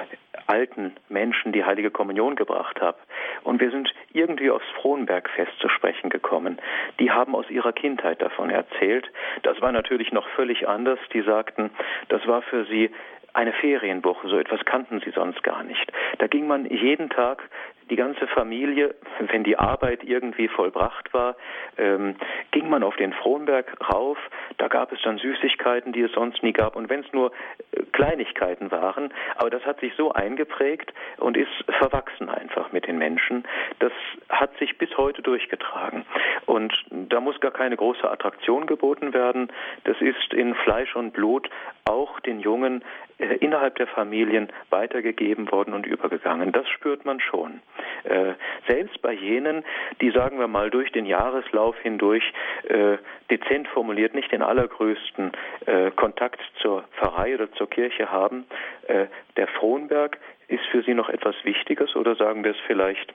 alten 0.47 0.95
Menschen 1.09 1.51
die 1.51 1.65
heilige 1.65 1.91
Kommunion 1.91 2.35
gebracht 2.35 2.81
habe. 2.81 2.97
Und 3.43 3.59
wir 3.59 3.71
sind 3.71 3.93
irgendwie 4.13 4.49
aufs 4.49 4.67
Frohnbergfest 4.81 5.59
zu 5.59 5.69
sprechen 5.69 6.09
gekommen. 6.09 6.59
Die 6.99 7.11
haben 7.11 7.35
aus 7.35 7.49
ihrer 7.49 7.73
Kindheit 7.73 8.21
davon 8.21 8.49
erzählt. 8.49 9.09
Das 9.43 9.61
war 9.61 9.71
natürlich 9.71 10.11
noch 10.11 10.27
völlig 10.29 10.67
anders. 10.67 10.99
Die 11.13 11.21
sagten, 11.21 11.71
das 12.09 12.25
war 12.27 12.41
für 12.41 12.65
sie 12.65 12.91
eine 13.37 13.53
Ferienwoche, 13.53 14.27
so 14.29 14.39
etwas 14.39 14.65
kannten 14.65 14.99
sie 15.05 15.11
sonst 15.11 15.43
gar 15.43 15.63
nicht. 15.63 15.91
Da 16.17 16.25
ging 16.25 16.47
man 16.47 16.65
jeden 16.65 17.11
Tag 17.11 17.47
die 17.89 17.95
ganze 17.95 18.27
Familie, 18.27 18.95
wenn 19.31 19.43
die 19.43 19.57
Arbeit 19.57 20.03
irgendwie 20.03 20.47
vollbracht 20.47 21.13
war, 21.13 21.35
ähm, 21.77 22.15
ging 22.51 22.69
man 22.69 22.83
auf 22.83 22.95
den 22.97 23.13
Frohnberg 23.13 23.77
rauf. 23.93 24.17
Da 24.57 24.67
gab 24.67 24.91
es 24.91 24.99
dann 25.03 25.17
Süßigkeiten, 25.17 25.93
die 25.93 26.01
es 26.01 26.11
sonst 26.11 26.43
nie 26.43 26.51
gab. 26.51 26.75
Und 26.75 26.89
wenn 26.89 27.01
es 27.01 27.13
nur 27.13 27.31
äh, 27.71 27.83
Kleinigkeiten 27.93 28.71
waren, 28.71 29.13
aber 29.35 29.49
das 29.49 29.63
hat 29.65 29.79
sich 29.79 29.93
so 29.95 30.11
eingeprägt 30.11 30.93
und 31.17 31.37
ist 31.37 31.63
verwachsen 31.79 32.29
einfach 32.29 32.71
mit 32.71 32.87
den 32.87 32.97
Menschen. 32.97 33.45
Das 33.79 33.93
hat 34.29 34.57
sich 34.57 34.77
bis 34.77 34.97
heute 34.97 35.21
durchgetragen. 35.21 36.05
Und 36.45 36.73
da 36.91 37.19
muss 37.21 37.39
gar 37.39 37.51
keine 37.51 37.77
große 37.77 38.09
Attraktion 38.09 38.65
geboten 38.65 39.13
werden. 39.13 39.51
Das 39.85 39.99
ist 40.01 40.33
in 40.33 40.55
Fleisch 40.55 40.95
und 40.95 41.13
Blut 41.13 41.49
auch 41.85 42.19
den 42.19 42.39
Jungen 42.39 42.83
äh, 43.19 43.26
innerhalb 43.35 43.75
der 43.75 43.87
Familien 43.87 44.49
weitergegeben 44.69 45.51
worden 45.51 45.73
und 45.73 45.85
übergegangen. 45.85 46.51
Das 46.51 46.67
spürt 46.69 47.05
man 47.05 47.19
schon. 47.19 47.61
Äh, 48.03 48.33
selbst 48.67 49.01
bei 49.01 49.13
jenen, 49.13 49.63
die, 50.01 50.11
sagen 50.11 50.39
wir 50.39 50.47
mal, 50.47 50.69
durch 50.69 50.91
den 50.91 51.05
Jahreslauf 51.05 51.77
hindurch 51.79 52.23
äh, 52.67 52.97
dezent 53.29 53.67
formuliert 53.69 54.13
nicht 54.13 54.31
den 54.31 54.41
allergrößten 54.41 55.31
äh, 55.65 55.91
Kontakt 55.91 56.41
zur 56.61 56.83
Pfarrei 56.97 57.35
oder 57.35 57.51
zur 57.53 57.69
Kirche 57.69 58.11
haben, 58.11 58.45
äh, 58.87 59.07
der 59.35 59.47
Frohnberg 59.47 60.17
ist 60.47 60.65
für 60.71 60.81
sie 60.83 60.93
noch 60.93 61.09
etwas 61.09 61.35
Wichtiges 61.43 61.95
oder 61.95 62.15
sagen 62.15 62.43
wir 62.43 62.51
es 62.51 62.57
vielleicht 62.67 63.13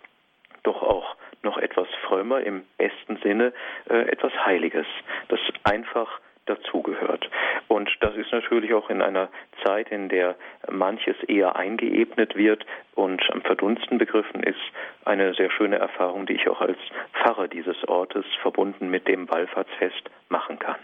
doch 0.62 0.82
auch 0.82 1.16
noch 1.42 1.58
etwas 1.58 1.88
frömmer 2.06 2.40
im 2.40 2.62
besten 2.78 3.16
Sinne, 3.16 3.52
äh, 3.88 4.08
etwas 4.08 4.32
Heiliges, 4.44 4.86
das 5.28 5.40
einfach 5.64 6.20
dazugehört. 6.46 7.28
Und 7.68 7.88
das 8.00 8.14
ist 8.16 8.32
natürlich 8.32 8.74
auch 8.74 8.90
in 8.90 9.02
einer 9.02 9.28
Zeit, 9.64 9.90
in 9.90 10.08
der 10.08 10.36
manches 10.70 11.16
eher 11.26 11.56
eingeebnet 11.56 12.36
wird 12.36 12.64
und 12.94 13.22
am 13.30 13.42
Verdunsten 13.42 13.98
begriffen 13.98 14.42
ist, 14.42 14.60
eine 15.04 15.34
sehr 15.34 15.50
schöne 15.50 15.76
Erfahrung, 15.76 16.26
die 16.26 16.34
ich 16.34 16.48
auch 16.48 16.60
als 16.60 16.78
Pfarrer 17.12 17.48
dieses 17.48 17.76
Ortes 17.88 18.24
verbunden 18.42 18.90
mit 18.90 19.08
dem 19.08 19.28
Wallfahrtsfest 19.30 20.10
machen 20.28 20.58
kann. 20.58 20.78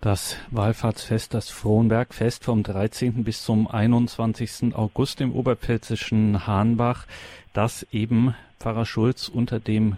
Das 0.00 0.40
Wallfahrtsfest, 0.52 1.34
das 1.34 1.50
Frohnbergfest 1.50 2.44
vom 2.44 2.62
13. 2.62 3.24
bis 3.24 3.44
zum 3.44 3.66
21. 3.68 4.72
August 4.76 5.20
im 5.20 5.34
oberpfälzischen 5.34 6.46
Hahnbach, 6.46 7.06
das 7.52 7.84
eben 7.92 8.36
Pfarrer 8.60 8.86
Schulz 8.86 9.28
unter 9.28 9.58
dem 9.58 9.96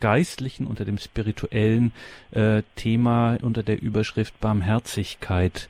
geistlichen, 0.00 0.66
unter 0.66 0.84
dem 0.84 0.98
spirituellen 0.98 1.92
äh, 2.30 2.62
Thema, 2.76 3.36
unter 3.42 3.62
der 3.62 3.80
Überschrift 3.80 4.38
Barmherzigkeit 4.40 5.68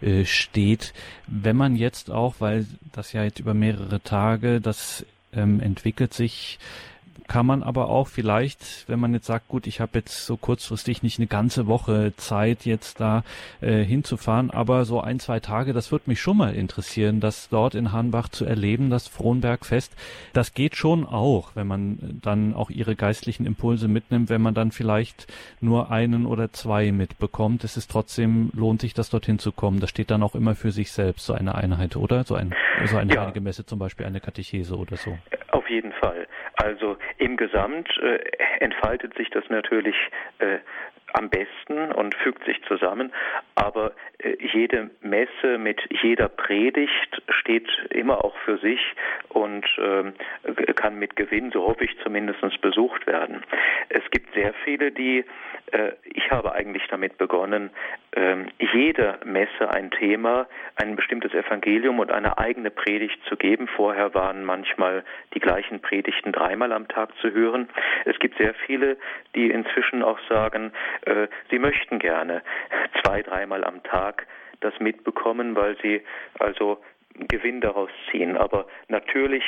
äh, 0.00 0.24
steht. 0.24 0.94
Wenn 1.26 1.56
man 1.56 1.76
jetzt 1.76 2.10
auch, 2.10 2.36
weil 2.38 2.66
das 2.92 3.12
ja 3.12 3.24
jetzt 3.24 3.40
über 3.40 3.54
mehrere 3.54 4.00
Tage, 4.00 4.60
das 4.60 5.04
ähm, 5.32 5.60
entwickelt 5.60 6.14
sich 6.14 6.58
kann 7.26 7.46
man 7.46 7.62
aber 7.62 7.88
auch 7.88 8.08
vielleicht, 8.08 8.84
wenn 8.88 9.00
man 9.00 9.12
jetzt 9.12 9.26
sagt, 9.26 9.48
gut, 9.48 9.66
ich 9.66 9.80
habe 9.80 9.98
jetzt 9.98 10.26
so 10.26 10.36
kurzfristig 10.36 11.02
nicht 11.02 11.18
eine 11.18 11.26
ganze 11.26 11.66
Woche 11.66 12.12
Zeit, 12.16 12.64
jetzt 12.64 13.00
da 13.00 13.24
äh, 13.60 13.82
hinzufahren, 13.84 14.50
aber 14.50 14.84
so 14.84 15.00
ein, 15.00 15.20
zwei 15.20 15.40
Tage, 15.40 15.72
das 15.72 15.90
würde 15.92 16.04
mich 16.06 16.20
schon 16.20 16.36
mal 16.36 16.54
interessieren, 16.54 17.20
das 17.20 17.48
dort 17.48 17.74
in 17.74 17.92
Hanbach 17.92 18.28
zu 18.28 18.44
erleben, 18.44 18.90
das 18.90 19.08
Frohnbergfest. 19.08 19.94
Das 20.32 20.54
geht 20.54 20.76
schon 20.76 21.06
auch, 21.06 21.50
wenn 21.54 21.66
man 21.66 22.20
dann 22.22 22.54
auch 22.54 22.70
ihre 22.70 22.96
geistlichen 22.96 23.46
Impulse 23.46 23.88
mitnimmt, 23.88 24.28
wenn 24.30 24.42
man 24.42 24.54
dann 24.54 24.72
vielleicht 24.72 25.26
nur 25.60 25.90
einen 25.90 26.26
oder 26.26 26.52
zwei 26.52 26.92
mitbekommt. 26.92 27.64
Es 27.64 27.76
ist 27.76 27.90
trotzdem, 27.90 28.50
lohnt 28.54 28.80
sich 28.80 28.94
das 28.94 29.10
dorthin 29.10 29.38
zu 29.38 29.52
kommen. 29.52 29.80
Das 29.80 29.90
steht 29.90 30.10
dann 30.10 30.22
auch 30.22 30.34
immer 30.34 30.54
für 30.54 30.72
sich 30.72 30.92
selbst, 30.92 31.26
so 31.26 31.32
eine 31.32 31.54
Einheit, 31.54 31.96
oder? 31.96 32.24
So, 32.24 32.34
ein, 32.34 32.54
so 32.86 32.96
eine 32.96 33.14
ja. 33.14 33.22
heilige 33.22 33.40
Messe 33.40 33.66
zum 33.66 33.78
Beispiel, 33.78 34.06
eine 34.06 34.20
Katechese 34.20 34.76
oder 34.76 34.96
so. 34.96 35.16
Jeden 35.68 35.92
Fall. 35.92 36.26
Also 36.54 36.96
im 37.18 37.36
Gesamt 37.36 37.88
äh, 37.98 38.18
entfaltet 38.60 39.14
sich 39.14 39.30
das 39.30 39.44
natürlich 39.48 39.96
äh, 40.38 40.58
am 41.14 41.30
besten 41.30 41.92
und 41.92 42.14
fügt 42.14 42.44
sich 42.44 42.62
zusammen. 42.64 43.12
Aber 43.54 43.92
äh, 44.18 44.36
jede 44.52 44.90
Messe 45.00 45.58
mit 45.58 45.80
jeder 46.02 46.28
Predigt 46.28 47.22
steht 47.28 47.68
immer 47.90 48.24
auch 48.24 48.36
für 48.44 48.58
sich 48.58 48.80
und 49.28 49.64
äh, 49.78 50.72
kann 50.74 50.98
mit 50.98 51.16
Gewinn, 51.16 51.50
so 51.50 51.66
hoffe 51.66 51.84
ich 51.84 51.96
zumindest, 52.02 52.38
besucht 52.60 53.06
werden. 53.06 53.42
Es 53.88 54.02
gibt 54.10 54.34
sehr 54.34 54.52
viele, 54.64 54.92
die, 54.92 55.24
äh, 55.72 55.92
ich 56.04 56.30
habe 56.30 56.52
eigentlich 56.52 56.86
damit 56.88 57.18
begonnen, 57.18 57.70
ähm, 58.14 58.48
jeder 58.58 59.18
Messe 59.24 59.70
ein 59.70 59.90
Thema, 59.90 60.46
ein 60.76 60.96
bestimmtes 60.96 61.32
Evangelium 61.34 61.98
und 61.98 62.10
eine 62.10 62.38
eigene 62.38 62.70
Predigt 62.70 63.18
zu 63.28 63.36
geben. 63.36 63.68
Vorher 63.68 64.14
waren 64.14 64.44
manchmal 64.44 65.04
die 65.34 65.40
gleichen 65.40 65.80
Predigten 65.80 66.32
dreimal 66.32 66.72
am 66.72 66.88
Tag 66.88 67.10
zu 67.20 67.32
hören. 67.32 67.68
Es 68.04 68.18
gibt 68.18 68.38
sehr 68.38 68.54
viele, 68.66 68.96
die 69.34 69.50
inzwischen 69.50 70.02
auch 70.02 70.18
sagen, 70.28 70.72
äh, 71.06 71.28
sie 71.50 71.58
möchten 71.58 71.98
gerne 71.98 72.42
zwei, 73.02 73.22
dreimal 73.22 73.64
am 73.64 73.82
Tag 73.82 74.26
das 74.60 74.78
mitbekommen, 74.80 75.54
weil 75.56 75.76
sie 75.82 76.02
also 76.38 76.78
Gewinn 77.14 77.60
daraus 77.60 77.90
ziehen. 78.10 78.36
Aber 78.36 78.66
natürlich 78.88 79.44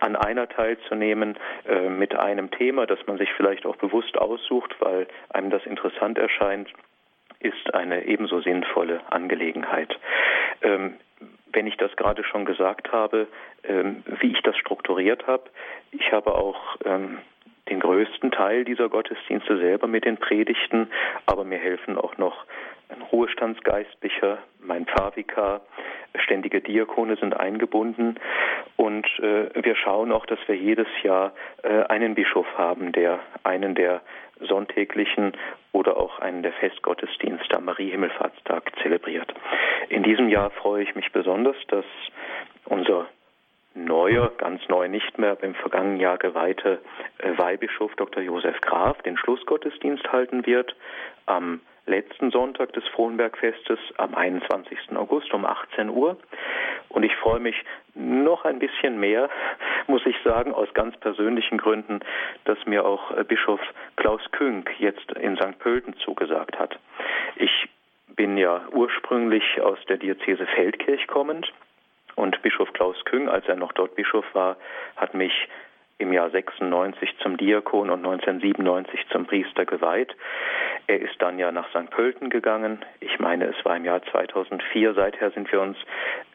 an 0.00 0.16
einer 0.16 0.48
teilzunehmen 0.48 1.36
äh, 1.66 1.88
mit 1.88 2.14
einem 2.14 2.50
Thema, 2.50 2.86
das 2.86 2.98
man 3.06 3.18
sich 3.18 3.32
vielleicht 3.36 3.66
auch 3.66 3.76
bewusst 3.76 4.16
aussucht, 4.18 4.74
weil 4.80 5.06
einem 5.30 5.50
das 5.50 5.64
interessant 5.66 6.18
erscheint, 6.18 6.68
ist 7.40 7.74
eine 7.74 8.04
ebenso 8.04 8.40
sinnvolle 8.40 9.00
Angelegenheit. 9.10 9.96
Ähm, 10.62 10.96
wenn 11.52 11.66
ich 11.66 11.76
das 11.76 11.94
gerade 11.96 12.24
schon 12.24 12.44
gesagt 12.44 12.92
habe, 12.92 13.26
ähm, 13.64 14.02
wie 14.20 14.32
ich 14.32 14.42
das 14.42 14.56
strukturiert 14.56 15.26
habe, 15.26 15.44
ich 15.92 16.12
habe 16.12 16.34
auch 16.34 16.76
ähm, 16.84 17.18
den 17.68 17.80
größten 17.80 18.30
Teil 18.30 18.64
dieser 18.64 18.88
Gottesdienste 18.88 19.58
selber 19.58 19.86
mit 19.86 20.04
den 20.04 20.16
Predigten, 20.16 20.88
aber 21.26 21.44
mir 21.44 21.58
helfen 21.58 21.96
auch 21.98 22.16
noch 22.18 22.44
ein 22.88 23.02
Ruhestandsgeistlicher, 23.02 24.38
mein 24.60 24.86
Pfarrvikar, 24.86 25.60
ständige 26.24 26.60
Diakone 26.60 27.16
sind 27.16 27.38
eingebunden 27.38 28.16
und 28.76 29.06
äh, 29.18 29.50
wir 29.62 29.76
schauen 29.76 30.12
auch, 30.12 30.26
dass 30.26 30.38
wir 30.46 30.56
jedes 30.56 30.88
Jahr 31.02 31.32
äh, 31.62 31.82
einen 31.84 32.14
Bischof 32.14 32.46
haben, 32.56 32.92
der 32.92 33.20
einen 33.44 33.74
der 33.74 34.00
sonntäglichen 34.40 35.32
oder 35.72 35.96
auch 35.96 36.18
einen 36.20 36.42
der 36.42 36.52
Festgottesdienste 36.52 37.56
am 37.56 37.66
Marie-Himmelfahrtstag 37.66 38.72
zelebriert. 38.82 39.32
In 39.88 40.02
diesem 40.02 40.28
Jahr 40.28 40.50
freue 40.50 40.82
ich 40.82 40.94
mich 40.94 41.12
besonders, 41.12 41.56
dass 41.68 41.84
unser 42.66 43.06
neuer, 43.84 44.32
ganz 44.38 44.60
neu 44.68 44.88
nicht 44.88 45.18
mehr, 45.18 45.36
im 45.42 45.54
vergangenen 45.54 46.00
Jahr 46.00 46.18
geweihte 46.18 46.80
äh, 47.18 47.36
Weihbischof 47.36 47.94
Dr. 47.96 48.22
Josef 48.22 48.60
Graf 48.60 49.00
den 49.02 49.16
Schlussgottesdienst 49.16 50.10
halten 50.12 50.46
wird 50.46 50.74
am 51.26 51.60
letzten 51.86 52.30
Sonntag 52.30 52.72
des 52.74 52.86
Frohnbergfestes 52.88 53.78
am 53.96 54.14
21. 54.14 54.78
August 54.94 55.32
um 55.32 55.44
18 55.44 55.88
Uhr. 55.88 56.18
Und 56.88 57.02
ich 57.02 57.14
freue 57.16 57.40
mich 57.40 57.56
noch 57.94 58.44
ein 58.44 58.58
bisschen 58.58 59.00
mehr, 59.00 59.28
muss 59.86 60.04
ich 60.06 60.16
sagen, 60.22 60.52
aus 60.52 60.72
ganz 60.74 60.96
persönlichen 60.98 61.58
Gründen, 61.58 62.00
dass 62.44 62.58
mir 62.66 62.84
auch 62.84 63.16
äh, 63.16 63.24
Bischof 63.24 63.60
Klaus 63.96 64.22
Künk 64.32 64.70
jetzt 64.78 65.10
in 65.12 65.36
St. 65.36 65.58
Pölten 65.58 65.94
zugesagt 65.96 66.58
hat. 66.58 66.78
Ich 67.36 67.68
bin 68.16 68.36
ja 68.36 68.62
ursprünglich 68.72 69.60
aus 69.60 69.78
der 69.88 69.96
Diözese 69.96 70.46
Feldkirch 70.46 71.06
kommend 71.06 71.52
und 72.18 72.42
Bischof 72.42 72.72
Klaus 72.72 72.96
Küng, 73.04 73.28
als 73.28 73.46
er 73.46 73.56
noch 73.56 73.72
dort 73.72 73.94
Bischof 73.94 74.24
war, 74.34 74.56
hat 74.96 75.14
mich 75.14 75.48
im 75.98 76.12
Jahr 76.12 76.30
96 76.30 77.18
zum 77.18 77.36
Diakon 77.36 77.90
und 77.90 78.06
1997 78.06 79.06
zum 79.10 79.26
Priester 79.26 79.66
geweiht. 79.66 80.14
Er 80.86 81.00
ist 81.00 81.20
dann 81.20 81.38
ja 81.38 81.50
nach 81.50 81.68
St. 81.70 81.90
Pölten 81.90 82.30
gegangen. 82.30 82.84
Ich 83.00 83.18
meine, 83.18 83.46
es 83.46 83.64
war 83.64 83.76
im 83.76 83.84
Jahr 83.84 84.00
2004. 84.02 84.94
Seither 84.94 85.32
sind 85.32 85.50
wir 85.50 85.60
uns 85.60 85.76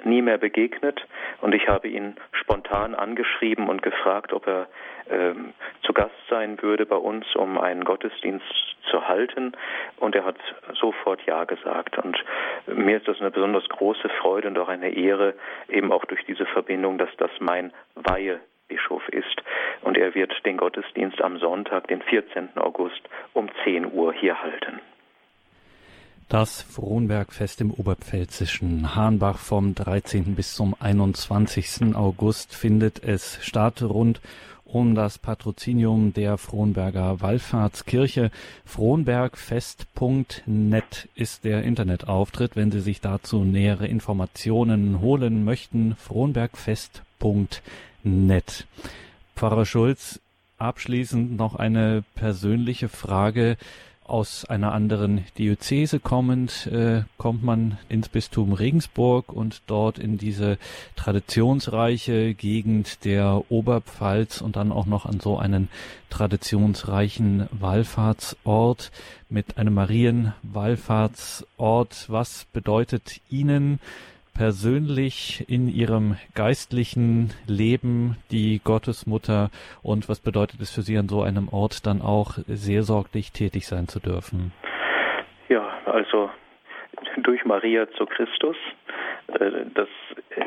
nie 0.04 0.22
mehr 0.22 0.38
begegnet. 0.38 1.06
Und 1.40 1.56
ich 1.56 1.70
habe 1.70 1.88
ihn 1.88 2.16
spontan 2.34 2.94
angeschrieben 2.94 3.70
und 3.70 3.82
gefragt, 3.82 4.34
ob 4.34 4.48
er 4.48 4.68
ähm, 5.10 5.54
zu 5.82 5.94
Gast 5.94 6.16
sein 6.30 6.62
würde 6.62 6.86
bei 6.86 6.98
uns, 6.98 7.26
um 7.36 7.58
einen 7.58 7.86
Gottesdienst 7.86 8.46
zu 8.92 9.08
halten. 9.08 9.54
Und 9.98 10.14
er 10.14 10.26
hat 10.26 10.38
sofort 10.74 11.26
Ja 11.26 11.46
gesagt. 11.46 11.98
Und 11.98 12.22
mir 12.68 12.98
ist 12.98 13.08
das 13.08 13.22
eine 13.22 13.32
besonders 13.32 13.68
große 13.70 14.10
Freude 14.22 14.50
und 14.50 14.60
auch 14.60 14.68
eine 14.70 14.90
Ehre, 14.90 15.36
eben 15.70 15.94
auch 15.94 16.04
durch 16.04 16.26
diese 16.26 16.46
Verbindung, 16.46 16.98
dass 16.98 17.10
das 17.18 17.32
mein 17.40 17.72
Weihe 17.96 18.42
Bischof 18.74 19.08
ist. 19.10 19.44
Und 19.82 19.98
er 19.98 20.16
wird 20.16 20.32
den 20.46 20.56
Gottesdienst 20.58 21.22
am 21.22 21.38
Sonntag, 21.38 21.88
den 21.88 22.02
14. 22.02 22.58
August 22.58 23.02
um 23.34 23.48
10 23.64 23.94
Uhr 23.94 24.12
hier 24.14 24.42
halten. 24.42 24.80
Das 26.28 26.64
Frohnbergfest 26.64 27.62
im 27.62 27.72
Oberpfälzischen 27.72 28.96
Hahnbach 28.96 29.38
vom 29.38 29.76
13. 29.76 30.34
bis 30.36 30.56
zum 30.56 30.76
21. 30.80 31.96
August 31.96 32.56
findet 32.56 33.04
es 33.04 33.38
statt. 33.46 33.84
Rund 33.84 34.22
um 34.66 34.96
das 34.96 35.20
Patrozinium 35.20 36.14
der 36.14 36.40
Frohnberger 36.40 37.22
Wallfahrtskirche. 37.22 38.32
Frohnbergfest.net 38.66 41.10
ist 41.14 41.46
der 41.46 41.62
Internetauftritt. 41.62 42.56
Wenn 42.56 42.72
Sie 42.72 42.80
sich 42.80 43.02
dazu 43.02 43.44
nähere 43.44 43.86
Informationen 43.86 45.00
holen 45.00 45.46
möchten, 45.46 45.96
frohnbergfest.net 45.98 47.62
nett. 48.04 48.68
Pfarrer 49.36 49.66
Schulz, 49.66 50.20
abschließend 50.58 51.36
noch 51.36 51.56
eine 51.56 52.04
persönliche 52.16 52.90
Frage. 52.90 53.58
Aus 54.06 54.44
einer 54.44 54.74
anderen 54.74 55.24
Diözese 55.38 56.02
kommend, 56.02 56.68
äh, 56.68 57.04
kommt 57.18 57.42
man 57.42 57.78
ins 57.88 58.10
Bistum 58.10 58.52
Regensburg 58.52 59.32
und 59.32 59.62
dort 59.68 59.98
in 59.98 60.18
diese 60.18 60.58
traditionsreiche 60.98 62.34
Gegend 62.34 63.06
der 63.06 63.50
Oberpfalz 63.50 64.42
und 64.42 64.58
dann 64.58 64.74
auch 64.74 64.88
noch 64.88 65.06
an 65.06 65.22
so 65.22 65.38
einen 65.38 65.70
traditionsreichen 66.10 67.48
Wallfahrtsort 67.52 68.92
mit 69.30 69.58
einem 69.58 69.76
Marienwallfahrtsort. 69.76 72.08
Was 72.10 72.46
bedeutet 72.52 73.22
Ihnen 73.30 73.80
persönlich 74.34 75.46
in 75.48 75.68
ihrem 75.68 76.18
geistlichen 76.36 77.32
Leben 77.48 78.18
die 78.32 78.60
Gottesmutter 78.64 79.50
und 79.82 80.10
was 80.10 80.20
bedeutet 80.20 80.62
es 80.62 80.72
für 80.74 80.82
Sie 80.82 80.98
an 80.98 81.08
so 81.08 81.22
einem 81.22 81.50
Ort 81.50 81.86
dann 81.86 82.02
auch 82.02 82.38
seelsorglich 82.48 83.32
tätig 83.32 83.68
sein 83.68 83.88
zu 83.88 84.00
dürfen? 84.00 84.52
Ja, 85.50 85.68
also 85.86 86.30
durch 87.18 87.46
Maria 87.46 87.90
zu 87.92 88.06
Christus. 88.06 88.58
Äh, 89.28 89.66
das 89.74 89.90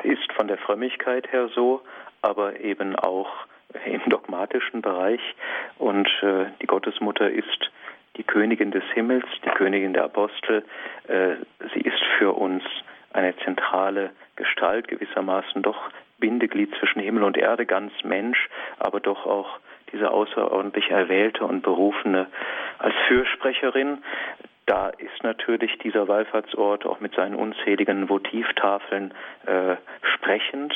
ist 0.03 0.33
von 0.33 0.49
der 0.49 0.59
Frömmigkeit 0.59 1.31
her 1.33 1.49
so, 1.55 1.83
aber 2.23 2.61
eben 2.61 2.97
auch 2.97 3.31
im 3.85 4.03
dogmatischen 4.09 4.83
Bereich. 4.83 5.21
Und 5.79 6.09
äh, 6.23 6.47
die 6.63 6.67
Gottesmutter 6.67 7.31
ist 7.31 7.71
die 8.17 8.25
Königin 8.25 8.71
des 8.71 8.85
Himmels, 8.95 9.27
die 9.45 9.51
Königin 9.51 9.93
der 9.93 10.05
Apostel. 10.05 10.65
Äh, 11.09 11.37
sie 11.75 11.81
ist 11.81 12.03
für 12.19 12.33
uns 12.33 12.63
eine 13.17 13.37
zentrale 13.39 14.11
Gestalt, 14.37 14.89
gewissermaßen 14.89 15.63
doch 15.63 15.91
Bindeglied 16.19 16.75
zwischen 16.79 17.01
Himmel 17.01 17.25
und 17.25 17.37
Erde, 17.37 17.67
ganz 17.67 17.93
Mensch, 18.05 18.49
aber 18.79 19.01
doch 19.01 19.27
auch 19.27 19.59
diese 19.93 20.11
außerordentlich 20.11 20.91
erwählte 20.91 21.45
und 21.45 21.63
berufene 21.63 22.27
als 22.79 22.95
Fürsprecherin. 23.09 23.99
Da 24.67 24.89
ist 24.89 25.23
natürlich 25.23 25.79
dieser 25.79 26.09
Wallfahrtsort 26.09 26.87
auch 26.87 27.01
mit 27.01 27.15
seinen 27.15 27.37
unzähligen 27.37 28.09
Votivtafeln 28.09 29.15
äh, 29.47 29.77
sprechend 30.15 30.75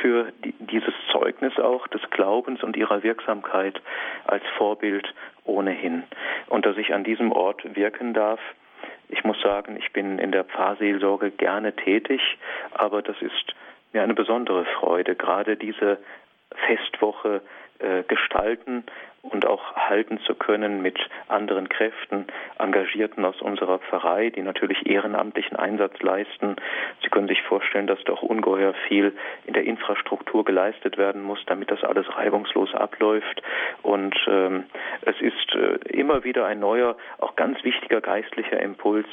für 0.00 0.32
die, 0.44 0.54
dieses 0.60 0.94
Zeugnis 1.10 1.58
auch 1.58 1.88
des 1.88 2.02
Glaubens 2.10 2.62
und 2.62 2.76
ihrer 2.76 3.02
Wirksamkeit 3.02 3.80
als 4.24 4.44
Vorbild 4.56 5.12
ohnehin. 5.44 6.04
Und 6.48 6.66
dass 6.66 6.76
ich 6.76 6.94
an 6.94 7.04
diesem 7.04 7.32
Ort 7.32 7.62
wirken 7.74 8.14
darf, 8.14 8.40
ich 9.08 9.24
muss 9.24 9.40
sagen, 9.40 9.76
ich 9.76 9.92
bin 9.92 10.18
in 10.18 10.32
der 10.32 10.44
Pfarrseelsorge 10.44 11.30
gerne 11.30 11.74
tätig, 11.74 12.20
aber 12.72 13.02
das 13.02 13.16
ist 13.20 13.54
mir 13.92 14.02
eine 14.02 14.14
besondere 14.14 14.64
Freude, 14.64 15.14
gerade 15.14 15.56
diese 15.56 15.98
Festwoche 16.66 17.42
äh, 17.78 18.02
gestalten 18.04 18.84
und 19.30 19.46
auch 19.46 19.74
halten 19.74 20.18
zu 20.20 20.34
können 20.34 20.82
mit 20.82 20.98
anderen 21.28 21.68
Kräften, 21.68 22.26
Engagierten 22.58 23.24
aus 23.24 23.40
unserer 23.40 23.78
Pfarrei, 23.78 24.30
die 24.30 24.42
natürlich 24.42 24.86
ehrenamtlichen 24.86 25.56
Einsatz 25.56 26.00
leisten. 26.00 26.56
Sie 27.02 27.08
können 27.08 27.28
sich 27.28 27.42
vorstellen, 27.42 27.86
dass 27.86 28.02
doch 28.04 28.22
ungeheuer 28.22 28.74
viel 28.88 29.16
in 29.44 29.54
der 29.54 29.64
Infrastruktur 29.64 30.44
geleistet 30.44 30.96
werden 30.98 31.22
muss, 31.22 31.40
damit 31.46 31.70
das 31.70 31.82
alles 31.84 32.06
reibungslos 32.16 32.74
abläuft. 32.74 33.42
Und 33.82 34.16
ähm, 34.28 34.64
es 35.02 35.20
ist 35.20 35.54
äh, 35.54 35.76
immer 35.90 36.24
wieder 36.24 36.46
ein 36.46 36.60
neuer, 36.60 36.96
auch 37.18 37.36
ganz 37.36 37.62
wichtiger 37.64 38.00
geistlicher 38.00 38.60
Impuls 38.60 39.06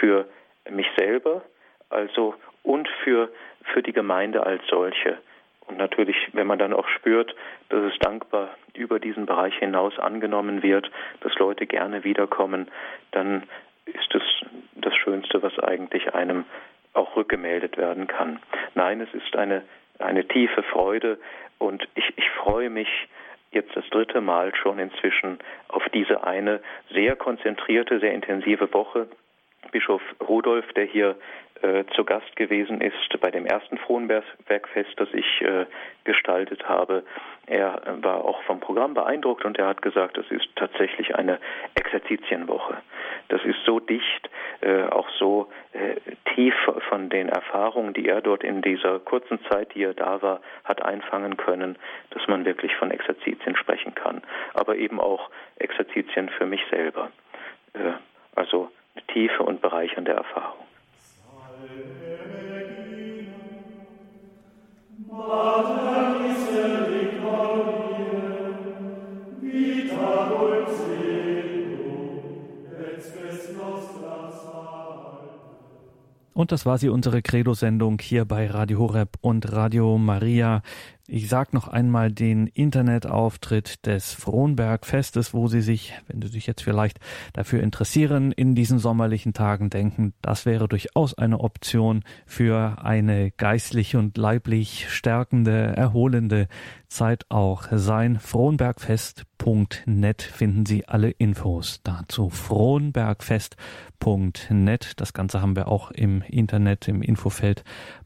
für 0.00 0.26
mich 0.70 0.86
selber, 0.96 1.42
also 1.90 2.34
und 2.62 2.88
für, 3.02 3.30
für 3.72 3.82
die 3.82 3.92
Gemeinde 3.92 4.44
als 4.44 4.62
solche. 4.68 5.18
Und 5.68 5.76
natürlich, 5.76 6.16
wenn 6.32 6.46
man 6.46 6.58
dann 6.58 6.72
auch 6.72 6.88
spürt, 6.88 7.34
dass 7.68 7.92
es 7.92 7.98
dankbar 7.98 8.50
über 8.74 8.98
diesen 8.98 9.26
Bereich 9.26 9.54
hinaus 9.58 9.98
angenommen 9.98 10.62
wird, 10.62 10.90
dass 11.20 11.34
Leute 11.36 11.66
gerne 11.66 12.04
wiederkommen, 12.04 12.68
dann 13.12 13.44
ist 13.84 14.14
es 14.14 14.22
das 14.74 14.94
Schönste, 14.96 15.42
was 15.42 15.58
eigentlich 15.58 16.14
einem 16.14 16.44
auch 16.94 17.16
rückgemeldet 17.16 17.76
werden 17.76 18.06
kann. 18.06 18.40
Nein, 18.74 19.00
es 19.00 19.12
ist 19.14 19.36
eine, 19.36 19.62
eine 19.98 20.26
tiefe 20.26 20.62
Freude 20.62 21.18
und 21.58 21.86
ich, 21.94 22.12
ich 22.16 22.30
freue 22.30 22.70
mich 22.70 22.88
jetzt 23.50 23.74
das 23.76 23.88
dritte 23.90 24.20
Mal 24.20 24.54
schon 24.54 24.78
inzwischen 24.78 25.38
auf 25.68 25.82
diese 25.92 26.24
eine 26.24 26.60
sehr 26.90 27.16
konzentrierte, 27.16 27.98
sehr 28.00 28.12
intensive 28.12 28.72
Woche. 28.72 29.08
Bischof 29.72 30.02
Rudolf, 30.26 30.72
der 30.74 30.84
hier 30.84 31.16
äh, 31.62 31.84
zu 31.94 32.04
Gast 32.04 32.36
gewesen 32.36 32.80
ist 32.80 33.20
bei 33.20 33.30
dem 33.30 33.44
ersten 33.44 33.78
Frohnbergfest, 33.78 34.92
das 34.96 35.08
ich 35.12 35.40
äh, 35.42 35.66
gestaltet 36.04 36.68
habe. 36.68 37.02
Er 37.46 37.82
äh, 37.86 38.02
war 38.02 38.24
auch 38.24 38.42
vom 38.44 38.60
Programm 38.60 38.94
beeindruckt 38.94 39.44
und 39.44 39.58
er 39.58 39.66
hat 39.66 39.82
gesagt, 39.82 40.18
es 40.18 40.30
ist 40.30 40.46
tatsächlich 40.54 41.16
eine 41.16 41.38
Exerzitienwoche. 41.74 42.76
Das 43.28 43.44
ist 43.44 43.58
so 43.64 43.80
dicht, 43.80 44.30
äh, 44.60 44.84
auch 44.84 45.08
so 45.18 45.48
äh, 45.72 45.96
tief 46.34 46.54
von 46.88 47.08
den 47.10 47.28
Erfahrungen, 47.28 47.92
die 47.92 48.08
er 48.08 48.20
dort 48.20 48.44
in 48.44 48.62
dieser 48.62 49.00
kurzen 49.00 49.40
Zeit, 49.50 49.74
die 49.74 49.82
er 49.82 49.94
da 49.94 50.22
war, 50.22 50.40
hat 50.64 50.82
einfangen 50.82 51.36
können, 51.36 51.76
dass 52.10 52.26
man 52.28 52.44
wirklich 52.44 52.74
von 52.76 52.90
Exerzitien 52.90 53.56
sprechen 53.56 53.94
kann. 53.94 54.22
Aber 54.54 54.76
eben 54.76 55.00
auch 55.00 55.28
Exerzitien 55.56 56.28
für 56.28 56.46
mich 56.46 56.62
selber. 56.70 57.10
Äh, 57.74 57.92
also 58.36 58.70
tiefe 59.12 59.42
und 59.42 59.60
bereichernde 59.60 60.12
Erfahrung. 60.12 60.68
Und 76.38 76.52
das 76.52 76.64
war 76.64 76.78
sie, 76.78 76.88
unsere 76.88 77.20
Credo-Sendung 77.20 77.98
hier 78.00 78.24
bei 78.24 78.46
Radio 78.46 78.78
Horeb 78.78 79.16
und 79.20 79.50
Radio 79.52 79.98
Maria. 79.98 80.62
Ich 81.10 81.30
sag 81.30 81.54
noch 81.54 81.68
einmal 81.68 82.12
den 82.12 82.48
Internetauftritt 82.48 83.86
des 83.86 84.12
Frohnberg-Festes, 84.12 85.32
wo 85.32 85.48
Sie 85.48 85.62
sich, 85.62 85.94
wenn 86.06 86.20
Sie 86.20 86.28
sich 86.28 86.46
jetzt 86.46 86.60
vielleicht 86.60 87.00
dafür 87.32 87.62
interessieren, 87.62 88.30
in 88.30 88.54
diesen 88.54 88.78
sommerlichen 88.78 89.32
Tagen 89.32 89.70
denken, 89.70 90.12
das 90.20 90.44
wäre 90.44 90.68
durchaus 90.68 91.14
eine 91.14 91.40
Option 91.40 92.04
für 92.26 92.84
eine 92.84 93.30
geistlich 93.30 93.96
und 93.96 94.18
leiblich 94.18 94.90
stärkende, 94.90 95.74
erholende 95.78 96.46
Zeit 96.88 97.24
auch 97.30 97.68
sein. 97.70 98.18
Frohnbergfest.net 98.18 100.22
finden 100.22 100.66
Sie 100.66 100.88
alle 100.88 101.10
Infos 101.10 101.80
dazu. 101.84 102.28
Frohnbergfest.net. 102.28 105.00
Das 105.00 105.14
Ganze 105.14 105.40
haben 105.40 105.56
wir 105.56 105.68
auch 105.68 105.90
im 105.90 106.20
Internet, 106.22 106.88
im 106.88 107.02
Infofeld 107.02 107.62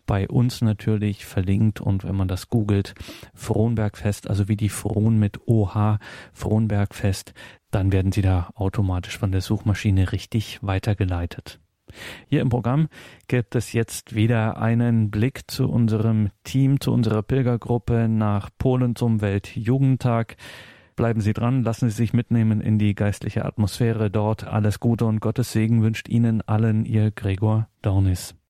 bei 0.06 0.28
uns 0.28 0.60
natürlich 0.60 1.24
verlinkt 1.24 1.80
und 1.80 2.04
wenn 2.04 2.16
man 2.16 2.28
das 2.28 2.48
googelt, 2.48 2.94
Frohnbergfest, 3.34 4.28
also 4.28 4.48
wie 4.48 4.56
die 4.56 4.68
Frohn 4.68 5.18
mit 5.18 5.46
OH, 5.46 5.98
Frohnbergfest, 6.32 7.34
dann 7.70 7.92
werden 7.92 8.12
Sie 8.12 8.22
da 8.22 8.50
automatisch 8.54 9.18
von 9.18 9.32
der 9.32 9.40
Suchmaschine 9.40 10.12
richtig 10.12 10.58
weitergeleitet. 10.62 11.58
Hier 12.28 12.40
im 12.40 12.48
Programm 12.48 12.88
gibt 13.28 13.54
es 13.54 13.72
jetzt 13.72 14.14
wieder 14.14 14.58
einen 14.58 15.10
Blick 15.10 15.50
zu 15.50 15.68
unserem 15.68 16.30
Team, 16.44 16.80
zu 16.80 16.92
unserer 16.92 17.22
Pilgergruppe 17.22 18.08
nach 18.08 18.50
Polen 18.58 18.96
zum 18.96 19.20
Weltjugendtag. 19.20 20.36
Bleiben 20.96 21.20
Sie 21.20 21.32
dran, 21.32 21.62
lassen 21.62 21.88
Sie 21.88 21.96
sich 21.96 22.12
mitnehmen 22.12 22.60
in 22.60 22.78
die 22.78 22.94
geistliche 22.94 23.44
Atmosphäre 23.44 24.10
dort. 24.10 24.44
Alles 24.44 24.80
Gute 24.80 25.06
und 25.06 25.20
Gottes 25.20 25.52
Segen 25.52 25.82
wünscht 25.82 26.08
Ihnen 26.08 26.42
allen 26.42 26.84
Ihr 26.84 27.10
Gregor 27.10 27.68
Dornis. 27.80 28.34